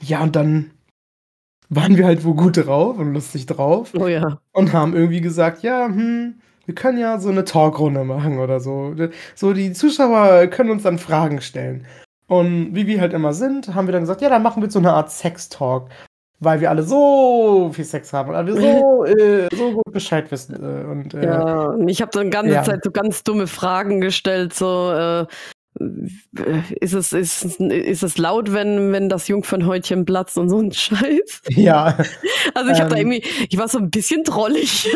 ja, 0.01 0.23
und 0.23 0.37
dann 0.37 0.71
waren 1.69 1.97
wir 1.97 2.07
halt 2.07 2.25
wo 2.25 2.35
gut 2.35 2.57
drauf 2.57 2.99
und 2.99 3.13
lustig 3.13 3.47
drauf 3.47 3.93
Oh 3.99 4.07
ja. 4.07 4.39
und 4.53 4.73
haben 4.73 4.95
irgendwie 4.95 5.21
gesagt, 5.21 5.63
ja, 5.63 5.87
hm, 5.87 6.41
wir 6.65 6.75
können 6.75 6.99
ja 6.99 7.19
so 7.19 7.31
eine 7.31 7.45
Talkrunde 7.45 8.05
machen 8.05 8.39
oder 8.39 8.61
so. 8.61 8.95
So, 9.35 9.53
die 9.53 9.73
Zuschauer 9.73 10.47
können 10.49 10.71
uns 10.71 10.83
dann 10.83 10.99
Fragen 10.99 11.41
stellen. 11.41 11.87
Und 12.27 12.75
wie 12.75 12.87
wir 12.87 13.01
halt 13.01 13.15
immer 13.15 13.33
sind, 13.33 13.75
haben 13.75 13.89
wir 13.89 13.93
dann 13.93 14.03
gesagt, 14.03 14.21
ja, 14.21 14.29
dann 14.29 14.43
machen 14.43 14.63
wir 14.63 14.71
so 14.71 14.79
eine 14.79 14.93
Art 14.93 15.11
Sex-Talk. 15.11 15.89
Weil 16.41 16.61
wir 16.61 16.71
alle 16.71 16.85
so 16.85 17.71
viel 17.73 17.85
Sex 17.85 18.13
haben 18.13 18.29
und 18.29 18.37
alle 18.37 18.53
so, 18.53 19.05
äh, 19.07 19.49
so 19.57 19.73
gut 19.73 19.93
Bescheid 19.93 20.31
wissen. 20.31 20.55
Äh, 20.55 20.85
und, 20.89 21.15
äh, 21.15 21.25
Ja, 21.25 21.65
und 21.71 21.89
ich 21.89 22.01
habe 22.01 22.13
dann 22.13 22.31
ganze 22.31 22.55
ja. 22.55 22.63
Zeit 22.63 22.85
so 22.85 22.91
ganz 22.91 23.25
dumme 23.25 23.47
Fragen 23.47 24.01
gestellt, 24.01 24.53
so 24.55 24.93
äh, 24.93 25.27
ist 26.81 26.95
es 26.95 27.13
ist, 27.13 27.61
ist 27.61 28.03
es 28.03 28.19
laut, 28.19 28.53
wenn 28.53 28.93
wenn 28.93 29.09
das 29.09 29.29
Jungfernhäutchen 29.29 30.05
platzt 30.05 30.39
und 30.39 30.49
so 30.49 30.59
ein 30.61 30.73
Scheiß. 30.73 31.43
ja. 31.51 31.97
Also 32.55 32.71
ich 32.71 32.81
habe 32.81 32.91
da 32.91 32.97
Ähm. 32.97 33.13
irgendwie, 33.13 33.47
ich 33.49 33.59
war 33.59 33.69
so 33.69 33.79
ein 33.79 33.91
bisschen 33.91 34.25
trollig. 34.25 34.91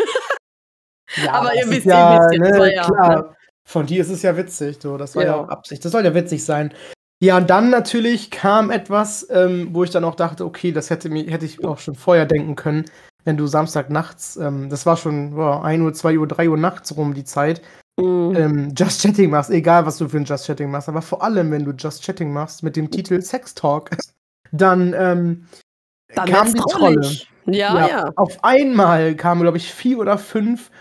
ja 1.23 1.33
Aber 1.33 1.55
ihr 1.55 1.69
wisst, 1.69 1.85
ja, 1.85 2.15
ihr 2.31 2.41
wisst 2.41 2.59
ne, 2.59 2.75
ja, 2.75 2.83
klar. 2.83 3.35
Von 3.65 3.85
dir 3.85 4.01
ist 4.01 4.09
es 4.09 4.21
ja 4.21 4.35
witzig, 4.35 4.77
so. 4.81 4.97
Das 4.97 5.15
war 5.15 5.23
ja. 5.23 5.29
Ja. 5.29 5.35
auch 5.37 5.49
Absicht. 5.49 5.85
Das 5.85 5.91
soll 5.93 6.03
ja 6.03 6.13
witzig 6.13 6.43
sein. 6.43 6.73
Ja, 7.21 7.37
und 7.37 7.49
dann 7.49 7.69
natürlich 7.69 8.31
kam 8.31 8.69
etwas, 8.69 9.25
ähm, 9.29 9.69
wo 9.71 9.85
ich 9.85 9.91
dann 9.91 10.03
auch 10.03 10.15
dachte, 10.15 10.43
okay, 10.43 10.73
das 10.73 10.89
hätte, 10.89 11.09
mir, 11.09 11.23
hätte 11.31 11.45
ich 11.45 11.63
auch 11.63 11.77
schon 11.79 11.95
vorher 11.95 12.25
denken 12.25 12.55
können, 12.55 12.83
wenn 13.23 13.37
du 13.37 13.47
Samstag 13.47 13.89
nachts, 13.89 14.35
ähm, 14.35 14.69
das 14.69 14.85
war 14.85 14.97
schon 14.97 15.35
boah, 15.35 15.63
1 15.63 15.81
Uhr, 15.81 15.93
2 15.93 16.17
Uhr, 16.17 16.27
3 16.27 16.49
Uhr 16.49 16.57
nachts 16.57 16.97
rum 16.97 17.13
die 17.13 17.23
Zeit, 17.23 17.61
Mhm. 17.99 18.35
ähm, 18.35 18.73
Just 18.75 19.01
Chatting 19.01 19.29
machst, 19.29 19.51
egal 19.51 19.85
was 19.85 19.97
du 19.97 20.07
für 20.07 20.17
ein 20.17 20.25
Just 20.25 20.45
Chatting 20.47 20.71
machst, 20.71 20.89
aber 20.89 21.01
vor 21.01 21.23
allem, 21.23 21.51
wenn 21.51 21.63
du 21.63 21.71
Just 21.71 22.03
Chatting 22.03 22.31
machst 22.33 22.63
mit 22.63 22.75
dem 22.75 22.89
Titel 22.89 23.21
Sex 23.21 23.53
Talk, 23.53 23.91
dann, 24.51 24.93
ähm, 24.97 25.45
Dann 26.15 26.29
kam 26.29 26.47
die 26.53 26.59
Trolle. 26.59 26.95
trollig. 27.01 27.29
Ja, 27.45 27.87
ja. 27.87 28.11
Auf 28.15 28.43
einmal 28.43 29.15
kamen, 29.15 29.41
glaube 29.41 29.57
ich, 29.57 29.71
vier 29.71 29.99
oder 29.99 30.17
fünf, 30.17 30.71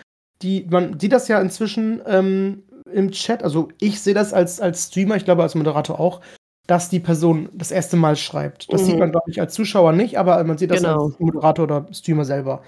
die, 0.42 0.66
man 0.70 0.98
sieht 0.98 1.12
das 1.12 1.29
ja 1.29 1.40
inzwischen 1.40 2.01
ähm, 2.07 2.62
im 2.92 3.11
Chat, 3.11 3.42
also 3.42 3.68
ich 3.81 4.01
sehe 4.01 4.14
das 4.14 4.33
als, 4.33 4.61
als 4.61 4.87
Streamer, 4.87 5.16
ich 5.16 5.25
glaube 5.25 5.42
als 5.42 5.55
Moderator 5.55 5.98
auch, 6.01 6.20
dass 6.66 6.88
die 6.88 7.01
Person 7.01 7.48
das 7.53 7.72
erste 7.72 7.96
Mal 7.96 8.16
schreibt. 8.16 8.72
Das 8.72 8.83
Mhm. 8.83 8.87
sieht 8.87 8.98
man, 8.98 9.11
glaube 9.11 9.31
ich, 9.31 9.40
als 9.40 9.55
Zuschauer 9.55 9.92
nicht, 9.92 10.18
aber 10.18 10.42
man 10.44 10.57
sieht 10.59 10.70
das 10.70 10.81
Genau. 10.81 11.07
als 11.07 11.18
Moderator 11.18 11.64
oder 11.64 11.87
Streamer 11.92 12.25
selber. 12.25 12.62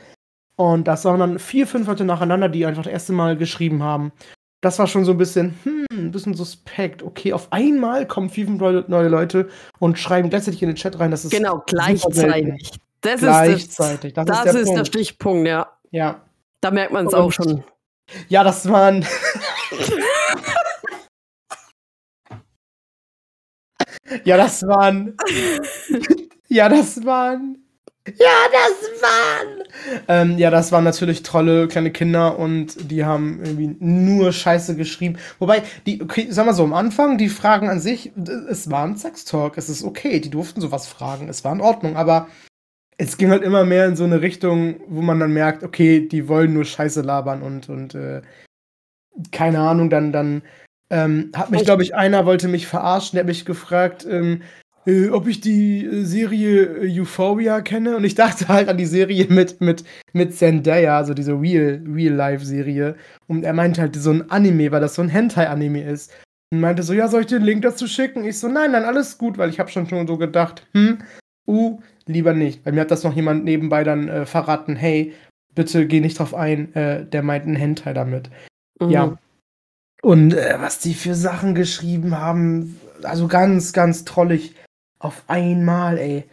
Und 0.56 0.86
das 0.86 1.04
waren 1.04 1.20
dann 1.20 1.38
vier, 1.38 1.66
fünf 1.66 1.88
Leute 1.88 2.04
nacheinander, 2.04 2.48
die 2.48 2.64
einfach 2.64 2.84
das 2.84 2.92
erste 2.92 3.12
Mal 3.12 3.36
geschrieben 3.36 3.82
haben. 3.82 4.12
Das 4.60 4.78
war 4.78 4.86
schon 4.86 5.04
so 5.04 5.12
ein 5.12 5.18
bisschen, 5.18 5.58
hm, 5.64 5.86
ein 5.90 6.10
bisschen 6.10 6.34
suspekt. 6.34 7.02
Okay, 7.02 7.32
auf 7.32 7.52
einmal 7.52 8.06
kommen 8.06 8.30
vier, 8.30 8.46
fünf 8.46 8.60
neue, 8.60 9.08
Leute 9.08 9.48
und 9.78 9.98
schreiben 9.98 10.30
gleichzeitig 10.30 10.62
in 10.62 10.68
den 10.68 10.76
Chat 10.76 10.98
rein. 10.98 11.10
Das 11.10 11.24
ist 11.24 11.32
Genau, 11.32 11.62
gleichzeitig. 11.66 12.70
Das 13.00 13.20
Gleichzeitig, 13.20 14.16
ist, 14.16 14.16
das 14.16 14.26
das, 14.26 14.38
ist 14.38 14.44
der 14.44 14.62
ist 14.62 14.68
der 14.68 14.74
Punkt. 14.76 14.88
Stichpunkt, 14.88 15.46
ja. 15.46 15.66
Ja. 15.90 16.22
Da 16.62 16.70
merkt 16.70 16.92
man 16.92 17.06
es 17.06 17.12
auch 17.12 17.30
schon. 17.30 17.62
Ja, 18.28 18.42
das 18.42 18.66
waren. 18.66 19.04
ja, 24.24 24.38
das 24.38 24.66
waren. 24.66 25.14
ja, 26.48 26.70
das 26.70 27.05
waren 27.05 27.63
Ja, 28.07 28.48
das 28.52 29.02
waren. 29.02 29.62
Ähm, 30.09 30.38
ja, 30.38 30.50
das 30.50 30.72
waren 30.72 30.84
natürlich 30.84 31.22
tolle 31.22 31.68
kleine 31.68 31.90
Kinder 31.90 32.38
und 32.38 32.90
die 32.90 33.05
haben 33.05 33.40
irgendwie 33.42 33.76
nur 33.80 34.30
Scheiße 34.30 34.76
geschrieben. 34.76 35.16
Wobei, 35.38 35.62
die, 35.86 36.02
okay, 36.02 36.26
sag 36.28 36.44
mal 36.44 36.52
so, 36.52 36.64
am 36.64 36.74
Anfang, 36.74 37.16
die 37.16 37.30
Fragen 37.30 37.70
an 37.70 37.80
sich, 37.80 38.12
es 38.50 38.70
war 38.70 38.84
ein 38.84 38.98
Sextalk, 38.98 39.57
es 39.57 39.70
ist 39.70 39.82
okay, 39.82 40.20
die 40.20 40.28
durften 40.28 40.61
sowas 40.61 40.86
fragen, 40.86 41.30
es 41.30 41.44
war 41.44 41.52
in 41.55 41.62
Ordnung, 41.62 41.96
aber 41.96 42.28
es 42.98 43.16
ging 43.16 43.30
halt 43.30 43.42
immer 43.42 43.64
mehr 43.64 43.86
in 43.86 43.96
so 43.96 44.05
eine 44.05 44.20
Richtung, 44.20 44.80
wo 44.86 45.00
man 45.00 45.18
dann 45.18 45.32
merkt, 45.32 45.62
okay, 45.62 46.07
die 46.07 46.28
wollen 46.28 46.52
nur 46.52 46.66
Scheiße 46.66 47.00
labern 47.00 47.42
und, 47.42 47.70
und 47.70 47.94
äh, 47.94 48.20
keine 49.32 49.61
Ahnung, 49.61 49.88
dann, 49.88 50.12
dann 50.12 50.42
ähm, 50.90 51.32
hat 51.34 51.50
mich, 51.50 51.64
glaube 51.64 51.82
ich, 51.82 51.94
einer 51.94 52.26
wollte 52.26 52.48
mich 52.48 52.66
verarschen, 52.66 53.16
der 53.16 53.22
hat 53.22 53.28
mich 53.28 53.46
gefragt, 53.46 54.07
ähm, 54.09 54.42
äh, 54.87 55.09
ob 55.09 55.26
ich 55.26 55.41
die 55.41 55.85
äh, 55.85 56.05
Serie 56.05 56.64
äh, 56.64 57.01
Euphoria 57.01 57.61
kenne. 57.61 57.97
Und 57.97 58.05
ich 58.05 58.14
dachte 58.14 58.49
halt 58.49 58.68
an 58.68 58.76
die 58.76 58.87
Serie 58.87 59.26
mit, 59.28 59.61
mit, 59.61 59.85
mit 60.12 60.35
Zendaya, 60.35 60.99
also 60.99 61.14
diese 61.14 61.32
Real, 61.32 61.82
Real-Life-Serie. 61.87 62.97
Und 63.26 63.45
er 63.45 63.53
meinte 63.53 63.80
halt 63.80 63.97
so 63.97 64.11
ein 64.11 64.30
Anime, 64.30 64.70
weil 64.72 64.80
das 64.80 64.95
so 64.95 65.03
ein 65.03 65.09
Hentai-Anime 65.09 65.82
ist. 65.85 66.12
Und 66.53 66.61
meinte 66.61 66.82
so, 66.82 66.93
ja, 66.93 67.09
soll 67.09 67.22
ich 67.22 67.26
den 67.28 67.43
Link 67.43 67.62
dazu 67.62 67.87
schicken? 67.87 68.24
Ich 68.24 68.39
so, 68.39 68.49
nein, 68.49 68.72
nein, 68.72 68.85
alles 68.85 69.18
gut, 69.18 69.39
weil 69.39 69.51
ich 69.51 69.59
habe 69.59 69.70
schon 69.70 69.89
schon 69.89 70.07
so 70.07 70.18
gedacht, 70.18 70.66
hm, 70.72 70.99
uh, 71.47 71.80
lieber 72.07 72.35
nicht. 72.35 72.64
Weil 72.64 72.74
mir 72.74 72.82
hat 72.82 72.91
das 72.91 73.05
noch 73.05 73.16
jemand 73.16 73.45
nebenbei 73.45 73.85
dann 73.85 74.09
äh, 74.09 74.26
verraten, 74.26 74.76
hey, 74.76 75.14
bitte 75.55 75.87
geh 75.87 76.01
nicht 76.01 76.18
drauf 76.18 76.35
ein, 76.35 76.72
der 76.74 77.22
meint 77.22 77.47
ein 77.47 77.55
Hentai 77.55 77.93
damit. 77.93 78.28
Mhm. 78.80 78.91
Ja. 78.91 79.16
Und 80.03 80.35
was 80.35 80.80
die 80.80 80.95
für 80.95 81.14
Sachen 81.14 81.55
geschrieben 81.55 82.18
haben, 82.18 82.80
also 83.05 83.28
ganz, 83.28 83.72
ganz 83.72 84.05
trollig. 84.05 84.57
Auf 85.05 85.22
einmal, 85.26 85.98
ey. 85.98 86.24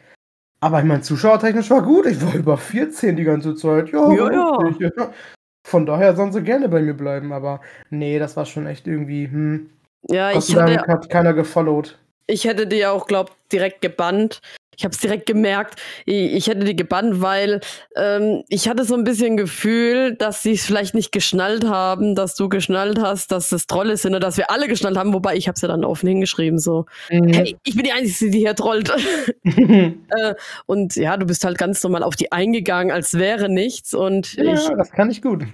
Aber 0.61 0.79
ich 0.79 0.85
meine, 0.85 1.01
zuschauertechnisch 1.01 1.69
war 1.69 1.81
gut. 1.81 2.05
Ich 2.05 2.25
war 2.25 2.33
über 2.35 2.55
14 2.57 3.17
die 3.17 3.25
ganze 3.25 3.53
Zeit. 3.53 3.89
Ja, 3.89 4.13
ja. 4.13 4.69
ja. 4.79 5.11
Von 5.67 5.85
daher 5.85 6.15
sollen 6.15 6.31
sie 6.31 6.41
gerne 6.41 6.69
bei 6.69 6.81
mir 6.81 6.93
bleiben. 6.93 7.33
Aber 7.33 7.59
nee, 7.89 8.17
das 8.17 8.37
war 8.37 8.45
schon 8.45 8.67
echt 8.67 8.87
irgendwie, 8.87 9.27
hm. 9.27 9.69
Ja, 10.07 10.31
Gott 10.31 10.47
ich 10.47 10.55
hatte, 10.55 10.87
hat 10.87 11.09
keiner 11.09 11.33
gefollowt. 11.33 11.99
Ich 12.27 12.45
hätte 12.45 12.65
die 12.65 12.85
auch, 12.85 13.07
glaub, 13.07 13.31
direkt 13.49 13.81
gebannt, 13.81 14.39
ich 14.77 14.83
habe 14.83 14.93
es 14.93 14.99
direkt 14.99 15.25
gemerkt. 15.25 15.79
Ich, 16.05 16.47
hätte 16.47 16.63
die 16.63 16.75
gebannt, 16.75 17.21
weil 17.21 17.59
ähm, 17.95 18.43
ich 18.47 18.69
hatte 18.69 18.83
so 18.83 18.95
ein 18.95 19.03
bisschen 19.03 19.37
Gefühl, 19.37 20.15
dass 20.15 20.41
sie 20.43 20.53
es 20.53 20.65
vielleicht 20.65 20.95
nicht 20.95 21.11
geschnallt 21.11 21.65
haben, 21.65 22.15
dass 22.15 22.35
du 22.35 22.49
geschnallt 22.49 22.99
hast, 22.99 23.31
dass 23.31 23.51
es 23.51 23.67
Trolle 23.67 23.97
sind 23.97 24.11
oder 24.11 24.21
dass 24.21 24.37
wir 24.37 24.49
alle 24.49 24.67
geschnallt 24.67 24.97
haben. 24.97 25.13
Wobei 25.13 25.35
ich 25.35 25.47
habe 25.47 25.55
es 25.55 25.61
ja 25.61 25.67
dann 25.67 25.83
offen 25.83 26.07
hingeschrieben 26.07 26.57
so. 26.57 26.85
Mhm. 27.09 27.33
Hey, 27.33 27.57
ich 27.63 27.75
bin 27.75 27.83
die 27.83 27.91
Einzige, 27.91 28.31
die 28.31 28.39
hier 28.39 28.55
trollt. 28.55 28.91
äh, 29.43 30.35
und 30.65 30.95
ja, 30.95 31.17
du 31.17 31.25
bist 31.25 31.43
halt 31.43 31.57
ganz 31.57 31.83
normal 31.83 32.03
auf 32.03 32.15
die 32.15 32.31
eingegangen, 32.31 32.91
als 32.91 33.17
wäre 33.17 33.49
nichts. 33.49 33.93
Und 33.93 34.35
ja, 34.35 34.53
ich, 34.53 34.67
das 34.77 34.91
kann 34.91 35.11
ich 35.11 35.21
gut. 35.21 35.43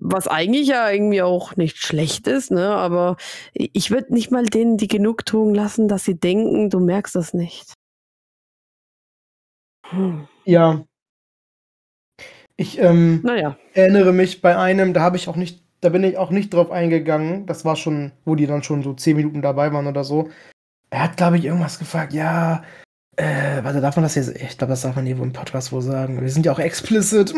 was 0.00 0.26
eigentlich 0.28 0.68
ja 0.68 0.90
irgendwie 0.90 1.22
auch 1.22 1.56
nicht 1.56 1.76
schlecht 1.76 2.26
ist, 2.26 2.50
ne? 2.50 2.70
Aber 2.70 3.16
ich 3.52 3.90
würde 3.90 4.14
nicht 4.14 4.30
mal 4.30 4.46
denen 4.46 4.76
die 4.76 4.88
Genugtuung 4.88 5.54
lassen, 5.54 5.88
dass 5.88 6.04
sie 6.04 6.18
denken, 6.18 6.70
du 6.70 6.80
merkst 6.80 7.14
das 7.14 7.34
nicht. 7.34 7.77
Ja. 10.44 10.84
Ich 12.56 12.78
ähm, 12.80 13.20
naja. 13.22 13.56
erinnere 13.74 14.12
mich 14.12 14.40
bei 14.40 14.56
einem, 14.56 14.92
da 14.92 15.00
habe 15.00 15.16
ich 15.16 15.28
auch 15.28 15.36
nicht, 15.36 15.62
da 15.80 15.90
bin 15.90 16.02
ich 16.02 16.16
auch 16.16 16.30
nicht 16.30 16.52
drauf 16.52 16.70
eingegangen. 16.70 17.46
Das 17.46 17.64
war 17.64 17.76
schon, 17.76 18.12
wo 18.24 18.34
die 18.34 18.46
dann 18.46 18.62
schon 18.62 18.82
so 18.82 18.94
zehn 18.94 19.16
Minuten 19.16 19.42
dabei 19.42 19.72
waren 19.72 19.86
oder 19.86 20.02
so. 20.02 20.28
Er 20.90 21.04
hat, 21.04 21.16
glaube 21.16 21.38
ich, 21.38 21.44
irgendwas 21.44 21.78
gefragt, 21.78 22.12
ja, 22.12 22.64
äh, 23.16 23.62
warte, 23.62 23.80
darf 23.80 23.96
man 23.96 24.04
das 24.04 24.14
jetzt? 24.14 24.30
Ich 24.30 24.58
glaube, 24.58 24.72
das 24.72 24.82
darf 24.82 24.96
man 24.96 25.06
hier 25.06 25.18
wohl 25.18 25.26
im 25.26 25.32
Podcast 25.32 25.72
wohl 25.72 25.82
sagen. 25.82 26.20
Wir 26.20 26.30
sind 26.30 26.46
ja 26.46 26.52
auch 26.52 26.58
explicit. 26.58 27.34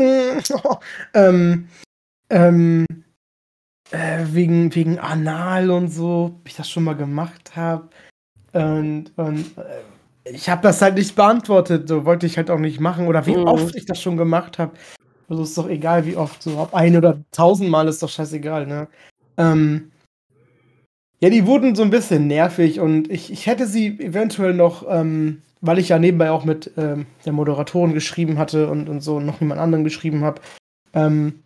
ähm, 1.14 1.68
ähm, 2.30 2.86
äh, 3.90 4.24
wegen, 4.26 4.74
wegen 4.74 4.98
Anal 4.98 5.70
und 5.70 5.88
so, 5.88 6.36
ob 6.40 6.48
ich 6.48 6.56
das 6.56 6.70
schon 6.70 6.84
mal 6.84 6.96
gemacht 6.96 7.56
habe. 7.56 7.88
Und, 8.52 9.12
und 9.16 9.58
äh, 9.58 9.82
ich 10.32 10.48
habe 10.48 10.62
das 10.62 10.80
halt 10.82 10.94
nicht 10.94 11.16
beantwortet, 11.16 11.88
so 11.88 12.04
wollte 12.04 12.26
ich 12.26 12.36
halt 12.36 12.50
auch 12.50 12.58
nicht 12.58 12.80
machen 12.80 13.06
oder 13.06 13.26
wie 13.26 13.36
mhm. 13.36 13.44
oft 13.44 13.74
ich 13.76 13.86
das 13.86 14.00
schon 14.00 14.16
gemacht 14.16 14.58
habe. 14.58 14.72
Also 15.28 15.42
ist 15.42 15.56
doch 15.56 15.68
egal, 15.68 16.06
wie 16.06 16.16
oft, 16.16 16.42
so 16.42 16.58
ob 16.58 16.74
ein 16.74 16.96
oder 16.96 17.20
tausendmal 17.30 17.86
ist 17.88 18.02
doch 18.02 18.08
scheißegal, 18.08 18.66
ne? 18.66 18.88
Ähm, 19.36 19.92
ja, 21.20 21.30
die 21.30 21.46
wurden 21.46 21.74
so 21.74 21.82
ein 21.82 21.90
bisschen 21.90 22.26
nervig 22.26 22.80
und 22.80 23.10
ich, 23.10 23.30
ich 23.30 23.46
hätte 23.46 23.66
sie 23.66 23.98
eventuell 24.00 24.54
noch, 24.54 24.84
ähm, 24.88 25.42
weil 25.60 25.78
ich 25.78 25.90
ja 25.90 25.98
nebenbei 25.98 26.30
auch 26.30 26.44
mit 26.44 26.72
ähm, 26.76 27.06
der 27.24 27.32
Moderatorin 27.32 27.94
geschrieben 27.94 28.38
hatte 28.38 28.68
und, 28.68 28.88
und 28.88 29.02
so 29.02 29.20
noch 29.20 29.40
jemand 29.40 29.60
anderen 29.60 29.84
geschrieben 29.84 30.24
habe. 30.24 30.40
Ähm, 30.94 31.42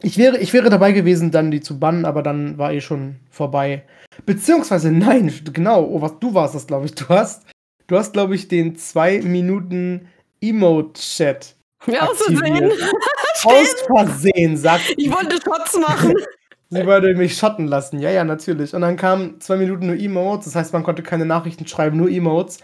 ich 0.00 0.18
wäre, 0.18 0.38
ich 0.38 0.52
wäre 0.52 0.70
dabei 0.70 0.92
gewesen, 0.92 1.30
dann 1.30 1.50
die 1.50 1.60
zu 1.60 1.78
bannen, 1.78 2.04
aber 2.04 2.22
dann 2.22 2.58
war 2.58 2.72
eh 2.72 2.80
schon 2.80 3.16
vorbei. 3.30 3.84
Beziehungsweise, 4.24 4.90
nein, 4.90 5.32
genau, 5.52 5.84
oh, 5.84 6.00
was 6.00 6.18
du 6.18 6.34
warst 6.34 6.54
das, 6.54 6.66
glaube 6.66 6.86
ich. 6.86 6.94
Du 6.94 7.08
hast 7.08 7.44
Du 7.86 7.96
hast, 7.96 8.12
glaube 8.12 8.34
ich, 8.34 8.48
den 8.48 8.76
2 8.76 9.22
Minuten 9.22 10.08
Emote-Chat. 10.40 11.56
Ja, 11.86 12.08
aus 12.08 12.22
Versehen. 12.22 12.72
aus 13.44 13.74
Versehen, 13.86 14.56
sagt 14.56 14.94
Ich 14.96 15.12
wollte 15.12 15.36
Shots 15.42 15.78
machen. 15.78 16.14
Sie 16.70 16.86
wollte 16.86 17.14
mich 17.14 17.36
schotten 17.36 17.66
lassen. 17.68 17.98
Ja, 18.00 18.10
ja, 18.10 18.24
natürlich. 18.24 18.74
Und 18.74 18.80
dann 18.80 18.96
kamen 18.96 19.38
zwei 19.42 19.56
Minuten 19.58 19.88
nur 19.88 19.96
Emotes. 19.96 20.46
Das 20.46 20.54
heißt, 20.54 20.72
man 20.72 20.82
konnte 20.82 21.02
keine 21.02 21.26
Nachrichten 21.26 21.66
schreiben, 21.66 21.98
nur 21.98 22.08
Emotes. 22.08 22.60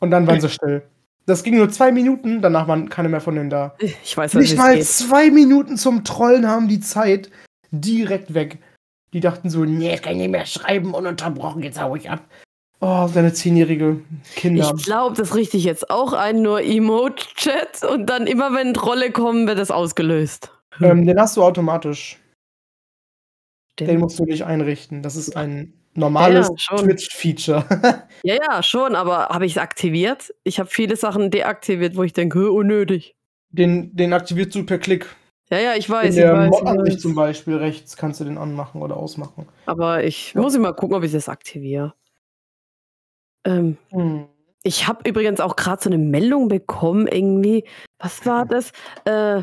Und 0.00 0.10
dann 0.10 0.26
waren 0.26 0.40
sie 0.40 0.48
still. 0.48 0.82
Das 1.26 1.44
ging 1.44 1.56
nur 1.56 1.70
zwei 1.70 1.92
Minuten, 1.92 2.42
danach 2.42 2.66
waren 2.66 2.88
keine 2.88 3.08
mehr 3.08 3.20
von 3.20 3.36
denen 3.36 3.50
da. 3.50 3.76
Ich 4.02 4.16
weiß 4.16 4.34
nicht. 4.34 4.50
Nicht 4.50 4.58
mal 4.58 4.74
geht. 4.74 4.86
zwei 4.86 5.30
Minuten 5.30 5.76
zum 5.76 6.02
Trollen 6.02 6.48
haben 6.48 6.66
die 6.66 6.80
Zeit 6.80 7.30
direkt 7.70 8.34
weg. 8.34 8.58
Die 9.12 9.20
dachten 9.20 9.48
so, 9.48 9.64
nee, 9.64 9.90
jetzt 9.90 10.02
kann 10.02 10.14
ich 10.14 10.18
nicht 10.18 10.30
mehr 10.30 10.46
schreiben, 10.46 10.92
ununterbrochen, 10.92 11.62
jetzt 11.62 11.80
hau 11.80 11.94
ich 11.94 12.10
ab. 12.10 12.24
Oh, 12.84 13.06
seine 13.06 13.32
zehnjährige 13.32 14.00
Kinder. 14.34 14.74
Ich 14.76 14.84
glaube, 14.84 15.14
das 15.14 15.36
richte 15.36 15.56
ich 15.56 15.62
jetzt 15.62 15.88
auch 15.88 16.12
ein, 16.12 16.42
nur 16.42 16.62
Emote-Chat 16.62 17.84
und 17.88 18.06
dann 18.06 18.26
immer, 18.26 18.52
wenn 18.54 18.74
Trolle 18.74 19.12
kommen, 19.12 19.46
wird 19.46 19.58
das 19.58 19.70
ausgelöst. 19.70 20.50
Ähm, 20.80 21.06
den 21.06 21.16
hast 21.20 21.36
du 21.36 21.44
automatisch. 21.44 22.18
Den, 23.78 23.86
den 23.86 24.00
musst 24.00 24.18
du 24.18 24.24
nicht 24.24 24.44
einrichten. 24.44 25.04
Das 25.04 25.14
ist 25.14 25.36
ein 25.36 25.74
normales 25.94 26.48
ja, 26.48 26.76
Twitch-Feature. 26.76 27.64
ja, 28.24 28.34
ja, 28.34 28.62
schon, 28.64 28.96
aber 28.96 29.28
habe 29.28 29.46
ich 29.46 29.52
es 29.52 29.58
aktiviert? 29.58 30.34
Ich 30.42 30.58
habe 30.58 30.68
viele 30.68 30.96
Sachen 30.96 31.30
deaktiviert, 31.30 31.96
wo 31.96 32.02
ich 32.02 32.14
denke, 32.14 32.50
unnötig. 32.50 33.14
Den, 33.50 33.94
den 33.94 34.12
aktivierst 34.12 34.56
du 34.56 34.66
per 34.66 34.78
Klick. 34.78 35.06
Ja, 35.50 35.58
ja, 35.60 35.74
ich 35.76 35.88
weiß. 35.88 36.16
In 36.16 36.22
der 36.22 36.46
Mod-Ansicht 36.48 37.00
zum 37.00 37.14
Beispiel 37.14 37.58
rechts 37.58 37.96
kannst 37.96 38.18
du 38.18 38.24
den 38.24 38.38
anmachen 38.38 38.82
oder 38.82 38.96
ausmachen. 38.96 39.46
Aber 39.66 40.02
ich 40.02 40.32
ja. 40.32 40.40
muss 40.40 40.56
immer 40.56 40.72
gucken, 40.72 40.96
ob 40.96 41.04
ich 41.04 41.12
das 41.12 41.28
aktiviere. 41.28 41.94
Ähm, 43.44 43.76
hm. 43.90 44.26
Ich 44.62 44.86
habe 44.86 45.08
übrigens 45.08 45.40
auch 45.40 45.56
gerade 45.56 45.82
so 45.82 45.90
eine 45.90 45.98
Meldung 45.98 46.48
bekommen, 46.48 47.08
irgendwie. 47.08 47.64
Was 47.98 48.24
war 48.26 48.46
das? 48.46 48.70
Äh, 49.04 49.42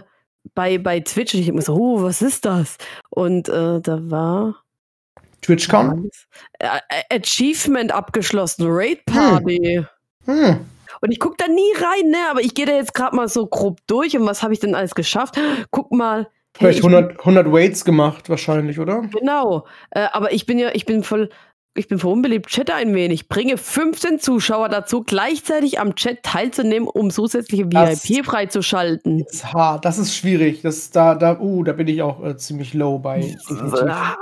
bei, 0.55 0.77
bei 0.77 1.01
Twitch. 1.01 1.33
Und 1.33 1.41
ich 1.41 1.47
habe 1.47 1.57
mir 1.57 1.61
so, 1.61 1.75
oh, 1.75 2.03
was 2.03 2.21
ist 2.21 2.45
das? 2.45 2.77
Und 3.09 3.49
äh, 3.49 3.81
da 3.81 3.99
war. 4.09 4.63
TwitchCon? 5.41 6.09
Äh, 6.59 6.79
Achievement 7.11 7.91
abgeschlossen, 7.91 8.65
Raid 8.67 9.05
Party. 9.05 9.85
Hm. 10.25 10.45
Hm. 10.45 10.65
Und 11.01 11.11
ich 11.11 11.19
gucke 11.19 11.35
da 11.37 11.47
nie 11.47 11.73
rein, 11.77 12.09
ne? 12.09 12.29
Aber 12.29 12.41
ich 12.41 12.53
gehe 12.53 12.65
da 12.65 12.73
jetzt 12.73 12.93
gerade 12.93 13.15
mal 13.15 13.27
so 13.27 13.47
grob 13.47 13.79
durch 13.87 14.17
und 14.17 14.25
was 14.25 14.43
habe 14.43 14.53
ich 14.53 14.59
denn 14.59 14.75
alles 14.75 14.95
geschafft? 14.95 15.39
Guck 15.71 15.91
mal. 15.91 16.29
Hey, 16.57 16.73
Vielleicht 16.73 16.79
100, 16.79 17.19
100 17.19 17.51
Waits 17.51 17.85
gemacht, 17.85 18.29
wahrscheinlich, 18.29 18.79
oder? 18.79 19.01
Genau. 19.01 19.65
Äh, 19.91 20.07
aber 20.11 20.33
ich 20.33 20.45
bin 20.45 20.59
ja, 20.59 20.71
ich 20.73 20.85
bin 20.85 21.03
voll 21.03 21.29
ich 21.75 21.87
bin 21.87 21.99
verunbeliebt, 21.99 22.47
chatte 22.49 22.73
ein 22.73 22.93
wenig. 22.93 23.29
Bringe 23.29 23.57
15 23.57 24.19
Zuschauer 24.19 24.69
dazu, 24.69 25.03
gleichzeitig 25.03 25.79
am 25.79 25.95
Chat 25.95 26.23
teilzunehmen, 26.23 26.87
um 26.87 27.11
zusätzliche 27.11 27.71
VIP 27.71 28.25
freizuschalten. 28.25 29.23
Das 29.23 29.33
ist 29.33 29.53
hart, 29.53 29.85
das 29.85 29.97
ist 29.97 30.15
schwierig. 30.15 30.61
Das 30.61 30.89
da, 30.91 31.15
da, 31.15 31.39
uh, 31.39 31.63
da 31.63 31.73
bin 31.73 31.87
ich 31.87 32.01
auch 32.01 32.23
äh, 32.23 32.35
ziemlich 32.37 32.73
low 32.73 32.99
bei. 32.99 33.35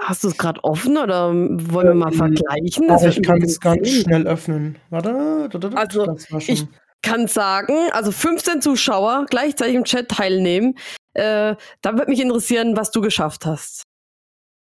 Hast 0.04 0.24
du 0.24 0.28
es 0.28 0.38
gerade 0.38 0.64
offen 0.64 0.98
oder 0.98 1.34
wollen 1.34 1.88
wir 1.88 1.94
mal 1.94 2.12
ähm, 2.12 2.18
vergleichen? 2.18 2.88
Das 2.88 3.04
ich 3.04 3.24
kann 3.24 3.42
es 3.42 3.60
ganz 3.60 3.90
schnell 3.90 4.28
öffnen. 4.28 4.78
Warte, 4.90 5.50
also 5.76 6.16
ich 6.48 6.66
kann 7.02 7.28
sagen, 7.28 7.76
also 7.92 8.12
15 8.12 8.62
Zuschauer 8.62 9.26
gleichzeitig 9.30 9.76
im 9.76 9.84
Chat 9.86 10.10
teilnehmen. 10.10 10.76
Äh, 11.14 11.56
da 11.82 11.94
würde 11.94 12.12
mich 12.12 12.20
interessieren, 12.20 12.76
was 12.76 12.92
du 12.92 13.02
geschafft 13.02 13.46
hast. 13.46 13.84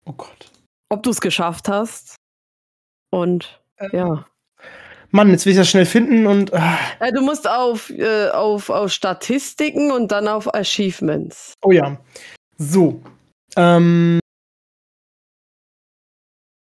Oh 0.04 0.12
Gott. 0.12 0.50
Ob 0.90 1.02
du 1.02 1.10
es 1.10 1.20
geschafft 1.20 1.68
hast. 1.68 2.16
Und 3.14 3.60
äh, 3.76 3.96
ja. 3.96 4.26
Mann, 5.10 5.30
jetzt 5.30 5.46
will 5.46 5.52
ich 5.52 5.58
das 5.58 5.68
schnell 5.68 5.86
finden 5.86 6.26
und. 6.26 6.52
Äh. 6.52 7.12
Du 7.14 7.22
musst 7.22 7.48
auf, 7.48 7.88
äh, 7.90 8.28
auf, 8.30 8.70
auf 8.70 8.90
Statistiken 8.90 9.92
und 9.92 10.10
dann 10.10 10.26
auf 10.26 10.52
Achievements. 10.52 11.54
Oh 11.62 11.70
ja. 11.70 11.96
So. 12.58 13.00
Ähm. 13.56 14.18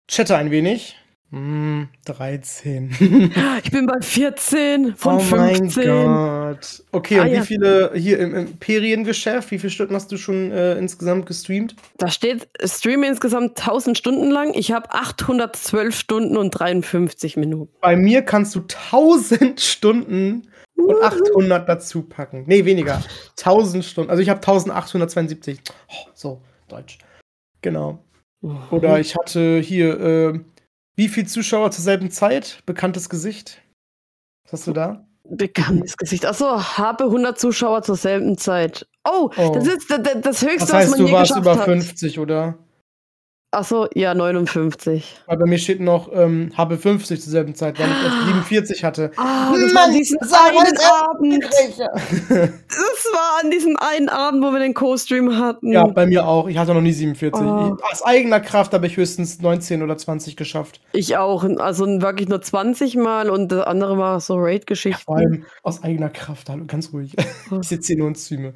Chatte 0.09 0.35
ein 0.35 0.49
wenig. 0.49 0.97
Hm, 1.31 1.87
13. 2.05 3.31
Ich 3.63 3.71
bin 3.71 3.85
bei 3.85 4.01
14 4.01 4.95
von 4.97 5.15
oh 5.15 5.19
15. 5.19 5.87
mein 5.87 6.55
Gott. 6.55 6.83
Okay, 6.91 7.19
Ah, 7.19 7.23
und 7.23 7.29
wie 7.29 7.35
ja. 7.35 7.43
viele 7.43 7.91
hier 7.95 8.19
im 8.19 8.35
Imperiengeschäft, 8.35 9.49
wie 9.51 9.59
viele 9.59 9.71
Stunden 9.71 9.95
hast 9.95 10.11
du 10.11 10.17
schon 10.17 10.51
äh, 10.51 10.77
insgesamt 10.77 11.25
gestreamt? 11.25 11.75
Da 11.97 12.09
steht 12.09 12.49
Stream 12.65 13.03
insgesamt 13.03 13.57
1000 13.57 13.97
Stunden 13.97 14.29
lang. 14.29 14.53
Ich 14.55 14.73
habe 14.73 14.91
812 14.91 15.95
Stunden 15.95 16.35
und 16.35 16.51
53 16.51 17.37
Minuten. 17.37 17.71
Bei 17.79 17.95
mir 17.95 18.23
kannst 18.23 18.53
du 18.55 18.59
1000 18.59 19.61
Stunden 19.61 20.49
und 20.75 21.01
800 21.01 21.69
dazu 21.69 22.01
packen. 22.03 22.43
Nee, 22.47 22.65
weniger. 22.65 23.01
1000 23.37 23.85
Stunden. 23.85 24.09
Also 24.09 24.21
ich 24.21 24.29
habe 24.29 24.39
1872. 24.39 25.61
Oh, 25.87 25.93
so, 26.13 26.41
Deutsch. 26.67 26.97
Genau. 27.61 28.03
Oder 28.71 28.99
ich 28.99 29.15
hatte 29.15 29.59
hier, 29.59 29.99
äh, 29.99 30.39
wie 31.01 31.09
viele 31.09 31.25
Zuschauer 31.25 31.71
zur 31.71 31.83
selben 31.83 32.11
Zeit? 32.11 32.61
Bekanntes 32.67 33.09
Gesicht. 33.09 33.59
Was 34.43 34.53
hast 34.53 34.67
du 34.67 34.71
da? 34.73 35.03
Bekanntes 35.27 35.97
Gesicht. 35.97 36.27
Achso, 36.27 36.61
habe 36.77 37.05
100 37.05 37.39
Zuschauer 37.39 37.81
zur 37.81 37.95
selben 37.95 38.37
Zeit. 38.37 38.85
Oh, 39.03 39.31
Oh. 39.35 39.51
das 39.55 39.65
ist 39.65 39.89
das, 39.89 39.99
das 40.21 40.41
höchste, 40.43 40.59
Das 40.59 40.69
was 40.69 40.73
heißt, 40.73 40.89
man 40.91 40.99
du 40.99 41.05
je 41.07 41.11
warst 41.13 41.31
geschafft 41.31 41.41
über 41.47 41.57
hat. 41.57 41.65
50, 41.65 42.19
oder? 42.19 42.59
Achso, 43.53 43.85
ja, 43.93 44.13
59. 44.13 45.19
Weil 45.25 45.37
bei 45.37 45.45
mir 45.45 45.57
steht 45.57 45.81
noch, 45.81 46.09
ähm, 46.13 46.53
habe 46.55 46.77
50 46.77 47.21
zur 47.21 47.31
selben 47.31 47.53
Zeit, 47.53 47.77
weil 47.79 47.87
ich 47.87 48.03
erst 48.05 48.25
47 48.27 48.83
hatte. 48.85 49.11
Ah, 49.17 49.51
das 49.51 49.61
war 49.61 49.73
Mann, 49.73 49.89
an 49.89 49.91
diesem 49.97 50.17
das 50.21 50.31
war 50.31 50.47
einen 50.47 50.77
Abend. 51.01 51.43
Das 52.71 53.05
war 53.13 53.43
an 53.43 53.51
diesem 53.51 53.75
einen 53.77 54.07
Abend, 54.07 54.41
wo 54.41 54.51
wir 54.51 54.59
den 54.59 54.73
Co-Stream 54.73 55.37
hatten. 55.37 55.71
ja, 55.73 55.85
bei 55.85 56.05
mir 56.05 56.25
auch. 56.25 56.47
Ich 56.47 56.57
hatte 56.57 56.73
noch 56.73 56.79
nie 56.81 56.93
47. 56.93 57.41
Oh. 57.45 57.75
Ich, 57.77 57.83
aus 57.91 58.03
eigener 58.03 58.39
Kraft 58.39 58.73
habe 58.73 58.87
ich 58.87 58.95
höchstens 58.95 59.41
19 59.41 59.83
oder 59.83 59.97
20 59.97 60.37
geschafft. 60.37 60.79
Ich 60.93 61.17
auch. 61.17 61.43
Also 61.59 61.85
wirklich 62.01 62.29
nur 62.29 62.41
20 62.41 62.95
Mal 62.95 63.29
und 63.29 63.51
das 63.51 63.65
andere 63.67 63.97
war 63.97 64.21
so 64.21 64.35
Raid-Geschichten. 64.37 65.01
Vor 65.03 65.17
allem 65.17 65.45
aus 65.63 65.83
eigener 65.83 66.09
Kraft. 66.09 66.49
Hallo, 66.49 66.63
ganz 66.67 66.93
ruhig. 66.93 67.13
ich 67.61 67.67
sitze 67.67 67.87
hier 67.93 67.97
nur 67.97 68.07
und 68.07 68.17
streame. 68.17 68.53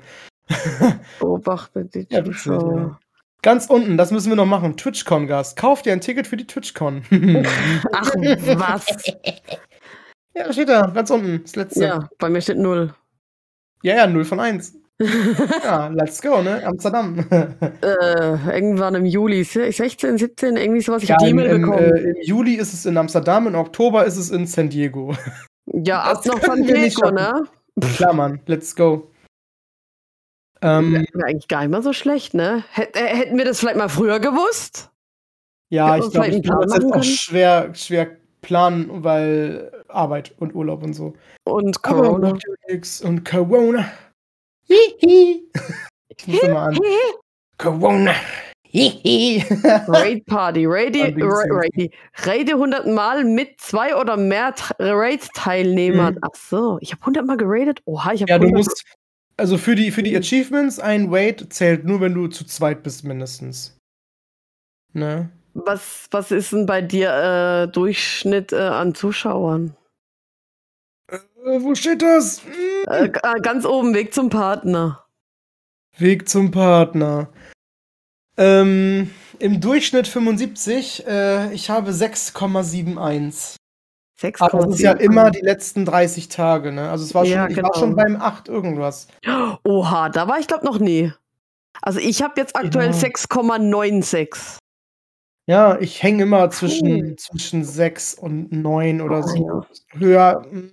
Beobachte 1.19 1.85
die 1.85 2.07
Ja, 2.09 2.23
Zuschauer. 2.23 2.77
ja. 2.77 2.99
Ganz 3.45 3.67
unten, 3.67 3.95
das 3.95 4.09
müssen 4.09 4.29
wir 4.29 4.35
noch 4.35 4.47
machen. 4.47 4.75
TwitchCon, 4.75 5.27
Gast. 5.27 5.55
Kauf 5.55 5.83
dir 5.83 5.93
ein 5.93 6.01
Ticket 6.01 6.25
für 6.25 6.35
die 6.35 6.47
TwitchCon. 6.47 7.03
Ach, 7.93 8.11
was? 8.15 8.87
ja, 10.33 10.51
steht 10.51 10.67
da, 10.69 10.87
ganz 10.87 11.11
unten. 11.11 11.43
Das 11.43 11.55
letzte. 11.55 11.81
Ja, 11.81 11.87
Ja, 11.89 12.09
bei 12.17 12.27
mir 12.27 12.41
steht 12.41 12.57
0. 12.57 12.91
ja, 13.83 14.07
0 14.07 14.25
von 14.25 14.39
1. 14.39 14.73
Ja, 15.63 15.89
let's 15.89 16.23
go, 16.23 16.41
ne? 16.41 16.65
Amsterdam. 16.65 17.19
äh, 17.29 18.55
irgendwann 18.55 18.95
im 18.95 19.05
Juli, 19.05 19.43
16, 19.43 20.17
17, 20.17 20.55
irgendwie 20.55 20.81
sowas. 20.81 21.03
Ich 21.03 21.09
ja, 21.09 21.15
hab 21.15 21.23
die 21.23 21.29
E-Mail 21.29 21.59
bekommen. 21.59 21.77
äh, 21.77 21.99
Im 21.99 22.15
Juli 22.23 22.55
ist 22.55 22.73
es 22.73 22.87
in 22.87 22.97
Amsterdam, 22.97 23.45
im 23.45 23.53
Oktober 23.53 24.05
ist 24.05 24.17
es 24.17 24.31
in 24.31 24.47
San 24.47 24.69
Diego. 24.69 25.13
ja, 25.67 26.01
ab 26.01 26.25
noch 26.25 26.41
San 26.41 26.63
Diego, 26.63 27.11
ne? 27.11 27.43
Klar, 27.95 28.13
Mann, 28.13 28.39
let's 28.47 28.75
go. 28.75 29.11
Ähm, 30.61 30.93
Wäre 30.93 31.27
eigentlich 31.27 31.47
gar 31.47 31.61
nicht 31.61 31.71
mal 31.71 31.83
so 31.83 31.93
schlecht, 31.93 32.33
ne? 32.33 32.63
Hät, 32.71 32.95
äh, 32.95 33.05
hätten 33.05 33.37
wir 33.37 33.45
das 33.45 33.59
vielleicht 33.59 33.77
mal 33.77 33.89
früher 33.89 34.19
gewusst? 34.19 34.89
ja, 35.69 35.97
ich 35.97 36.09
glaube, 36.11 36.27
ich 36.27 36.43
kann 36.43 36.61
das 36.61 36.73
jetzt 36.73 36.93
auch 36.93 37.03
schwer, 37.03 37.73
schwer 37.73 38.17
planen, 38.41 39.03
weil 39.03 39.71
Arbeit 39.87 40.33
und 40.39 40.55
Urlaub 40.55 40.83
und 40.83 40.93
so. 40.93 41.13
Und 41.43 41.81
Corona. 41.81 42.33
Und 43.03 43.25
Corona. 43.25 43.91
Hihi. 44.67 45.43
Ich 46.17 46.27
muss 46.27 46.43
mal 46.43 46.69
an. 46.69 46.79
Corona. 47.57 48.13
Raid 48.73 50.25
Party, 50.25 50.65
Raid. 50.65 50.95
Raid, 51.17 51.91
Raid 52.25 52.49
100 52.49 52.87
Mal 52.87 53.23
mit 53.23 53.59
zwei 53.59 53.95
oder 53.95 54.17
mehr 54.17 54.53
Raid-Teilnehmern. 54.79 56.15
Mhm. 56.15 56.19
Ach 56.21 56.35
so, 56.35 56.77
ich 56.81 56.91
habe 56.91 57.01
100 57.01 57.25
Mal 57.25 57.37
geradet. 57.37 57.81
Oha, 57.85 58.13
ich 58.13 58.21
habe 58.21 58.31
ja, 58.31 58.37
du 58.37 58.47
100 58.47 58.65
musst. 58.65 58.83
Also 59.37 59.57
für 59.57 59.75
die, 59.75 59.91
für 59.91 60.03
die 60.03 60.15
Achievements, 60.15 60.79
ein 60.79 61.11
Wait 61.11 61.51
zählt 61.53 61.83
nur, 61.83 61.99
wenn 61.99 62.13
du 62.13 62.27
zu 62.27 62.45
zweit 62.45 62.83
bist, 62.83 63.03
mindestens. 63.03 63.77
Ne? 64.93 65.29
Was, 65.53 66.07
was 66.11 66.31
ist 66.31 66.53
denn 66.53 66.65
bei 66.65 66.81
dir 66.81 67.09
äh, 67.11 67.71
Durchschnitt 67.71 68.53
äh, 68.53 68.57
an 68.57 68.95
Zuschauern? 68.95 69.75
Äh, 71.09 71.19
wo 71.59 71.75
steht 71.75 72.01
das? 72.01 72.41
Hm. 72.43 73.11
Ganz 73.41 73.65
oben, 73.65 73.93
Weg 73.93 74.13
zum 74.13 74.29
Partner. 74.29 75.05
Weg 75.97 76.29
zum 76.29 76.51
Partner. 76.51 77.29
Ähm, 78.37 79.11
Im 79.39 79.61
Durchschnitt 79.61 80.07
75. 80.07 81.05
Äh, 81.07 81.53
ich 81.53 81.69
habe 81.69 81.91
6,71. 81.91 83.55
6, 84.17 84.41
Aber 84.41 84.59
das 84.65 84.75
ist 84.75 84.79
ja 84.81 84.93
immer 84.93 85.29
die 85.31 85.41
letzten 85.41 85.83
30 85.85 86.29
Tage, 86.29 86.71
ne? 86.71 86.89
Also 86.89 87.03
es 87.03 87.13
war 87.13 87.25
schon, 87.25 87.33
Ja, 87.33 87.47
ich 87.47 87.55
genau. 87.55 87.67
war 87.69 87.75
schon 87.79 87.95
beim 87.95 88.15
8 88.15 88.47
irgendwas. 88.47 89.07
Oha, 89.63 90.09
da 90.09 90.27
war 90.27 90.39
ich 90.39 90.47
glaube 90.47 90.65
noch 90.65 90.79
nie. 90.79 91.11
Also 91.81 91.99
ich 91.99 92.21
habe 92.23 92.33
jetzt 92.37 92.55
aktuell 92.55 92.91
Ja. 92.91 92.93
6,96. 92.93 94.57
Ja, 95.47 95.77
ich 95.79 96.01
hänge 96.01 96.23
immer 96.23 96.49
zwischen, 96.49 97.17
zwischen 97.17 97.63
6 97.63 98.15
und 98.15 98.51
9 98.51 99.01
oder 99.01 99.19
Oh, 99.19 99.21
so. 99.21 99.35
ja. 99.93 99.99
Höher 99.99 100.45
mm, 100.49 100.71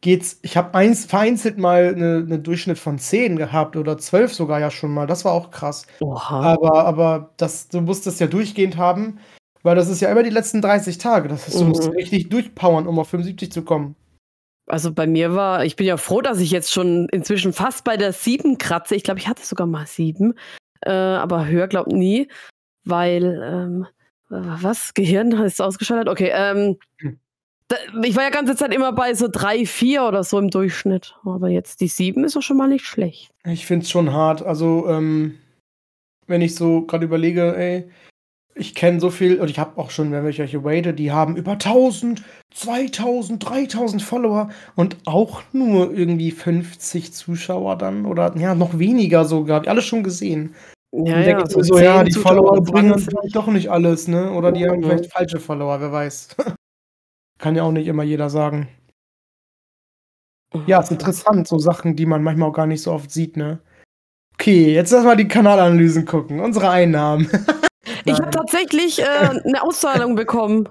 geht's. 0.00 0.38
Ich 0.42 0.56
habe 0.56 0.74
eins 0.74 1.04
vereinzelt 1.04 1.58
mal 1.58 1.88
eine, 1.94 2.22
eine 2.24 2.38
Durchschnitt 2.38 2.78
von 2.78 2.98
10 2.98 3.36
gehabt 3.36 3.76
oder 3.76 3.98
12 3.98 4.32
sogar 4.32 4.60
ja 4.60 4.70
schon 4.70 4.94
mal. 4.94 5.06
Das 5.06 5.24
war 5.26 5.32
auch 5.32 5.50
krass. 5.50 5.86
Oha. 6.00 6.40
Aber, 6.40 6.86
aber 6.86 7.34
das, 7.36 7.68
du 7.68 7.80
musst 7.82 8.06
das 8.06 8.20
ja 8.20 8.26
durchgehend 8.26 8.76
haben, 8.78 9.18
weil 9.64 9.74
das 9.74 9.88
ist 9.88 10.00
ja 10.00 10.10
immer 10.10 10.22
die 10.22 10.30
letzten 10.30 10.62
30 10.62 10.98
Tage. 10.98 11.28
Das 11.28 11.46
heißt, 11.46 11.60
du 11.60 11.64
musst 11.64 11.82
Mhm. 11.88 11.94
richtig 11.96 12.28
durchpowern, 12.28 12.86
um 12.86 12.98
auf 13.00 13.08
75 13.08 13.50
zu 13.50 13.62
kommen. 13.64 13.96
Also 14.66 14.92
bei 14.92 15.06
mir 15.06 15.34
war, 15.34 15.64
ich 15.64 15.76
bin 15.76 15.86
ja 15.86 15.96
froh, 15.96 16.20
dass 16.22 16.38
ich 16.40 16.50
jetzt 16.50 16.72
schon 16.72 17.08
inzwischen 17.10 17.52
fast 17.52 17.84
bei 17.84 17.96
der 17.96 18.12
7 18.12 18.56
kratze. 18.56 18.94
Ich 18.94 19.02
glaube, 19.02 19.20
ich 19.20 19.28
hatte 19.28 19.44
sogar 19.44 19.66
mal 19.66 19.86
7, 19.86 20.34
äh, 20.82 20.90
aber 20.90 21.46
höher 21.46 21.66
glaub 21.68 21.88
nie, 21.88 22.28
weil, 22.84 23.42
ähm, 23.44 23.86
was? 24.30 24.94
Gehirn 24.94 25.32
ist 25.32 25.60
ausgeschaltet? 25.60 26.08
Okay, 26.08 26.30
ähm, 26.34 26.78
Hm. 26.98 27.18
da, 27.68 27.76
ich 28.02 28.16
war 28.16 28.22
ja 28.24 28.30
ganze 28.30 28.56
Zeit 28.56 28.72
immer 28.74 28.92
bei 28.92 29.12
so 29.14 29.28
3, 29.30 29.66
4 29.66 30.04
oder 30.04 30.24
so 30.24 30.38
im 30.38 30.48
Durchschnitt. 30.48 31.14
Aber 31.24 31.48
jetzt 31.50 31.80
die 31.82 31.88
7 31.88 32.24
ist 32.24 32.34
doch 32.36 32.42
schon 32.42 32.56
mal 32.56 32.68
nicht 32.68 32.86
schlecht. 32.86 33.30
Ich 33.46 33.66
finde 33.66 33.84
es 33.84 33.90
schon 33.90 34.12
hart. 34.12 34.42
Also, 34.42 34.88
ähm, 34.88 35.38
wenn 36.26 36.40
ich 36.40 36.54
so 36.54 36.86
gerade 36.86 37.04
überlege, 37.04 37.54
ey, 37.56 37.90
ich 38.54 38.74
kenne 38.74 39.00
so 39.00 39.10
viel, 39.10 39.40
und 39.40 39.50
ich 39.50 39.58
habe 39.58 39.76
auch 39.80 39.90
schon 39.90 40.12
welche 40.12 40.64
Waiter, 40.64 40.92
die 40.92 41.10
haben 41.10 41.36
über 41.36 41.52
1000, 41.52 42.22
2000, 42.54 43.44
3000 43.48 44.02
Follower 44.02 44.50
und 44.76 44.96
auch 45.06 45.42
nur 45.52 45.92
irgendwie 45.92 46.30
50 46.30 47.12
Zuschauer 47.12 47.76
dann 47.76 48.06
oder 48.06 48.36
ja, 48.36 48.54
noch 48.54 48.78
weniger 48.78 49.24
sogar. 49.24 49.56
Hab 49.56 49.62
ich 49.64 49.70
alles 49.70 49.84
schon 49.84 50.04
gesehen. 50.04 50.54
Ja, 50.92 51.14
Dann 51.14 51.24
denke 51.24 51.44
ich 51.48 51.56
mir 51.56 51.64
so, 51.64 51.74
10 51.74 51.84
ja, 51.84 52.04
die 52.04 52.12
Zuschauer, 52.12 52.36
Follower 52.36 52.62
bringen 52.62 52.90
20. 52.92 53.08
vielleicht 53.08 53.36
doch 53.36 53.46
nicht 53.48 53.68
alles, 53.70 54.06
ne? 54.06 54.30
Oder 54.30 54.52
die 54.52 54.64
haben 54.68 54.78
Mhm. 54.78 54.84
vielleicht 54.84 55.12
falsche 55.12 55.40
Follower, 55.40 55.80
wer 55.80 55.90
weiß. 55.90 56.28
Kann 57.38 57.56
ja 57.56 57.64
auch 57.64 57.72
nicht 57.72 57.88
immer 57.88 58.04
jeder 58.04 58.30
sagen. 58.30 58.68
Ja, 60.66 60.78
ist 60.80 60.92
interessant, 60.92 61.48
so 61.48 61.58
Sachen, 61.58 61.96
die 61.96 62.06
man 62.06 62.22
manchmal 62.22 62.48
auch 62.50 62.54
gar 62.54 62.66
nicht 62.68 62.82
so 62.82 62.92
oft 62.92 63.10
sieht, 63.10 63.36
ne? 63.36 63.58
Okay, 64.34 64.72
jetzt 64.72 64.92
lass 64.92 65.02
mal 65.04 65.16
die 65.16 65.26
Kanalanalysen 65.26 66.04
gucken. 66.04 66.38
Unsere 66.38 66.70
Einnahmen. 66.70 67.28
Ich 68.04 68.18
habe 68.18 68.30
tatsächlich 68.30 69.00
äh, 69.00 69.04
eine 69.44 69.62
Auszahlung 69.62 70.14
bekommen. 70.14 70.68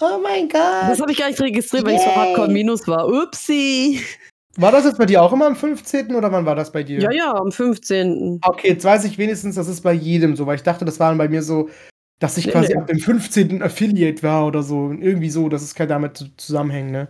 Oh 0.00 0.18
mein 0.22 0.48
Gott. 0.48 0.60
Das 0.88 1.00
habe 1.00 1.12
ich 1.12 1.18
gar 1.18 1.28
nicht 1.28 1.40
registriert, 1.40 1.86
weil 1.86 1.94
ich 1.94 2.00
so 2.02 2.08
Yay. 2.08 2.14
hardcore 2.16 2.48
minus 2.48 2.86
war. 2.86 3.06
Upsi. 3.08 4.00
War 4.56 4.72
das 4.72 4.84
jetzt 4.84 4.98
bei 4.98 5.06
dir 5.06 5.22
auch 5.22 5.32
immer 5.32 5.46
am 5.46 5.56
15. 5.56 6.14
oder 6.14 6.30
wann 6.32 6.44
war 6.44 6.56
das 6.56 6.72
bei 6.72 6.82
dir? 6.82 7.00
Ja, 7.00 7.10
ja, 7.12 7.34
am 7.34 7.50
15. 7.52 8.40
Okay, 8.44 8.68
jetzt 8.68 8.84
weiß 8.84 9.04
ich 9.04 9.16
wenigstens, 9.16 9.54
das 9.54 9.68
ist 9.68 9.80
bei 9.80 9.92
jedem 9.92 10.36
so, 10.36 10.46
weil 10.46 10.56
ich 10.56 10.62
dachte, 10.62 10.84
das 10.84 11.00
war 11.00 11.14
bei 11.14 11.28
mir 11.28 11.42
so, 11.42 11.70
dass 12.18 12.36
ich 12.36 12.50
quasi 12.50 12.74
nee. 12.74 12.80
ab 12.80 12.86
dem 12.88 12.98
15. 12.98 13.62
Affiliate 13.62 14.22
war 14.22 14.46
oder 14.46 14.62
so. 14.62 14.76
Und 14.86 15.00
Irgendwie 15.02 15.30
so, 15.30 15.48
das 15.48 15.62
ist 15.62 15.74
kein 15.74 15.88
damit 15.88 16.18
zu- 16.18 16.36
zusammenhängen, 16.36 16.90
ne? 16.90 17.08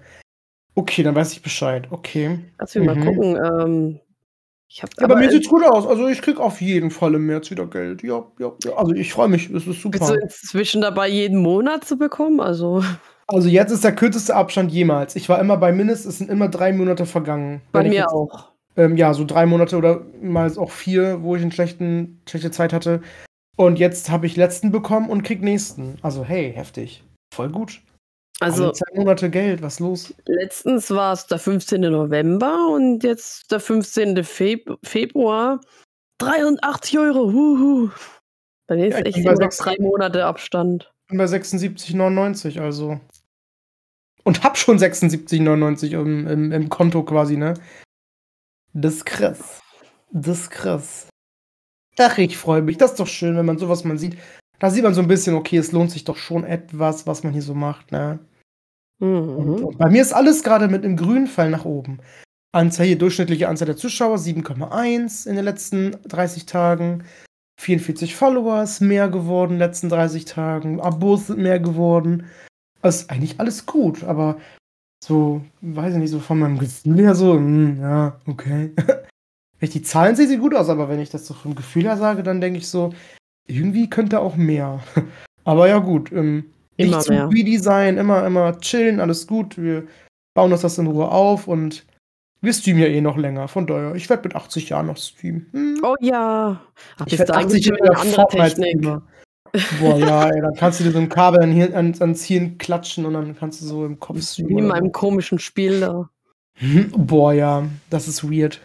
Okay, 0.77 1.03
dann 1.03 1.17
weiß 1.17 1.33
ich 1.33 1.43
Bescheid. 1.43 1.89
Okay. 1.91 2.39
Lass 2.61 2.75
mich 2.77 2.87
mal 2.87 2.95
Mhm. 2.95 3.05
gucken. 3.07 3.37
Ähm, 3.37 4.01
ich 4.71 4.83
hab, 4.83 4.91
Ja, 5.01 5.09
bei 5.09 5.15
aber, 5.15 5.23
mir 5.23 5.31
sieht's 5.31 5.49
gut 5.49 5.65
aus. 5.65 5.87
Also 5.87 6.07
ich 6.09 6.23
krieg 6.23 6.39
auf 6.39 6.61
jeden 6.61 6.91
Fall 6.91 7.15
im 7.15 7.27
März 7.27 7.51
wieder 7.51 7.67
Geld. 7.67 8.03
Ja, 8.03 8.25
ja, 8.39 8.53
ja. 8.65 8.77
Also 8.77 8.93
ich 8.93 9.13
freue 9.13 9.29
mich, 9.29 9.53
das 9.53 9.67
ist 9.67 9.83
super. 9.83 9.99
bist 9.99 10.11
du 10.11 10.15
inzwischen 10.15 10.81
dabei, 10.81 11.09
jeden 11.09 11.43
Monat 11.43 11.85
zu 11.85 11.99
bekommen? 11.99 12.41
Also 12.41 12.83
Also 13.33 13.49
jetzt 13.49 13.71
ist 13.71 13.85
der 13.85 13.95
kürzeste 13.95 14.35
Abstand 14.35 14.73
jemals. 14.73 15.15
Ich 15.15 15.29
war 15.29 15.39
immer 15.39 15.57
bei 15.57 15.73
mindestens, 15.73 16.15
es 16.15 16.19
sind 16.19 16.31
immer 16.31 16.49
drei 16.49 16.73
Monate 16.73 17.07
vergangen. 17.07 17.63
bei 17.71 17.85
mir 17.85 17.93
jetzt, 17.93 18.13
auch. 18.13 18.51
Ähm, 18.77 18.97
ja, 18.97 19.15
so 19.15 19.25
drei 19.25 19.47
Monate 19.47 19.77
oder 19.77 20.05
mal 20.21 20.51
auch 20.59 20.71
vier, 20.71 21.23
wo 21.23 21.37
ich 21.37 21.43
eine 21.43 21.53
schlechten, 21.53 22.21
schlechte 22.29 22.51
Zeit 22.51 22.73
hatte. 22.73 23.03
Und 23.57 23.79
jetzt 23.79 24.11
habe 24.11 24.27
ich 24.27 24.37
letzten 24.37 24.73
bekommen 24.73 25.09
und 25.09 25.23
krieg 25.23 25.43
nächsten. 25.43 25.97
Also 26.03 26.25
hey, 26.25 26.53
heftig. 26.53 27.05
Voll 27.33 27.51
gut. 27.51 27.81
Also 28.41 28.65
Alle 28.65 28.73
zwei 28.73 28.95
Monate 28.97 29.31
Geld, 29.31 29.63
was 29.63 29.81
los? 29.81 30.15
letztens 30.27 30.91
war 30.91 31.13
es 31.13 31.27
der 31.27 31.39
15. 31.39 31.81
November 31.83 32.69
und 32.73 33.03
jetzt 33.05 33.51
der 33.53 33.61
15. 33.61 34.25
Feb 34.25 34.79
Februar. 34.83 35.61
83 36.19 36.99
Euro. 36.99 37.33
Huhu. 37.33 37.91
Mir 38.69 38.87
ist 38.89 38.95
Ja, 38.95 39.01
ich 39.01 39.17
echt 39.17 39.19
immer 39.19 39.33
noch 39.35 39.51
drei 39.51 39.77
Monate 39.81 40.25
Abstand. 40.25 40.91
bin 41.09 41.19
bei 41.19 41.25
76,99, 41.25 42.61
also. 42.61 43.01
Und 44.25 44.43
hab 44.45 44.57
schon 44.57 44.79
76,99 44.79 45.93
im, 45.99 46.27
im, 46.27 46.53
im 46.53 46.69
Konto 46.69 47.03
quasi, 47.03 47.37
ne? 47.37 47.55
Das 48.73 48.95
ist 48.97 49.07
krass. 49.07 49.61
Das 50.13 50.41
ist 50.41 50.51
krass. 50.51 51.09
Ach, 51.99 52.17
ich 52.19 52.37
freue 52.39 52.63
mich. 52.63 52.79
Das 52.79 52.93
ist 52.93 53.01
doch 53.01 53.07
schön, 53.07 53.37
wenn 53.37 53.47
man 53.47 53.59
sowas 53.59 53.85
mal 53.85 53.99
sieht. 53.99 54.17
Da 54.61 54.71
sieht 54.71 54.85
man 54.85 54.95
so 54.95 55.01
ein 55.01 55.09
bisschen, 55.09 55.35
okay, 55.35 55.57
es 55.57 55.73
lohnt 55.73 55.91
sich 55.91 56.05
doch 56.05 56.17
schon 56.17 56.45
etwas, 56.45 57.07
was 57.07 57.23
man 57.25 57.33
hier 57.33 57.43
so 57.43 57.55
macht, 57.55 57.91
ne? 57.93 58.19
Mhm. 59.01 59.37
Und, 59.37 59.63
und 59.65 59.79
bei 59.79 59.91
mir 59.91 60.03
ist 60.03 60.13
alles 60.13 60.43
gerade 60.43 60.69
mit 60.69 60.85
einem 60.85 60.97
grünen 60.97 61.27
Fall 61.27 61.51
nach 61.51 61.65
oben. 61.65 61.99
Anzahl 62.53 62.87
hier, 62.87 62.99
durchschnittliche 62.99 63.49
Anzahl 63.49 63.67
der 63.67 63.77
Zuschauer 63.77 64.17
7,1 64.17 65.29
in 65.29 65.37
den 65.37 65.45
letzten 65.45 65.97
30 66.07 66.47
Tagen. 66.47 67.05
44 67.61 68.17
Followers 68.17 68.81
mehr 68.81 69.09
geworden 69.09 69.53
in 69.53 69.59
den 69.59 69.69
letzten 69.69 69.89
30 69.89 70.25
Tagen. 70.25 70.81
Abos 70.81 71.27
sind 71.27 71.41
mehr 71.41 71.61
geworden. 71.61 72.27
Das 72.83 73.03
ist 73.03 73.11
eigentlich 73.11 73.39
alles 73.39 73.67
gut, 73.67 74.05
aber 74.05 74.39
so, 75.05 75.43
weiß 75.61 75.95
ich 75.95 76.01
nicht, 76.01 76.11
so 76.11 76.21
von 76.21 76.39
meinem 76.39 76.59
Gefühl 76.59 76.99
her 76.99 77.15
so, 77.15 77.35
mh, 77.35 77.41
hm, 77.41 77.81
ja, 77.81 78.21
okay. 78.27 78.73
wenn 78.77 79.67
ich 79.67 79.71
die 79.71 79.83
Zahlen 79.83 80.17
sehe, 80.17 80.27
sieht 80.27 80.41
gut 80.41 80.55
aus, 80.55 80.69
aber 80.69 80.89
wenn 80.89 81.01
ich 81.01 81.11
das 81.11 81.27
so 81.27 81.35
vom 81.35 81.55
Gefühl 81.55 81.85
her 81.85 81.99
sage, 81.99 82.23
dann 82.23 82.41
denke 82.41 82.59
ich 82.59 82.69
so, 82.69 82.93
irgendwie 83.47 83.91
könnte 83.91 84.21
auch 84.21 84.37
mehr. 84.37 84.83
aber 85.45 85.69
ja, 85.69 85.79
gut. 85.79 86.11
Ähm, 86.13 86.47
immer 86.77 86.97
nicht 86.97 87.07
zu 87.07 87.13
mehr. 87.13 87.29
greedy 87.29 87.59
sein, 87.59 87.99
immer, 87.99 88.27
immer 88.27 88.59
chillen, 88.61 89.01
alles 89.01 89.27
gut. 89.27 89.59
Wir 89.59 89.87
bauen 90.35 90.53
uns 90.53 90.63
das 90.63 90.79
in 90.79 90.87
Ruhe 90.87 91.11
auf 91.11 91.49
und 91.49 91.87
wir 92.43 92.53
streamen 92.53 92.83
ja 92.83 92.89
eh 92.89 93.01
noch 93.01 93.19
länger, 93.19 93.49
von 93.49 93.67
daher. 93.67 93.95
Ich 93.95 94.09
werde 94.09 94.23
mit 94.25 94.35
80 94.35 94.71
Jahren 94.71 94.87
noch 94.87 94.97
streamen. 94.97 95.47
Hm. 95.53 95.81
Oh 95.83 95.95
ja. 96.01 96.61
Ach, 96.99 97.07
ich 97.07 97.19
werde 97.19 97.35
80 97.35 97.67
Jahre 97.67 97.97
andere 97.97 98.27
Technik. 98.29 98.83
Boah, 99.81 99.99
ja, 99.99 100.29
ey, 100.31 100.41
dann 100.41 100.55
kannst 100.55 100.81
du 100.81 100.85
dir 100.85 100.93
so 100.93 100.99
ein 100.99 101.09
Kabel 101.09 101.43
an, 101.43 101.75
an, 101.75 101.95
ans 102.01 102.25
Hirn 102.25 102.57
klatschen 102.59 103.05
und 103.05 103.15
dann 103.15 103.37
kannst 103.37 103.61
du 103.61 103.67
so 103.67 103.85
im 103.85 103.99
Kopf 103.99 104.23
streamen. 104.23 104.57
Wie 104.57 104.61
in 104.61 104.69
meinem 104.69 104.93
komischen 104.93 105.39
Spiel 105.39 105.81
da. 105.81 106.09
Hm, 106.59 106.91
boah, 106.97 107.33
ja, 107.33 107.67
das 107.91 108.09
ist 108.09 108.31
weird. 108.31 108.61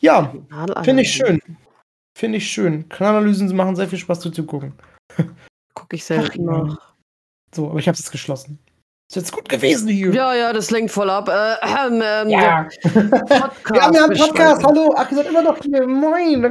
Ja, 0.00 0.32
finde 0.82 1.02
ich 1.02 1.12
schön. 1.12 1.40
Finde 2.16 2.38
ich 2.38 2.48
schön. 2.48 2.88
Kanalanalysen 2.88 3.54
machen 3.54 3.76
sehr 3.76 3.88
viel 3.88 3.98
Spaß 3.98 4.20
zuzugucken. 4.20 4.72
Gucke 5.78 5.94
ich 5.94 6.04
selten 6.04 6.44
nach. 6.44 6.94
So, 7.54 7.70
aber 7.70 7.78
ich 7.78 7.86
habe 7.86 7.96
es 7.96 8.10
geschlossen. 8.10 8.58
Ist 9.08 9.14
jetzt 9.14 9.32
gut 9.32 9.48
gewesen 9.48 9.88
hier. 9.88 10.12
Ja, 10.12 10.34
ja, 10.34 10.52
das 10.52 10.72
lenkt 10.72 10.90
voll 10.90 11.08
ab. 11.08 11.28
Äh, 11.28 11.54
ähm, 11.64 12.02
ähm, 12.04 12.28
ja. 12.28 12.68
Podcast 12.82 13.70
ja, 13.70 13.92
wir 13.92 14.02
haben 14.02 14.10
einen 14.10 14.18
Podcast. 14.18 14.64
Hallo. 14.64 14.92
Ach, 14.96 15.08
ihr 15.10 15.16
seid 15.16 15.28
immer 15.28 15.42
noch 15.42 15.56
hier. 15.62 15.86
Moin. 15.86 16.44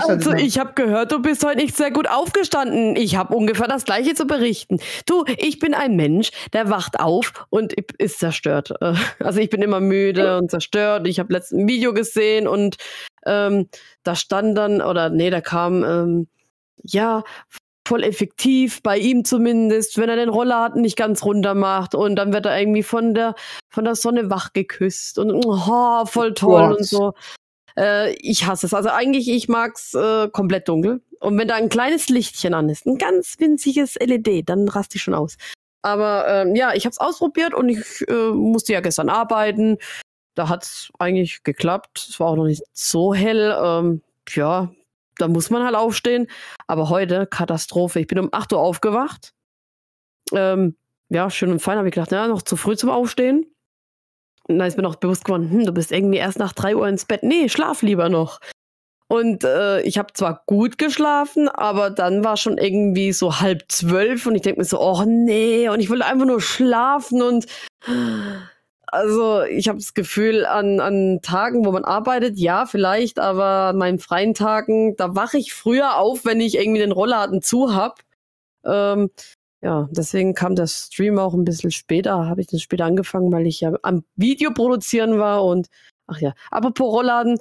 Also, 0.00 0.32
ich 0.32 0.58
habe 0.58 0.72
gehört, 0.74 1.12
du 1.12 1.22
bist 1.22 1.44
heute 1.44 1.58
nicht 1.58 1.76
sehr 1.76 1.92
gut 1.92 2.10
aufgestanden. 2.10 2.96
Ich 2.96 3.14
habe 3.14 3.34
ungefähr 3.34 3.68
das 3.68 3.84
Gleiche 3.84 4.14
zu 4.14 4.26
berichten. 4.26 4.80
Du, 5.06 5.24
ich 5.38 5.60
bin 5.60 5.72
ein 5.72 5.94
Mensch, 5.94 6.32
der 6.52 6.68
wacht 6.68 6.98
auf 6.98 7.32
und 7.48 7.72
ist 7.72 8.18
zerstört. 8.18 8.74
Äh, 8.80 8.94
also, 9.20 9.38
ich 9.38 9.48
bin 9.48 9.62
immer 9.62 9.80
müde 9.80 10.38
und 10.38 10.50
zerstört. 10.50 11.06
Ich 11.06 11.20
habe 11.20 11.32
letztens 11.32 11.62
ein 11.62 11.68
Video 11.68 11.94
gesehen 11.94 12.48
und 12.48 12.76
ähm, 13.24 13.68
da 14.02 14.16
stand 14.16 14.58
dann, 14.58 14.82
oder 14.82 15.10
nee, 15.10 15.30
da 15.30 15.40
kam, 15.40 15.84
ähm, 15.84 16.26
ja, 16.84 17.22
voll 17.86 18.04
effektiv, 18.04 18.82
bei 18.82 18.98
ihm 18.98 19.24
zumindest, 19.24 19.98
wenn 19.98 20.08
er 20.08 20.16
den 20.16 20.28
Rollladen 20.28 20.82
nicht 20.82 20.96
ganz 20.96 21.24
runter 21.24 21.54
macht 21.54 21.94
und 21.94 22.16
dann 22.16 22.32
wird 22.32 22.46
er 22.46 22.58
irgendwie 22.58 22.82
von 22.82 23.14
der, 23.14 23.34
von 23.70 23.84
der 23.84 23.96
Sonne 23.96 24.30
wach 24.30 24.52
geküsst 24.52 25.18
und 25.18 25.32
oh, 25.32 26.06
voll 26.06 26.34
toll 26.34 26.68
Gott. 26.68 26.78
und 26.78 26.84
so. 26.86 27.14
Äh, 27.76 28.12
ich 28.16 28.46
hasse 28.46 28.66
es. 28.66 28.74
Also 28.74 28.90
eigentlich, 28.90 29.28
ich 29.28 29.48
mag's 29.48 29.94
äh, 29.94 30.28
komplett 30.28 30.68
dunkel. 30.68 31.00
Und 31.20 31.38
wenn 31.38 31.48
da 31.48 31.54
ein 31.54 31.68
kleines 31.68 32.08
Lichtchen 32.08 32.54
an 32.54 32.68
ist, 32.68 32.86
ein 32.86 32.98
ganz 32.98 33.36
winziges 33.38 33.94
LED, 33.94 34.48
dann 34.48 34.68
raste 34.68 34.96
ich 34.96 35.02
schon 35.02 35.14
aus. 35.14 35.36
Aber 35.82 36.26
ähm, 36.28 36.54
ja, 36.54 36.74
ich 36.74 36.84
habe 36.84 36.92
es 36.92 36.98
ausprobiert 36.98 37.54
und 37.54 37.68
ich 37.68 38.08
äh, 38.08 38.30
musste 38.30 38.72
ja 38.72 38.80
gestern 38.80 39.08
arbeiten. 39.08 39.78
Da 40.34 40.48
hat's 40.48 40.90
eigentlich 40.98 41.42
geklappt. 41.42 42.06
Es 42.08 42.20
war 42.20 42.28
auch 42.28 42.36
noch 42.36 42.46
nicht 42.46 42.62
so 42.72 43.14
hell. 43.14 43.56
Ähm, 43.62 44.02
ja, 44.30 44.70
da 45.18 45.28
muss 45.28 45.50
man 45.50 45.64
halt 45.64 45.74
aufstehen. 45.74 46.26
Aber 46.66 46.88
heute, 46.88 47.26
Katastrophe. 47.26 48.00
Ich 48.00 48.06
bin 48.06 48.18
um 48.18 48.28
8 48.32 48.52
Uhr 48.52 48.60
aufgewacht. 48.60 49.32
Ähm, 50.32 50.76
ja, 51.08 51.30
schön 51.30 51.52
und 51.52 51.60
fein, 51.60 51.78
habe 51.78 51.88
ich 51.88 51.94
gedacht, 51.94 52.12
ja, 52.12 52.26
noch 52.26 52.42
zu 52.42 52.56
früh 52.56 52.76
zum 52.76 52.90
Aufstehen. 52.90 53.46
Und 54.48 54.58
dann 54.58 54.66
ist 54.66 54.76
mir 54.76 54.82
noch 54.82 54.96
bewusst 54.96 55.24
geworden, 55.24 55.50
hm, 55.50 55.66
du 55.66 55.72
bist 55.72 55.92
irgendwie 55.92 56.18
erst 56.18 56.38
nach 56.38 56.52
3 56.52 56.76
Uhr 56.76 56.88
ins 56.88 57.04
Bett. 57.04 57.22
Nee, 57.22 57.48
schlaf 57.48 57.82
lieber 57.82 58.08
noch. 58.08 58.40
Und 59.08 59.44
äh, 59.44 59.82
ich 59.82 59.98
habe 59.98 60.14
zwar 60.14 60.42
gut 60.46 60.78
geschlafen, 60.78 61.48
aber 61.48 61.90
dann 61.90 62.24
war 62.24 62.38
schon 62.38 62.56
irgendwie 62.56 63.12
so 63.12 63.40
halb 63.40 63.70
zwölf 63.70 64.24
und 64.24 64.36
ich 64.36 64.40
denke 64.40 64.60
mir 64.60 64.64
so, 64.64 64.80
oh 64.80 65.04
nee, 65.06 65.68
und 65.68 65.80
ich 65.80 65.90
will 65.90 66.00
einfach 66.00 66.24
nur 66.24 66.40
schlafen 66.40 67.20
und 67.20 67.44
also 68.92 69.42
ich 69.42 69.68
habe 69.68 69.78
das 69.78 69.94
Gefühl, 69.94 70.44
an, 70.44 70.78
an 70.78 71.20
Tagen, 71.22 71.64
wo 71.64 71.72
man 71.72 71.84
arbeitet, 71.84 72.38
ja, 72.38 72.66
vielleicht, 72.66 73.18
aber 73.18 73.70
an 73.70 73.78
meinen 73.78 73.98
freien 73.98 74.34
Tagen, 74.34 74.96
da 74.96 75.16
wache 75.16 75.38
ich 75.38 75.54
früher 75.54 75.96
auf, 75.96 76.26
wenn 76.26 76.40
ich 76.40 76.58
irgendwie 76.58 76.80
den 76.80 76.92
Rollladen 76.92 77.40
zu 77.40 77.74
hab. 77.74 78.00
Ähm, 78.66 79.10
ja, 79.62 79.88
deswegen 79.92 80.34
kam 80.34 80.56
der 80.56 80.66
Stream 80.66 81.18
auch 81.18 81.32
ein 81.32 81.44
bisschen 81.44 81.70
später, 81.70 82.28
habe 82.28 82.42
ich 82.42 82.48
dann 82.48 82.60
später 82.60 82.84
angefangen, 82.84 83.32
weil 83.32 83.46
ich 83.46 83.62
ja 83.62 83.72
am 83.82 84.04
Video 84.16 84.52
produzieren 84.52 85.18
war 85.18 85.42
und 85.42 85.68
ach 86.06 86.18
ja, 86.18 86.34
apropos 86.50 86.92
Rollladen, 86.92 87.38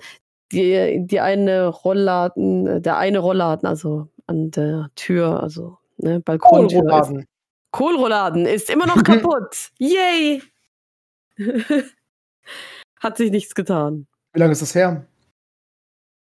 die, 0.53 1.05
die 1.05 1.19
eine 1.19 1.67
Rollladen, 1.67 2.81
der 2.81 2.97
eine 2.97 3.19
Rollladen, 3.19 3.67
also 3.67 4.07
an 4.25 4.51
der 4.51 4.89
Tür, 4.95 5.43
also 5.43 5.79
ne, 5.97 6.21
Balkontür. 6.21 6.79
Kohlrolladen. 6.79 7.25
Kohlrolladen 7.71 8.45
ist 8.45 8.69
immer 8.69 8.85
noch 8.85 9.03
kaputt. 9.03 9.71
Yay! 9.79 10.41
Hat 12.99 13.17
sich 13.17 13.31
nichts 13.31 13.55
getan. 13.55 14.07
Wie 14.33 14.39
lange 14.39 14.51
ist 14.51 14.61
das 14.61 14.75
her? 14.75 15.05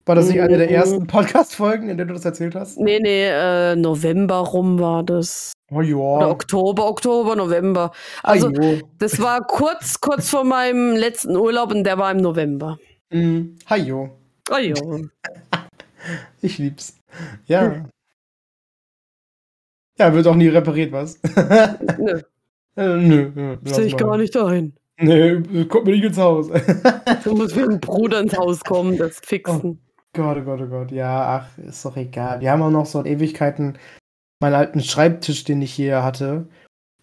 War 0.06 0.16
das 0.16 0.28
nicht 0.28 0.42
eine 0.42 0.58
der 0.58 0.68
mm. 0.68 0.74
ersten 0.74 1.08
Podcast-Folgen, 1.08 1.88
in 1.88 1.96
der 1.96 2.06
du 2.06 2.14
das 2.14 2.26
erzählt 2.26 2.56
hast? 2.56 2.78
Nee, 2.78 3.00
nee, 3.00 3.26
äh, 3.26 3.76
November 3.76 4.40
rum 4.40 4.80
war 4.80 5.02
das. 5.02 5.54
Oh 5.72 5.82
ja. 5.82 5.96
Oder 5.96 6.30
Oktober, 6.30 6.88
Oktober, 6.90 7.38
November. 7.38 7.92
Also, 8.22 8.48
Ajo. 8.48 8.82
das 9.00 9.22
war 9.22 9.48
kurz, 9.48 10.02
kurz 10.02 10.30
vor 10.30 10.44
meinem 10.44 10.98
letzten 10.98 11.38
Urlaub 11.38 11.72
und 11.72 11.86
der 11.86 11.98
war 11.98 12.12
im 12.12 12.18
November. 12.18 12.78
Mm. 13.12 13.56
Hajo. 13.70 14.10
Hajo. 14.52 15.06
ich 16.42 16.58
lieb's. 16.58 16.98
Ja. 17.46 17.86
Ja, 19.98 20.14
wird 20.14 20.28
auch 20.28 20.36
nie 20.36 20.50
repariert, 20.50 20.92
was? 20.92 21.20
nö. 21.98 22.22
Äh, 22.76 22.98
nö. 22.98 23.32
nö 23.34 23.58
Sehe 23.64 23.86
ich 23.86 23.96
gar 23.96 24.18
nicht 24.18 24.36
dahin. 24.36 24.74
Nee, 25.04 25.66
kommt 25.66 25.86
mir 25.86 25.92
nicht 25.92 26.06
ins 26.06 26.18
Haus. 26.18 26.48
du 27.24 27.36
musst 27.36 27.56
mit 27.56 27.66
dem 27.66 27.80
Bruder 27.80 28.22
ins 28.22 28.38
Haus 28.38 28.64
kommen, 28.64 28.98
das 28.98 29.20
fixen. 29.20 29.82
Oh 29.82 30.04
Gott, 30.14 30.38
oh 30.38 30.44
Gott, 30.44 30.62
oh 30.62 30.68
Gott. 30.68 30.92
Ja, 30.92 31.40
ach, 31.40 31.58
ist 31.58 31.84
doch 31.84 31.98
egal. 31.98 32.40
Wir 32.40 32.52
haben 32.52 32.62
auch 32.62 32.70
noch 32.70 32.86
so 32.86 33.02
in 33.02 33.06
Ewigkeiten 33.06 33.78
meinen 34.40 34.56
alten 34.56 34.82
Schreibtisch, 34.82 35.44
den 35.44 35.62
ich 35.62 35.74
hier 35.74 36.04
hatte. 36.04 36.48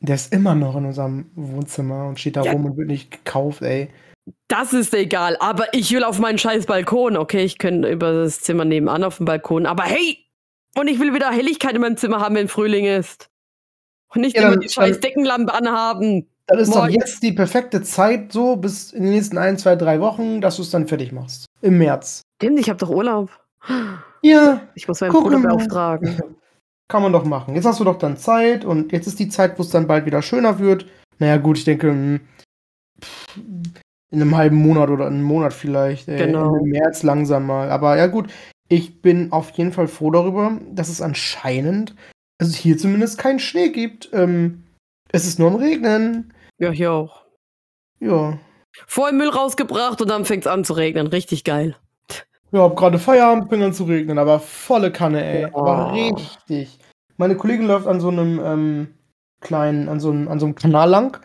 Der 0.01 0.15
ist 0.15 0.33
immer 0.33 0.55
noch 0.55 0.77
in 0.77 0.87
unserem 0.87 1.31
Wohnzimmer 1.35 2.09
und 2.09 2.19
steht 2.19 2.37
da 2.37 2.43
ja. 2.43 2.53
rum 2.53 2.65
und 2.65 2.77
wird 2.79 2.89
nicht 2.89 3.11
gekauft, 3.11 3.63
ey. 3.63 3.91
Das 4.49 4.73
ist 4.73 4.95
egal, 4.95 5.37
aber 5.41 5.67
ich 5.73 5.93
will 5.93 6.05
auf 6.05 6.19
meinen 6.19 6.39
scheiß 6.39 6.67
Balkon. 6.67 7.17
Okay, 7.17 7.45
ich 7.45 7.59
könnte 7.59 7.91
über 7.91 8.13
das 8.13 8.41
Zimmer 8.41 8.65
nebenan 8.65 9.05
auf 9.05 9.19
dem 9.19 9.27
Balkon, 9.27 9.67
aber 9.67 9.85
hey! 9.85 10.19
Und 10.77 10.89
ich 10.89 11.01
will 11.01 11.13
wieder 11.13 11.31
Helligkeit 11.31 11.75
in 11.75 11.81
meinem 11.81 11.97
Zimmer 11.97 12.21
haben, 12.21 12.37
wenn 12.37 12.49
Frühling 12.49 12.87
ist. 12.87 13.29
Und 14.15 14.23
nicht 14.23 14.37
ja, 14.37 14.49
immer 14.49 14.57
die 14.57 14.69
scheiß 14.69 15.01
Deckenlampe 15.01 15.53
anhaben. 15.53 16.29
Dann 16.51 16.59
ist 16.59 16.71
Morgen. 16.71 16.89
doch 16.89 17.01
jetzt 17.01 17.23
die 17.23 17.31
perfekte 17.31 17.81
Zeit, 17.81 18.33
so 18.33 18.57
bis 18.57 18.93
in 18.93 19.05
den 19.05 19.13
nächsten 19.13 19.39
ein, 19.39 19.57
zwei, 19.57 19.77
drei 19.77 20.01
Wochen, 20.01 20.41
dass 20.41 20.57
du 20.57 20.63
es 20.63 20.71
dann 20.71 20.89
fertig 20.89 21.13
machst. 21.13 21.47
Im 21.63 21.79
März. 21.79 22.23
Stimmt, 22.43 22.59
ich 22.59 22.69
habe 22.69 22.77
doch 22.77 22.91
Urlaub. 22.91 23.31
Ja. 24.23 24.61
Ich 24.75 24.89
muss 24.89 25.01
meinen 25.01 25.13
Bruder 25.13 25.39
beauftragen. 25.39 26.21
Kann 26.89 27.03
man 27.03 27.13
doch 27.13 27.25
machen. 27.25 27.55
Jetzt 27.55 27.67
hast 27.67 27.79
du 27.79 27.85
doch 27.85 27.99
dann 27.99 28.17
Zeit 28.17 28.65
und 28.65 28.91
jetzt 28.91 29.07
ist 29.07 29.21
die 29.21 29.29
Zeit, 29.29 29.59
wo 29.59 29.63
es 29.63 29.71
dann 29.71 29.87
bald 29.87 30.07
wieder 30.07 30.23
schöner 30.23 30.59
wird. 30.59 30.87
Naja, 31.21 31.37
gut, 31.37 31.57
ich 31.57 31.65
denke, 31.65 31.87
hm, 31.91 32.21
in 34.11 34.21
einem 34.21 34.37
halben 34.37 34.57
Monat 34.57 34.91
oder 34.91 35.07
einem 35.07 35.23
Monat 35.23 35.53
vielleicht. 35.53 36.09
Ey, 36.09 36.19
genau. 36.19 36.57
Im 36.57 36.71
März 36.71 37.05
langsam 37.05 37.47
mal. 37.47 37.71
Aber 37.71 37.97
ja, 37.97 38.09
gut, 38.09 38.29
ich 38.69 39.03
bin 39.03 39.31
auf 39.31 39.51
jeden 39.53 39.73
Fall 39.73 39.87
froh 39.87 40.11
darüber, 40.11 40.59
dass 40.73 40.89
es 40.89 41.01
anscheinend, 41.01 41.95
also 42.41 42.57
hier 42.57 42.77
zumindest 42.77 43.19
keinen 43.19 43.39
Schnee 43.39 43.69
gibt. 43.69 44.11
Ähm, 44.13 44.65
es 45.13 45.29
ist 45.29 45.39
nur 45.39 45.49
am 45.49 45.57
Regnen. 45.57 46.33
Ja, 46.61 46.71
hier 46.71 46.93
auch. 46.93 47.25
Ja. 48.01 48.39
Voll 48.87 49.13
Müll 49.13 49.31
rausgebracht 49.31 50.01
und 50.01 50.09
dann 50.09 50.27
fängt 50.27 50.45
es 50.45 50.53
an 50.53 50.63
zu 50.63 50.75
regnen. 50.75 51.07
Richtig 51.07 51.43
geil. 51.43 51.75
Ja, 52.53 52.61
hab 52.61 52.77
gerade 52.77 52.99
Feierabend, 52.99 53.49
bin 53.49 53.63
an 53.63 53.73
zu 53.73 53.85
regnen, 53.85 54.19
aber 54.19 54.41
volle 54.41 54.93
Kanne, 54.93 55.25
ey. 55.25 55.43
Ja. 55.43 55.55
Aber 55.55 55.93
richtig. 55.93 56.79
Meine 57.17 57.37
Kollegin 57.37 57.67
läuft 57.67 57.87
an 57.87 58.01
so 58.01 58.09
einem 58.09 58.41
ähm, 58.45 58.95
kleinen, 59.41 59.89
an 59.89 60.01
so 60.01 60.11
einem, 60.11 60.29
an 60.29 60.39
so 60.39 60.47
einem 60.47 60.55
Kanal 60.55 60.91
lang. 60.91 61.19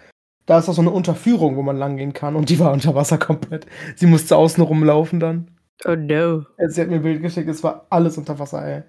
Da 0.45 0.59
ist 0.59 0.69
auch 0.69 0.73
so 0.73 0.81
eine 0.81 0.91
Unterführung, 0.91 1.57
wo 1.57 1.63
man 1.63 1.77
lang 1.77 1.97
gehen 1.97 2.13
kann 2.13 2.35
und 2.35 2.49
die 2.49 2.59
war 2.59 2.71
unter 2.71 2.95
Wasser 2.95 3.17
komplett. 3.17 3.65
Sie 3.95 4.05
musste 4.05 4.37
außen 4.37 4.63
rumlaufen 4.63 5.19
dann. 5.19 5.51
Oh 5.85 5.95
no. 5.95 6.45
Sie 6.67 6.79
hat 6.81 6.87
mir 6.87 6.95
ein 6.95 7.03
Bild 7.03 7.21
geschickt, 7.21 7.49
es 7.49 7.63
war 7.63 7.87
alles 7.89 8.17
unter 8.17 8.39
Wasser, 8.39 8.65
ey. 8.65 8.83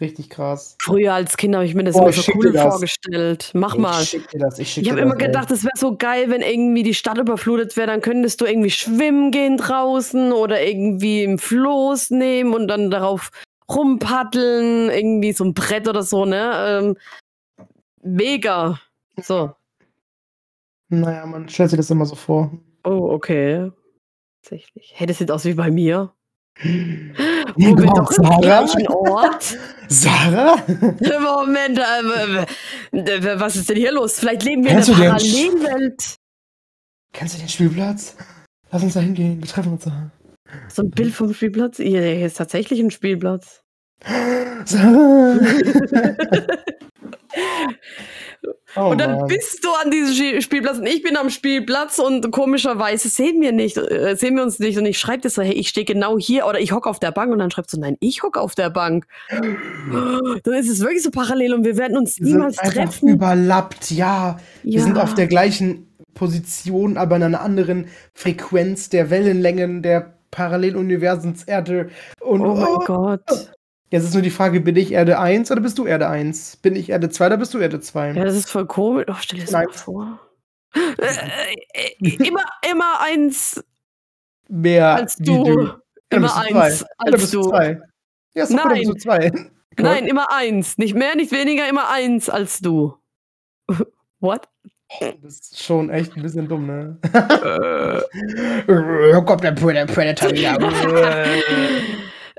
Richtig 0.00 0.28
krass. 0.28 0.76
Früher 0.82 1.14
als 1.14 1.36
Kind 1.38 1.54
habe 1.54 1.64
ich 1.64 1.74
mir 1.74 1.84
das 1.84 1.94
Boah, 1.94 2.02
immer 2.02 2.12
so 2.12 2.32
cool 2.34 2.52
vorgestellt. 2.52 3.50
Mach 3.54 3.76
mal. 3.76 4.02
Ich 4.02 4.10
schick 4.10 4.28
dir 4.28 4.40
das. 4.40 4.58
Ich, 4.58 4.70
schick 4.70 4.84
Ich 4.84 4.90
habe 4.90 5.00
immer 5.00 5.16
gedacht, 5.16 5.50
es 5.50 5.64
wäre 5.64 5.76
so 5.76 5.96
geil, 5.96 6.28
wenn 6.28 6.42
irgendwie 6.42 6.82
die 6.82 6.92
Stadt 6.92 7.16
überflutet 7.16 7.76
wäre, 7.76 7.86
dann 7.86 8.02
könntest 8.02 8.40
du 8.40 8.44
irgendwie 8.44 8.70
schwimmen 8.70 9.30
gehen 9.30 9.56
draußen 9.56 10.32
oder 10.32 10.62
irgendwie 10.62 11.22
im 11.22 11.38
Floß 11.38 12.10
nehmen 12.10 12.52
und 12.52 12.68
dann 12.68 12.90
darauf 12.90 13.30
rumpaddeln, 13.70 14.90
irgendwie 14.90 15.32
so 15.32 15.44
ein 15.44 15.54
Brett 15.54 15.88
oder 15.88 16.02
so, 16.02 16.26
ne? 16.26 16.52
Ähm, 16.56 16.96
mega. 18.02 18.78
So. 19.22 19.54
Naja, 20.88 21.24
man 21.26 21.48
stellt 21.48 21.70
sich 21.70 21.78
das 21.78 21.90
immer 21.90 22.04
so 22.04 22.14
vor. 22.14 22.50
Oh, 22.84 23.10
okay. 23.10 23.72
Tatsächlich. 24.42 24.92
Hey, 24.94 25.06
das 25.06 25.18
sieht 25.18 25.30
aus 25.30 25.44
wie 25.44 25.54
bei 25.54 25.70
mir. 25.70 26.12
Wo 26.62 27.76
wir 27.76 27.86
Gott, 27.86 27.98
doch 27.98 28.12
Sarah? 28.12 28.66
Ort. 28.88 29.58
Sarah? 29.88 30.56
Moment, 30.66 31.78
äh, 31.78 33.38
was 33.38 33.56
ist 33.56 33.68
denn 33.68 33.76
hier 33.76 33.92
los? 33.92 34.18
Vielleicht 34.18 34.42
leben 34.44 34.64
wir 34.64 34.70
Kennst 34.70 34.88
in 34.88 34.94
einer 34.94 35.16
Parallelwelt. 35.16 36.16
Kennst 37.12 37.34
du 37.34 37.38
den 37.38 37.48
Spielplatz? 37.48 38.16
Lass 38.70 38.82
uns 38.82 38.94
da 38.94 39.00
hingehen. 39.00 39.40
Wir 39.40 39.48
treffen 39.48 39.72
uns 39.72 39.84
da. 39.84 40.10
So 40.68 40.82
ein 40.82 40.90
Bild 40.90 41.14
vom 41.14 41.34
Spielplatz? 41.34 41.76
Hier 41.76 42.24
ist 42.24 42.38
tatsächlich 42.38 42.80
ein 42.80 42.90
Spielplatz. 42.90 43.60
Sarah! 44.64 45.38
oh, 48.76 48.90
und 48.90 49.00
dann 49.00 49.16
Mann. 49.18 49.26
bist 49.28 49.64
du 49.64 49.68
an 49.82 49.90
diesem 49.90 50.40
Spielplatz 50.40 50.78
und 50.78 50.86
ich 50.86 51.02
bin 51.02 51.16
am 51.16 51.30
Spielplatz 51.30 51.98
und 51.98 52.30
komischerweise 52.30 53.08
sehen 53.08 53.40
wir 53.40 53.52
nicht, 53.52 53.76
äh, 53.76 54.14
sehen 54.16 54.36
wir 54.36 54.42
uns 54.42 54.58
nicht 54.58 54.78
und 54.78 54.86
ich 54.86 54.98
schreibe 54.98 55.22
dir 55.22 55.30
so, 55.30 55.42
hey, 55.42 55.52
ich 55.52 55.68
stehe 55.68 55.84
genau 55.86 56.18
hier 56.18 56.46
oder 56.46 56.60
ich 56.60 56.72
hocke 56.72 56.88
auf 56.88 56.98
der 56.98 57.10
Bank 57.12 57.32
und 57.32 57.38
dann 57.38 57.50
schreibst 57.50 57.72
du, 57.72 57.80
nein, 57.80 57.96
ich 58.00 58.22
hocke 58.22 58.40
auf 58.40 58.54
der 58.54 58.70
Bank. 58.70 59.06
Dann 59.30 60.54
ist 60.54 60.68
es 60.68 60.80
wirklich 60.80 61.02
so 61.02 61.10
parallel 61.10 61.54
und 61.54 61.64
wir 61.64 61.76
werden 61.76 61.96
uns 61.96 62.18
Wir 62.18 62.26
sind 62.26 62.36
niemals 62.36 62.58
einfach 62.58 62.72
treffen. 62.74 63.08
überlappt, 63.08 63.90
ja. 63.90 64.38
Wir 64.62 64.78
Ja. 64.78 64.82
sind 64.84 64.98
auf 64.98 65.14
der 65.14 65.26
gleichen 65.28 65.94
Position, 66.14 66.96
aber 66.96 67.16
in 67.16 67.22
einer 67.22 67.40
anderen 67.40 67.88
Frequenz 68.14 68.88
der 68.88 69.10
Wellenlängen 69.10 69.82
der 69.82 70.14
Paralleluniversenserde. 70.30 71.90
Und 72.20 72.40
Oh 72.40 72.54
mein 72.54 72.86
Gott. 72.86 73.52
Jetzt 73.96 74.04
ist 74.04 74.14
nur 74.14 74.22
die 74.22 74.30
Frage, 74.30 74.60
bin 74.60 74.76
ich 74.76 74.92
Erde 74.92 75.18
1 75.18 75.50
oder 75.50 75.60
bist 75.60 75.78
du 75.78 75.86
Erde 75.86 76.08
1? 76.08 76.56
Bin 76.58 76.76
ich 76.76 76.90
Erde 76.90 77.10
2 77.10 77.26
oder 77.26 77.36
bist 77.36 77.54
du 77.54 77.58
Erde 77.58 77.80
2? 77.80 78.12
Ja, 78.12 78.24
das 78.24 78.36
ist 78.36 78.50
voll 78.50 78.66
komisch. 78.66 79.06
Oh, 79.08 79.14
stell 79.18 79.38
dir 79.38 79.44
das 79.44 79.52
Nein. 79.52 79.66
mal 79.66 79.72
vor. 79.72 80.20
Äh, 80.74 81.54
äh, 82.02 82.26
immer, 82.26 82.44
immer 82.70 83.00
eins 83.00 83.62
Mehr 84.48 84.94
als 84.94 85.16
du. 85.16 85.44
Dann 86.08 86.22
Immer 86.22 86.28
bist 86.28 86.36
du 86.50 86.56
eins 86.56 86.78
zwei. 86.78 86.86
Dann 87.04 87.12
als 87.14 87.20
bist 87.22 87.34
du 87.34 87.42
du. 87.42 87.48
zwei. 87.48 87.80
Ja, 88.34 88.42
ist 88.44 88.52
doch 88.52 88.62
gut, 88.62 88.70
dann 88.72 88.78
bist 88.78 89.04
du 89.04 89.08
Nein. 89.08 89.32
zwei. 89.32 89.50
Nein, 89.82 90.06
immer 90.06 90.32
eins. 90.32 90.78
Nicht 90.78 90.94
mehr, 90.94 91.16
nicht 91.16 91.32
weniger, 91.32 91.68
immer 91.68 91.88
eins 91.90 92.28
als 92.28 92.60
du. 92.60 92.94
What? 94.20 94.48
Das 95.22 95.34
ist 95.40 95.62
schon 95.64 95.90
echt 95.90 96.14
ein 96.16 96.22
bisschen 96.22 96.46
dumm, 96.46 96.66
ne? 96.66 96.96
Äh. 97.12 99.20
Kommt 99.24 99.42
der 99.42 99.56
Pred- 99.56 99.92
Predator 99.92 100.30
wieder. 100.30 101.26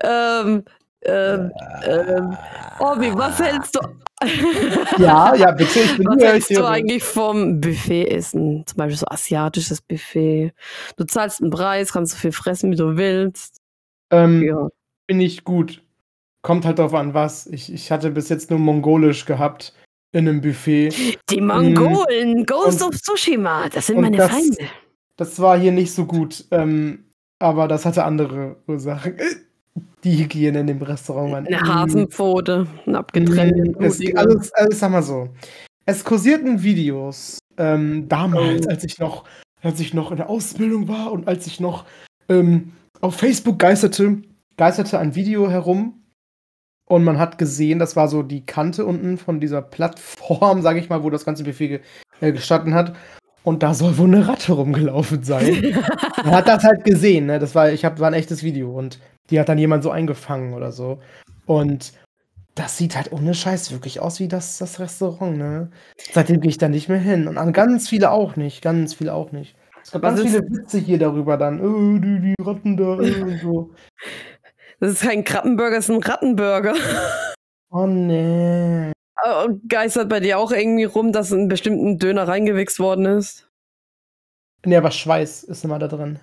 ähm, 0.01 0.63
ähm, 1.07 1.51
ähm, 1.85 2.37
Obi, 2.79 3.11
was 3.15 3.39
hältst 3.39 3.75
du? 3.75 3.79
ja, 4.97 5.35
ja, 5.35 5.51
bitte, 5.51 5.79
ich 5.79 5.97
bin 5.97 6.07
Was 6.07 6.23
hältst 6.23 6.49
du 6.57 6.65
eigentlich 6.65 7.03
vom 7.03 7.61
Buffet-Essen? 7.61 8.63
Zum 8.65 8.77
Beispiel 8.77 8.97
so 8.97 9.05
asiatisches 9.07 9.81
Buffet. 9.81 10.53
Du 10.97 11.03
zahlst 11.03 11.41
einen 11.41 11.51
Preis, 11.51 11.93
kannst 11.93 12.13
so 12.13 12.17
viel 12.17 12.31
fressen, 12.31 12.71
wie 12.71 12.75
du 12.75 12.97
willst. 12.97 13.61
Ähm, 14.11 14.41
Ja. 14.43 14.69
Bin 15.07 15.21
ich 15.21 15.43
gut. 15.43 15.83
Kommt 16.41 16.65
halt 16.65 16.79
drauf 16.79 16.93
an, 16.93 17.13
was. 17.13 17.45
Ich, 17.47 17.71
ich 17.71 17.91
hatte 17.91 18.09
bis 18.11 18.29
jetzt 18.29 18.49
nur 18.49 18.59
Mongolisch 18.59 19.25
gehabt 19.25 19.73
in 20.13 20.27
einem 20.27 20.41
Buffet. 20.41 20.89
Die 21.29 21.41
Mongolen, 21.41 22.45
Ghost 22.45 22.81
Und- 22.81 22.95
of 22.95 23.01
Tsushima, 23.01 23.69
das 23.69 23.87
sind 23.87 24.01
meine 24.01 24.17
das- 24.17 24.31
Feinde. 24.31 24.57
Das 25.15 25.39
war 25.39 25.57
hier 25.57 25.71
nicht 25.71 25.93
so 25.93 26.05
gut. 26.05 26.45
Ähm, 26.51 27.05
aber 27.39 27.67
das 27.67 27.85
hatte 27.85 28.03
andere 28.03 28.57
Ursachen. 28.67 29.17
Die 30.03 30.17
Hygiene 30.17 30.59
in 30.59 30.67
dem 30.67 30.82
Restaurant 30.82 31.32
war 31.32 31.38
Eine 31.39 31.61
Hasenpfote, 31.61 32.67
eine 32.86 32.97
abgetrennte 32.97 33.63
Mm, 33.63 33.84
es, 33.84 33.97
blutige. 33.97 34.17
also, 34.17 34.39
also 34.53 34.78
sag 34.78 34.91
mal 34.91 35.03
so. 35.03 35.30
Es 35.86 36.03
kursierten 36.03 36.63
Videos 36.63 37.39
ähm, 37.57 38.07
damals, 38.09 38.65
Oh. 38.67 38.69
als 38.69 38.84
ich 38.84 38.99
noch, 38.99 39.23
als 39.61 39.80
ich 39.80 39.93
noch 39.93 40.11
in 40.11 40.17
der 40.17 40.30
Ausbildung 40.30 40.88
war 40.88 41.11
und 41.11 41.28
als 41.28 41.47
ich 41.47 41.59
noch 41.59 41.86
ähm, 42.30 42.73
auf 43.01 43.15
Facebook 43.15 43.57
geisterte, 43.59 44.21
geisterte 44.57 44.99
ein 44.99 45.15
Video 45.15 45.49
herum 45.49 46.03
und 46.89 47.03
man 47.03 47.17
hat 47.19 47.38
gesehen, 47.38 47.80
das 47.80 47.95
war 47.95 48.07
so 48.07 48.23
die 48.23 48.45
Kante 48.45 48.86
unten 48.86 49.17
von 49.17 49.39
dieser 49.39 49.61
Plattform, 49.61 50.61
sage 50.61 50.80
ich 50.80 50.89
mal, 50.89 51.03
wo 51.03 51.09
das 51.09 51.25
ganze 51.25 51.43
Buffet 51.43 51.67
ge 51.67 51.80
äh, 52.21 52.32
gestanden 52.32 52.73
hat. 52.73 52.95
Und 53.43 53.63
da 53.63 53.73
soll 53.73 53.97
wohl 53.97 54.07
eine 54.07 54.28
Ratte 54.28 54.51
rumgelaufen 54.53 55.23
sein. 55.23 55.73
Man 56.23 56.32
hat 56.34 56.47
das 56.49 56.63
halt 56.63 56.84
gesehen, 56.84 57.28
ne? 57.28 57.39
Das 57.39 57.55
war, 57.55 57.71
ich 57.71 57.86
hab, 57.86 57.99
war 57.99 58.07
ein 58.07 58.13
echtes 58.13 58.43
Video 58.43 58.78
und 58.78 58.99
die 59.30 59.39
hat 59.39 59.49
dann 59.49 59.57
jemand 59.57 59.84
so 59.84 59.91
eingefangen 59.91 60.53
oder 60.53 60.71
so. 60.71 60.99
Und 61.45 61.93
das 62.55 62.78
sieht 62.78 62.95
halt 62.95 63.11
ohne 63.11 63.34
Scheiß 63.34 63.71
wirklich 63.71 63.99
aus 63.99 64.19
wie 64.19 64.28
das, 64.28 64.57
das 64.57 64.80
Restaurant, 64.80 65.38
ne? 65.38 65.69
Seitdem 66.11 66.41
gehe 66.41 66.49
ich 66.49 66.57
da 66.57 66.69
nicht 66.69 66.89
mehr 66.89 66.99
hin. 66.99 67.28
Und 67.28 67.38
an 67.38 67.53
ganz 67.53 67.88
viele 67.88 68.11
auch 68.11 68.36
nicht. 68.36 68.61
Ganz 68.63 68.95
viele 68.95 69.13
auch 69.13 69.32
nicht. 69.32 69.55
Es 69.84 69.91
gab 69.91 70.01
ganz 70.01 70.21
viele 70.21 70.41
Witze 70.49 70.80
hier 70.80 70.97
darüber 70.97 71.38
dann. 71.38 71.61
Oh, 71.61 71.97
die, 71.99 72.19
die 72.19 72.43
Ratten 72.43 72.75
da 72.75 72.99
äh, 72.99 73.21
und 73.21 73.39
so. 73.39 73.73
Das 74.80 74.91
ist 74.91 75.01
kein 75.01 75.23
Krabbenburger, 75.23 75.78
das 75.78 75.89
ist 75.89 75.95
ein 75.95 76.03
Rattenburger. 76.03 76.73
Oh 77.69 77.86
nee. 77.86 78.93
Oh, 79.25 79.49
Geistert 79.67 80.07
bei 80.07 80.21
dir 80.21 80.39
auch 80.39 80.53
irgendwie 80.53 80.86
rum, 80.86 81.11
dass 81.11 81.32
in 81.32 81.39
einen 81.39 81.47
bestimmten 81.49 81.97
Döner 81.97 82.30
reingewichst 82.30 82.80
worden 82.80 83.05
ist? 83.05 83.49
Nee, 84.65 84.78
aber 84.78 84.89
Schweiß 84.89 85.43
ist 85.43 85.65
immer 85.65 85.78
da 85.78 85.89
drin. 85.89 86.19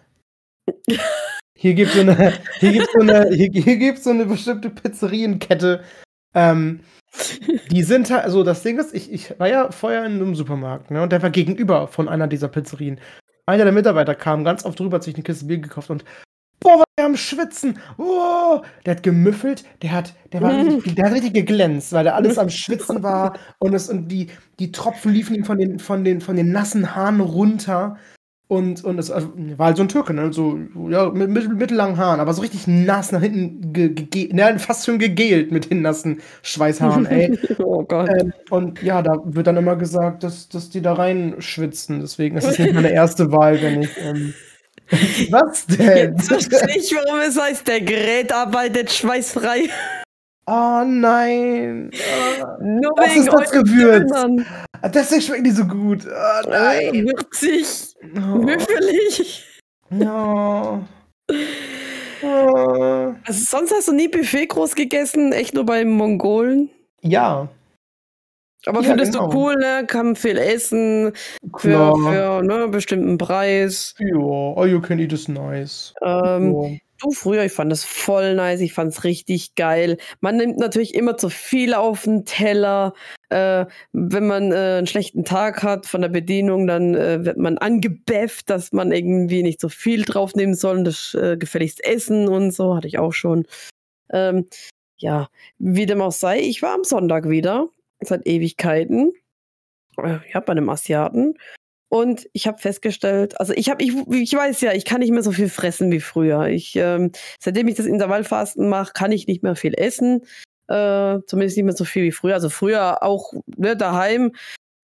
Hier 1.56 1.74
gibt 1.74 1.92
so 1.92 2.00
eine, 2.00 2.32
hier 2.58 2.72
gibt 2.72 2.88
so 2.92 3.00
eine, 3.00 3.30
hier, 3.30 3.50
hier 3.52 3.76
gibt's 3.76 4.04
so 4.04 4.10
eine 4.10 4.26
bestimmte 4.26 4.70
Pizzerienkette. 4.70 5.82
Ähm, 6.34 6.80
die 7.70 7.82
sind 7.82 8.10
halt, 8.10 8.24
also 8.24 8.42
das 8.42 8.62
Ding 8.62 8.78
ist, 8.78 8.94
ich, 8.94 9.12
ich 9.12 9.38
war 9.38 9.48
ja 9.48 9.70
vorher 9.70 10.04
in 10.04 10.14
einem 10.14 10.34
Supermarkt, 10.34 10.90
ne, 10.90 11.02
und 11.02 11.12
der 11.12 11.22
war 11.22 11.30
gegenüber 11.30 11.86
von 11.86 12.08
einer 12.08 12.26
dieser 12.26 12.48
Pizzerien. 12.48 13.00
Einer 13.46 13.64
der 13.64 13.72
Mitarbeiter 13.72 14.14
kam 14.14 14.42
ganz 14.42 14.64
oft 14.64 14.80
drüber, 14.80 14.96
hat 14.96 15.04
sich 15.04 15.14
eine 15.14 15.22
Kiste 15.22 15.44
Bier 15.44 15.58
gekauft 15.58 15.90
und 15.90 16.04
boah, 16.60 16.78
war 16.78 16.84
der 16.98 17.06
am 17.06 17.16
Schwitzen. 17.16 17.78
Oh, 17.98 18.62
der 18.84 18.96
hat 18.96 19.02
gemüffelt, 19.02 19.64
der 19.82 19.92
hat, 19.92 20.14
der 20.32 20.40
war 20.40 20.56
richtig, 20.56 20.94
der 20.96 21.06
hat 21.06 21.12
richtig 21.12 21.34
geglänzt, 21.34 21.92
weil 21.92 22.04
der 22.04 22.16
alles 22.16 22.38
am 22.38 22.48
Schwitzen 22.50 23.02
war 23.02 23.38
und 23.58 23.74
es 23.74 23.88
und 23.88 24.08
die, 24.08 24.28
die 24.58 24.72
Tropfen 24.72 25.12
liefen 25.12 25.36
ihm 25.36 25.44
von 25.44 25.58
den, 25.58 25.78
von 25.78 26.04
den, 26.04 26.20
von 26.20 26.36
den 26.36 26.50
nassen 26.50 26.96
Haaren 26.96 27.20
runter. 27.20 27.98
Und, 28.46 28.84
und 28.84 28.98
es 28.98 29.10
also, 29.10 29.32
war 29.56 29.66
halt 29.66 29.78
so 29.78 29.84
ein 29.84 29.88
Türke, 29.88 30.12
ne? 30.12 30.30
So, 30.30 30.58
ja, 30.90 31.08
mit, 31.08 31.30
mit 31.30 31.58
mittellangen 31.58 31.96
Haaren, 31.96 32.20
aber 32.20 32.34
so 32.34 32.42
richtig 32.42 32.66
nass 32.66 33.10
nach 33.10 33.22
hinten, 33.22 33.72
ge, 33.72 33.88
ge, 33.88 34.34
ne, 34.34 34.58
fast 34.58 34.84
schon 34.84 34.98
gegelt 34.98 35.50
mit 35.50 35.70
den 35.70 35.80
nassen 35.80 36.20
Schweißhaaren, 36.42 37.06
ey. 37.06 37.38
oh 37.58 37.84
Gott. 37.84 38.10
ähm, 38.10 38.34
und 38.50 38.82
ja, 38.82 39.00
da 39.00 39.18
wird 39.24 39.46
dann 39.46 39.56
immer 39.56 39.76
gesagt, 39.76 40.24
dass, 40.24 40.50
dass 40.50 40.68
die 40.68 40.82
da 40.82 40.92
reinschwitzen. 40.92 42.00
Deswegen 42.00 42.36
ist 42.36 42.44
es 42.44 42.58
nicht 42.58 42.74
meine 42.74 42.92
erste 42.92 43.32
Wahl, 43.32 43.62
wenn 43.62 43.82
ich. 43.82 43.90
Ähm, 43.98 44.34
was 45.30 45.64
denn? 45.66 46.14
Jetzt 46.16 46.28
verstehe 46.28 46.76
ich, 46.76 46.94
warum 46.94 47.20
es 47.26 47.40
heißt, 47.40 47.66
der 47.66 47.80
Gerät 47.80 48.30
arbeitet 48.30 48.92
schweißfrei. 48.92 49.70
Oh 50.46 50.82
nein. 50.86 51.90
Nur 52.60 52.92
Was 52.96 53.10
wegen 53.14 53.20
ist 53.20 53.32
das 53.32 53.50
Gewürz? 53.50 54.10
Dönern. 54.12 54.46
Ah, 54.82 54.88
Deswegen 54.88 55.22
schmecken 55.22 55.44
die 55.44 55.50
so 55.52 55.64
gut. 55.64 56.06
Oh 56.06 56.48
nein. 56.50 57.06
Würzig, 57.06 57.94
Oh, 58.16 58.36
müffelig. 58.38 59.44
ja. 59.90 60.80
Oh. 62.22 63.12
Also 63.26 63.44
sonst 63.58 63.70
hast 63.72 63.88
du 63.88 63.92
nie 63.92 64.08
Buffet 64.08 64.46
groß 64.46 64.74
gegessen, 64.74 65.32
echt 65.32 65.52
nur 65.52 65.66
beim 65.66 65.90
Mongolen. 65.90 66.70
Ja, 67.02 67.48
Aber 68.66 68.80
Ja, 68.80 68.88
findest 68.88 69.12
genau. 69.12 69.28
du 69.28 69.36
cool, 69.36 69.54
ne? 69.56 69.84
Kann 69.86 70.16
viel 70.16 70.38
essen 70.38 71.12
für, 71.58 71.68
klar. 71.68 71.94
für 71.96 72.42
ne, 72.42 72.54
einen 72.54 72.70
bestimmten 72.70 73.18
Preis. 73.18 73.94
Ja, 73.98 74.16
all 74.56 74.68
you 74.70 74.80
can 74.80 74.98
eat 74.98 75.12
is 75.12 75.28
nice. 75.28 75.92
Ähm, 76.02 76.54
Ja. 76.54 76.68
Du 77.04 77.10
früher, 77.10 77.44
ich 77.44 77.52
fand 77.52 77.70
das 77.70 77.84
voll 77.84 78.34
nice, 78.34 78.62
ich 78.62 78.72
fand 78.72 78.90
es 78.90 79.04
richtig 79.04 79.56
geil. 79.56 79.98
Man 80.22 80.38
nimmt 80.38 80.56
natürlich 80.56 80.94
immer 80.94 81.18
zu 81.18 81.28
viel 81.28 81.74
auf 81.74 82.04
den 82.04 82.24
Teller. 82.24 82.94
Äh, 83.28 83.66
wenn 83.92 84.26
man 84.26 84.52
äh, 84.52 84.76
einen 84.78 84.86
schlechten 84.86 85.22
Tag 85.22 85.62
hat 85.62 85.84
von 85.84 86.00
der 86.00 86.08
Bedienung, 86.08 86.66
dann 86.66 86.94
äh, 86.94 87.22
wird 87.22 87.36
man 87.36 87.58
angebefft, 87.58 88.48
dass 88.48 88.72
man 88.72 88.90
irgendwie 88.90 89.42
nicht 89.42 89.60
so 89.60 89.68
viel 89.68 90.04
draufnehmen 90.06 90.54
soll 90.54 90.78
und 90.78 90.84
das 90.84 91.12
äh, 91.12 91.36
gefälligst 91.36 91.84
essen 91.84 92.26
und 92.26 92.52
so, 92.52 92.74
hatte 92.74 92.88
ich 92.88 92.98
auch 92.98 93.12
schon. 93.12 93.46
Ähm, 94.10 94.48
ja, 94.96 95.28
wie 95.58 95.84
dem 95.84 96.00
auch 96.00 96.12
sei, 96.12 96.40
ich 96.40 96.62
war 96.62 96.72
am 96.72 96.84
Sonntag 96.84 97.28
wieder, 97.28 97.68
seit 98.00 98.26
Ewigkeiten. 98.26 99.12
Äh, 99.98 100.20
ja, 100.32 100.40
bei 100.40 100.52
einem 100.52 100.70
Asiaten. 100.70 101.34
Und 101.94 102.28
ich 102.32 102.48
habe 102.48 102.58
festgestellt, 102.58 103.38
also 103.38 103.52
ich 103.54 103.70
habe, 103.70 103.80
ich, 103.84 103.94
ich 104.10 104.34
weiß 104.34 104.62
ja, 104.62 104.72
ich 104.72 104.84
kann 104.84 104.98
nicht 104.98 105.12
mehr 105.12 105.22
so 105.22 105.30
viel 105.30 105.48
fressen 105.48 105.92
wie 105.92 106.00
früher. 106.00 106.48
Ich, 106.48 106.74
ähm, 106.74 107.12
seitdem 107.38 107.68
ich 107.68 107.76
das 107.76 107.86
Intervallfasten 107.86 108.68
mache, 108.68 108.92
kann 108.94 109.12
ich 109.12 109.28
nicht 109.28 109.44
mehr 109.44 109.54
viel 109.54 109.74
essen. 109.74 110.22
Äh, 110.66 111.20
zumindest 111.28 111.56
nicht 111.56 111.66
mehr 111.66 111.76
so 111.76 111.84
viel 111.84 112.02
wie 112.02 112.10
früher. 112.10 112.34
Also 112.34 112.50
früher 112.50 113.04
auch 113.04 113.32
ne, 113.56 113.76
daheim, 113.76 114.32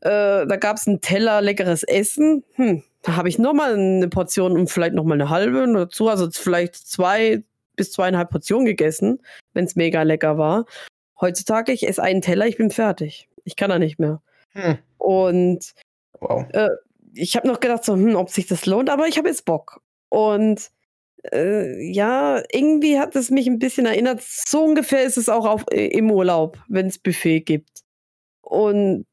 äh, 0.03 0.47
da 0.47 0.57
gab 0.57 0.77
es 0.77 0.87
einen 0.87 1.01
Teller 1.01 1.41
leckeres 1.41 1.83
Essen. 1.83 2.45
Hm, 2.55 2.85
da 3.03 3.17
habe 3.17 3.29
ich 3.29 3.41
nochmal 3.41 3.75
eine 3.75 4.07
Portion 4.07 4.53
und 4.53 4.71
vielleicht 4.71 4.95
nochmal 4.95 5.21
eine 5.21 5.31
halbe 5.31 5.67
dazu. 5.73 6.09
Also 6.09 6.31
vielleicht 6.31 6.77
zwei 6.77 7.43
bis 7.75 7.91
zweieinhalb 7.91 8.31
Portionen 8.31 8.67
gegessen, 8.67 9.19
wenn 9.53 9.65
es 9.65 9.75
mega 9.75 10.05
lecker 10.05 10.39
war. 10.39 10.65
Heutzutage, 11.21 11.73
ich 11.73 11.89
esse 11.89 12.05
einen 12.05 12.23
Teller, 12.23 12.47
ich 12.47 12.57
bin 12.57 12.71
fertig. 12.71 13.29
Ich 13.43 13.57
kann 13.57 13.71
da 13.71 13.81
nicht 13.81 13.99
mehr. 13.99 14.23
Hm. 14.53 14.79
Und 14.99 15.73
wow. 16.21 16.47
äh, 16.53 16.69
ich 17.15 17.37
habe 17.37 17.49
noch 17.49 17.61
gedacht, 17.61 17.85
so, 17.85 17.95
hm, 17.95 18.17
ob 18.17 18.31
sich 18.31 18.47
das 18.47 18.67
lohnt, 18.67 18.91
aber 18.91 19.07
ich 19.07 19.19
habe 19.19 19.29
jetzt 19.29 19.45
Bock. 19.45 19.83
Und 20.09 20.71
äh, 21.33 21.81
ja, 21.91 22.43
irgendwie 22.53 22.99
hat 22.99 23.15
es 23.17 23.31
mich 23.31 23.47
ein 23.47 23.59
bisschen 23.59 23.87
erinnert. 23.87 24.23
So 24.23 24.65
ungefähr 24.65 25.03
ist 25.03 25.17
es 25.19 25.29
auch 25.29 25.47
auf, 25.47 25.65
äh, 25.71 25.87
im 25.89 26.11
Urlaub, 26.11 26.59
wenn 26.69 26.87
es 26.87 26.99
Buffet 26.99 27.41
gibt. 27.41 27.81
Und 28.43 29.07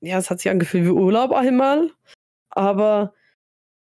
ja, 0.00 0.18
es 0.18 0.30
hat 0.30 0.40
sich 0.40 0.50
angefühlt 0.50 0.84
wie 0.84 0.90
Urlaub 0.90 1.32
einmal. 1.32 1.90
Aber 2.50 3.14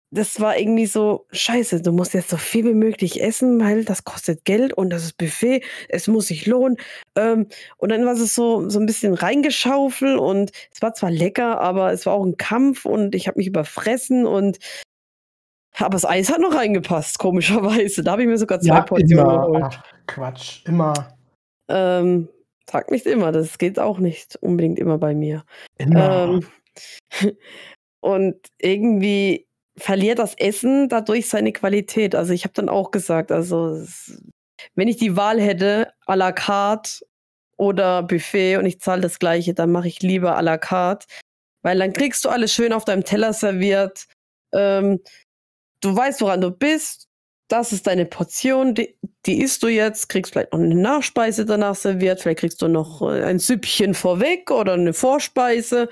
das 0.09 0.39
war 0.39 0.57
irgendwie 0.57 0.85
so, 0.85 1.25
scheiße, 1.31 1.81
du 1.81 1.91
musst 1.91 2.13
jetzt 2.13 2.29
so 2.29 2.37
viel 2.37 2.65
wie 2.65 2.73
möglich 2.73 3.21
essen, 3.21 3.59
weil 3.59 3.83
das 3.83 4.05
kostet 4.05 4.45
Geld 4.45 4.73
und 4.73 4.89
das 4.89 5.03
ist 5.03 5.17
Buffet, 5.17 5.63
es 5.89 6.07
muss 6.07 6.27
sich 6.27 6.45
lohnen. 6.45 6.77
Ähm, 7.15 7.47
und 7.77 7.89
dann 7.89 8.05
war 8.05 8.13
es 8.13 8.33
so, 8.33 8.69
so 8.69 8.79
ein 8.79 8.85
bisschen 8.85 9.13
reingeschaufelt 9.13 10.17
und 10.17 10.51
es 10.73 10.81
war 10.81 10.93
zwar 10.93 11.11
lecker, 11.11 11.59
aber 11.59 11.91
es 11.91 12.05
war 12.05 12.13
auch 12.13 12.25
ein 12.25 12.37
Kampf 12.37 12.85
und 12.85 13.15
ich 13.15 13.27
habe 13.27 13.37
mich 13.37 13.47
überfressen 13.47 14.25
und 14.25 14.59
aber 15.79 15.91
das 15.91 16.05
Eis 16.05 16.31
hat 16.31 16.39
noch 16.39 16.55
reingepasst, 16.55 17.19
komischerweise. 17.19 18.03
Da 18.03 18.13
habe 18.13 18.23
ich 18.23 18.27
mir 18.27 18.37
sogar 18.37 18.59
zwei 18.59 18.77
ja, 18.77 18.81
Portionen 18.81 19.25
geholt. 19.25 19.63
Ach, 19.63 19.83
Quatsch, 20.07 20.65
immer. 20.65 21.15
Ähm, 21.69 22.29
sag 22.69 22.89
nicht 22.89 23.05
immer, 23.05 23.31
das 23.31 23.57
geht 23.57 23.79
auch 23.79 23.99
nicht 23.99 24.37
unbedingt 24.37 24.79
immer 24.79 24.97
bei 24.97 25.13
mir. 25.13 25.43
Immer. 25.77 26.41
Ähm, 27.21 27.37
und 27.99 28.37
irgendwie 28.57 29.46
verliert 29.77 30.19
das 30.19 30.33
Essen 30.35 30.89
dadurch 30.89 31.29
seine 31.29 31.53
Qualität. 31.53 32.15
Also 32.15 32.33
ich 32.33 32.43
habe 32.43 32.53
dann 32.53 32.69
auch 32.69 32.91
gesagt, 32.91 33.31
also 33.31 33.83
wenn 34.75 34.87
ich 34.87 34.97
die 34.97 35.15
Wahl 35.15 35.39
hätte, 35.39 35.93
à 36.05 36.15
la 36.15 36.31
carte 36.31 37.05
oder 37.57 38.03
Buffet 38.03 38.57
und 38.57 38.65
ich 38.65 38.79
zahle 38.81 39.01
das 39.01 39.19
gleiche, 39.19 39.53
dann 39.53 39.71
mache 39.71 39.87
ich 39.87 40.01
lieber 40.01 40.37
à 40.37 40.41
la 40.41 40.57
carte, 40.57 41.07
weil 41.61 41.77
dann 41.77 41.93
kriegst 41.93 42.25
du 42.25 42.29
alles 42.29 42.53
schön 42.53 42.73
auf 42.73 42.85
deinem 42.85 43.03
Teller 43.03 43.33
serviert. 43.33 44.07
Ähm, 44.53 44.99
du 45.81 45.95
weißt, 45.95 46.21
woran 46.21 46.41
du 46.41 46.51
bist. 46.51 47.07
Das 47.49 47.71
ist 47.71 47.87
deine 47.87 48.05
Portion, 48.05 48.75
die, 48.75 48.97
die 49.25 49.41
isst 49.41 49.63
du 49.63 49.69
jetzt, 49.69 50.09
kriegst 50.09 50.33
vielleicht 50.33 50.51
noch 50.51 50.59
eine 50.59 50.75
Nachspeise 50.75 51.45
danach 51.45 51.75
serviert, 51.75 52.19
vielleicht 52.19 52.39
kriegst 52.39 52.61
du 52.61 52.67
noch 52.67 53.01
äh, 53.01 53.23
ein 53.23 53.39
Süppchen 53.39 53.93
vorweg 53.93 54.51
oder 54.51 54.73
eine 54.73 54.91
Vorspeise 54.91 55.87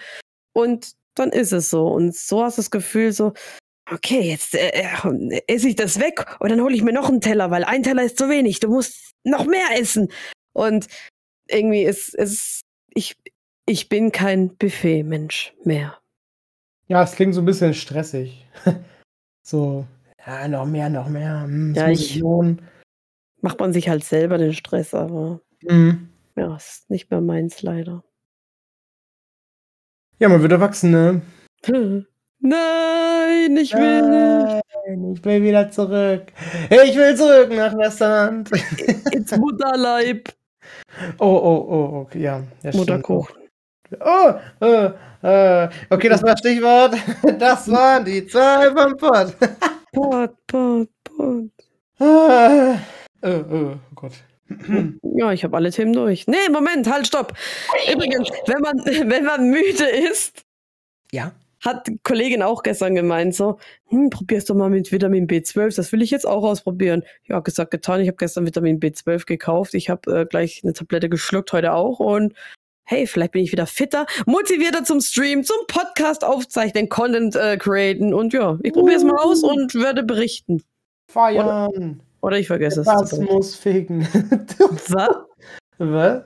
und 0.54 0.96
dann 1.16 1.30
ist 1.30 1.54
es 1.54 1.70
so. 1.70 1.88
Und 1.88 2.14
so 2.14 2.44
hast 2.44 2.58
du 2.58 2.62
das 2.62 2.72
Gefühl, 2.72 3.14
so, 3.14 3.32
okay, 3.92 4.22
jetzt 4.22 4.56
äh, 4.56 4.70
äh, 4.70 5.42
esse 5.48 5.68
ich 5.68 5.76
das 5.76 6.00
weg 6.00 6.26
und 6.40 6.50
dann 6.50 6.62
hole 6.62 6.76
ich 6.76 6.84
mir 6.84 6.94
noch 6.94 7.10
einen 7.10 7.22
Teller, 7.22 7.52
weil 7.52 7.64
ein 7.64 7.84
Teller 7.84 8.04
ist 8.04 8.18
zu 8.18 8.30
wenig. 8.30 8.60
Du 8.60 8.70
musst 8.70 9.14
noch 9.24 9.46
mehr 9.46 9.80
essen. 9.80 10.12
Und 10.54 10.88
irgendwie 11.48 11.84
ist 11.84 12.14
es, 12.16 12.62
ich, 12.94 13.16
ich 13.66 13.90
bin 13.90 14.12
kein 14.12 14.56
Buffet-Mensch 14.56 15.54
mehr. 15.64 16.00
Ja, 16.88 17.04
es 17.04 17.14
klingt 17.14 17.34
so 17.34 17.42
ein 17.42 17.46
bisschen 17.46 17.74
stressig. 17.74 18.46
so, 19.44 19.86
ja, 20.26 20.48
noch 20.48 20.66
mehr, 20.66 20.90
noch 20.90 21.10
mehr. 21.10 21.44
Hm, 21.44 21.74
ja, 21.76 21.90
ich, 21.90 22.22
macht 23.42 23.60
man 23.60 23.74
sich 23.74 23.90
halt 23.90 24.04
selber 24.04 24.38
den 24.38 24.54
Stress, 24.54 24.94
aber 24.94 25.42
mhm. 25.62 26.10
ja, 26.36 26.56
ist 26.56 26.90
nicht 26.90 27.12
mehr 27.12 27.22
meins 27.22 27.62
leider. 27.62 28.04
Ja, 30.20 30.30
man 30.30 30.42
wird 30.42 30.54
erwachsen, 30.54 30.92
ne? 30.92 31.22
Nein, 32.40 33.58
ich 33.58 33.74
will 33.74 34.02
Nein, 34.02 34.62
nicht. 34.86 35.20
Ich 35.20 35.26
will 35.26 35.42
wieder 35.42 35.70
zurück. 35.72 36.26
Ich 36.70 36.96
will 36.96 37.16
zurück 37.16 37.50
nach 37.52 37.76
Westerland. 37.78 38.52
Ins 39.12 39.36
Mutterleib. 39.36 40.30
Oh, 41.20 41.26
oh, 41.26 41.68
oh, 41.70 42.00
okay, 42.02 42.22
ja. 42.22 42.44
ja 42.64 42.72
Mutterkuchen. 42.74 43.36
Oh, 44.00 44.34
äh, 44.62 44.92
äh, 45.24 45.70
okay, 45.90 46.10
das 46.10 46.24
war 46.24 46.38
Stichwort. 46.38 46.96
Das 47.40 47.70
waren 47.72 48.06
die 48.06 48.26
zwei 48.28 48.72
vom 48.72 48.98
Pott. 48.98 49.36
Pott, 49.94 50.36
Pott, 50.48 50.90
Pott. 51.04 51.52
Ah, 52.00 52.78
äh, 53.22 53.30
äh, 53.30 53.44
oh 53.50 53.76
Gott. 53.96 54.14
Ja, 55.18 55.32
ich 55.32 55.46
habe 55.46 55.56
alle 55.56 55.72
Themen 55.72 55.94
durch. 55.94 56.28
Nee, 56.28 56.50
Moment, 56.52 56.92
halt, 56.92 57.08
stopp. 57.08 57.34
Übrigens, 57.92 58.30
wenn 58.48 58.62
man, 58.62 58.78
wenn 59.10 59.24
man 59.24 59.50
müde 59.50 59.86
ist, 59.86 60.44
ja 61.12 61.32
hat 61.66 61.88
die 61.88 62.00
Kollegin 62.04 62.44
auch 62.44 62.64
gestern 62.64 62.96
gemeint, 62.96 63.36
so, 63.36 63.58
hm, 63.88 64.10
probier's 64.10 64.46
doch 64.46 64.56
mal 64.56 64.70
mit 64.70 64.92
Vitamin 64.92 65.28
B12, 65.28 65.76
das 65.76 65.92
will 65.92 66.02
ich 66.02 66.12
jetzt 66.12 66.28
auch 66.28 66.44
ausprobieren. 66.44 67.04
Ja, 67.26 67.40
gesagt, 67.40 67.72
getan, 67.72 68.02
ich 68.02 68.08
habe 68.08 68.18
gestern 68.18 68.46
Vitamin 68.46 68.80
B12 68.80 69.26
gekauft, 69.26 69.74
ich 69.74 69.90
habe 69.90 70.22
äh, 70.22 70.26
gleich 70.26 70.62
eine 70.64 70.74
Tablette 70.74 71.10
geschluckt 71.10 71.52
heute 71.54 71.74
auch 71.74 72.00
und 72.00 72.34
hey, 72.88 73.08
vielleicht 73.08 73.32
bin 73.32 73.44
ich 73.44 73.52
wieder 73.52 73.66
fitter, 73.66 74.06
motivierter 74.28 74.84
zum 74.84 75.02
Stream, 75.02 75.44
zum 75.44 75.58
Podcast 75.68 76.24
aufzeichnen, 76.24 76.88
Content 76.88 77.36
äh, 77.36 77.58
createn 77.58 78.14
und 78.14 78.32
ja, 78.34 78.60
ich 78.62 78.74
probiere 78.74 78.98
es 78.98 79.04
mal 79.04 79.18
aus 79.18 79.44
und 79.44 79.74
werde 79.74 80.04
berichten. 80.04 80.64
Feiern. 81.12 81.46
Oder, 81.46 81.96
oder 82.22 82.40
ich 82.40 82.48
vergesse 82.48 82.82
es. 82.82 82.88
Das 82.88 83.20
muss 83.20 83.56
ficken. 83.56 84.02
Was? 84.90 85.10
Was? 85.78 86.24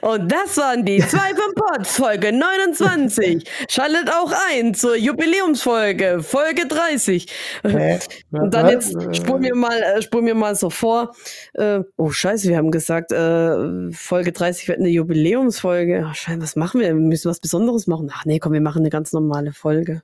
Und 0.00 0.30
das 0.30 0.56
waren 0.56 0.84
die 0.84 0.98
zwei 1.08 1.34
vom 1.34 1.54
Pod, 1.54 1.86
Folge 1.86 2.32
29. 2.32 3.44
Schaltet 3.68 4.10
auch 4.10 4.32
ein 4.50 4.74
zur 4.74 4.96
Jubiläumsfolge, 4.96 6.22
Folge 6.22 6.66
30. 6.66 7.26
Hä? 7.62 7.98
Und 8.32 8.54
dann 8.54 8.68
jetzt 8.68 8.96
spul 9.16 9.40
mir 9.40 9.54
mal, 9.54 9.80
äh, 9.82 10.02
spul 10.02 10.22
mir 10.22 10.34
mal 10.34 10.54
so 10.54 10.70
vor. 10.70 11.14
Äh, 11.54 11.80
oh 11.96 12.10
Scheiße, 12.10 12.48
wir 12.48 12.56
haben 12.56 12.70
gesagt, 12.70 13.12
äh, 13.12 13.90
Folge 13.92 14.32
30 14.32 14.68
wird 14.68 14.78
eine 14.78 14.88
Jubiläumsfolge. 14.88 16.04
Ach, 16.06 16.14
Scheiße, 16.14 16.40
was 16.40 16.56
machen 16.56 16.80
wir? 16.80 16.88
Wir 16.88 16.94
müssen 16.94 17.30
was 17.30 17.40
Besonderes 17.40 17.86
machen. 17.86 18.10
Ach 18.12 18.24
nee, 18.24 18.38
komm, 18.38 18.52
wir 18.52 18.60
machen 18.60 18.80
eine 18.80 18.90
ganz 18.90 19.12
normale 19.12 19.52
Folge. 19.52 20.02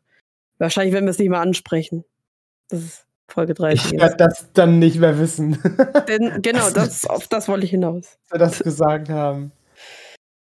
Wahrscheinlich 0.58 0.92
werden 0.92 1.06
wir 1.06 1.10
es 1.10 1.18
nicht 1.18 1.30
mehr 1.30 1.40
ansprechen. 1.40 2.04
Das 2.68 2.80
ist 2.80 3.07
Folge 3.28 3.54
30. 3.54 3.92
Ich 3.92 4.00
werde 4.00 4.16
das 4.16 4.52
dann 4.52 4.78
nicht 4.78 4.98
mehr 4.98 5.18
wissen. 5.18 5.58
Denn, 6.08 6.40
genau, 6.42 6.70
das, 6.70 7.06
auf 7.06 7.28
das 7.28 7.48
wollte 7.48 7.64
ich 7.64 7.70
hinaus. 7.70 8.18
Dass 8.30 8.32
wir 8.32 8.38
das 8.38 8.58
gesagt 8.60 9.08
haben. 9.10 9.52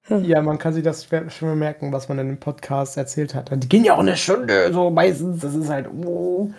Ja, 0.08 0.42
man 0.42 0.58
kann 0.58 0.74
sich 0.74 0.84
das 0.84 1.06
schon 1.06 1.48
mal 1.48 1.56
merken, 1.56 1.90
was 1.90 2.10
man 2.10 2.18
in 2.18 2.28
dem 2.28 2.38
Podcast 2.38 2.98
erzählt 2.98 3.34
hat. 3.34 3.50
Die 3.50 3.68
gehen 3.68 3.84
ja 3.84 3.94
auch 3.94 4.00
eine 4.00 4.18
Stunde, 4.18 4.70
so 4.70 4.90
meistens. 4.90 5.40
Das 5.40 5.54
ist 5.54 5.70
halt 5.70 5.88
oh, 5.88 6.52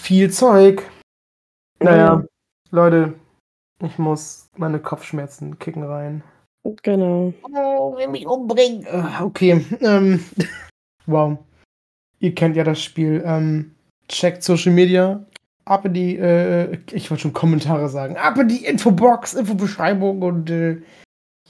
viel 0.00 0.28
Zeug. 0.32 0.82
Naja, 1.78 2.16
mhm. 2.16 2.28
Leute, 2.70 3.14
ich 3.80 3.96
muss 3.96 4.48
meine 4.56 4.80
Kopfschmerzen 4.80 5.58
kicken 5.60 5.84
rein. 5.84 6.24
Genau. 6.82 7.32
Oh, 7.54 7.96
will 7.96 8.08
mich 8.08 8.26
umbringen. 8.26 8.86
Ah, 8.90 9.22
okay. 9.22 9.64
Ähm, 9.80 10.24
wow. 11.06 11.38
Ihr 12.18 12.34
kennt 12.34 12.56
ja 12.56 12.64
das 12.64 12.82
Spiel. 12.82 13.22
Ähm, 13.24 13.74
checkt 14.08 14.42
Social 14.42 14.72
Media. 14.72 15.24
Ab 15.64 15.86
in 15.86 15.94
die, 15.94 16.16
äh, 16.16 16.78
ich 16.92 17.10
wollte 17.10 17.22
schon 17.22 17.32
Kommentare 17.32 17.88
sagen. 17.88 18.16
Ab 18.16 18.38
in 18.38 18.48
die 18.48 18.64
Infobox, 18.66 19.34
Infobeschreibung 19.34 20.22
und 20.22 20.50
äh, 20.50 20.82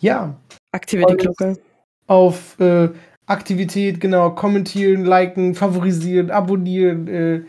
ja. 0.00 0.36
Aktiviert 0.72 1.10
die 1.10 1.16
Glocke. 1.16 1.58
Auf 2.06 2.58
äh, 2.60 2.90
Aktivität, 3.26 4.00
genau. 4.00 4.30
Kommentieren, 4.30 5.04
liken, 5.04 5.54
favorisieren, 5.54 6.30
abonnieren. 6.30 7.08
Äh, 7.08 7.42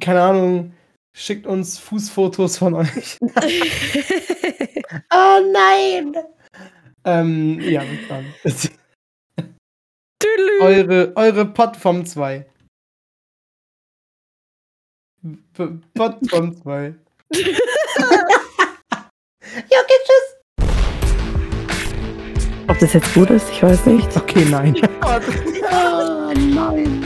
keine 0.00 0.22
Ahnung. 0.22 0.72
Schickt 1.12 1.46
uns 1.46 1.78
Fußfotos 1.78 2.58
von 2.58 2.74
euch. 2.74 3.18
oh 5.12 5.40
nein! 5.52 6.14
Ähm, 7.04 7.60
ja, 7.60 7.82
dann. 8.08 8.26
eure, 10.60 11.12
eure 11.16 11.46
Podform 11.46 12.04
2. 12.04 12.46
Podform 15.94 16.56
2. 16.62 16.94
ja, 17.34 17.40
okay, 19.82 19.98
tschüss. 20.04 20.40
Ob 22.68 22.78
das 22.78 22.92
jetzt 22.94 23.12
gut 23.14 23.30
ist, 23.30 23.50
ich 23.50 23.62
weiß 23.62 23.86
nicht. 23.86 24.16
Okay, 24.16 24.46
nein. 24.48 24.74
oh 25.02 25.20
Gott. 25.20 25.24
Ah, 25.70 26.32
nein. 26.34 26.99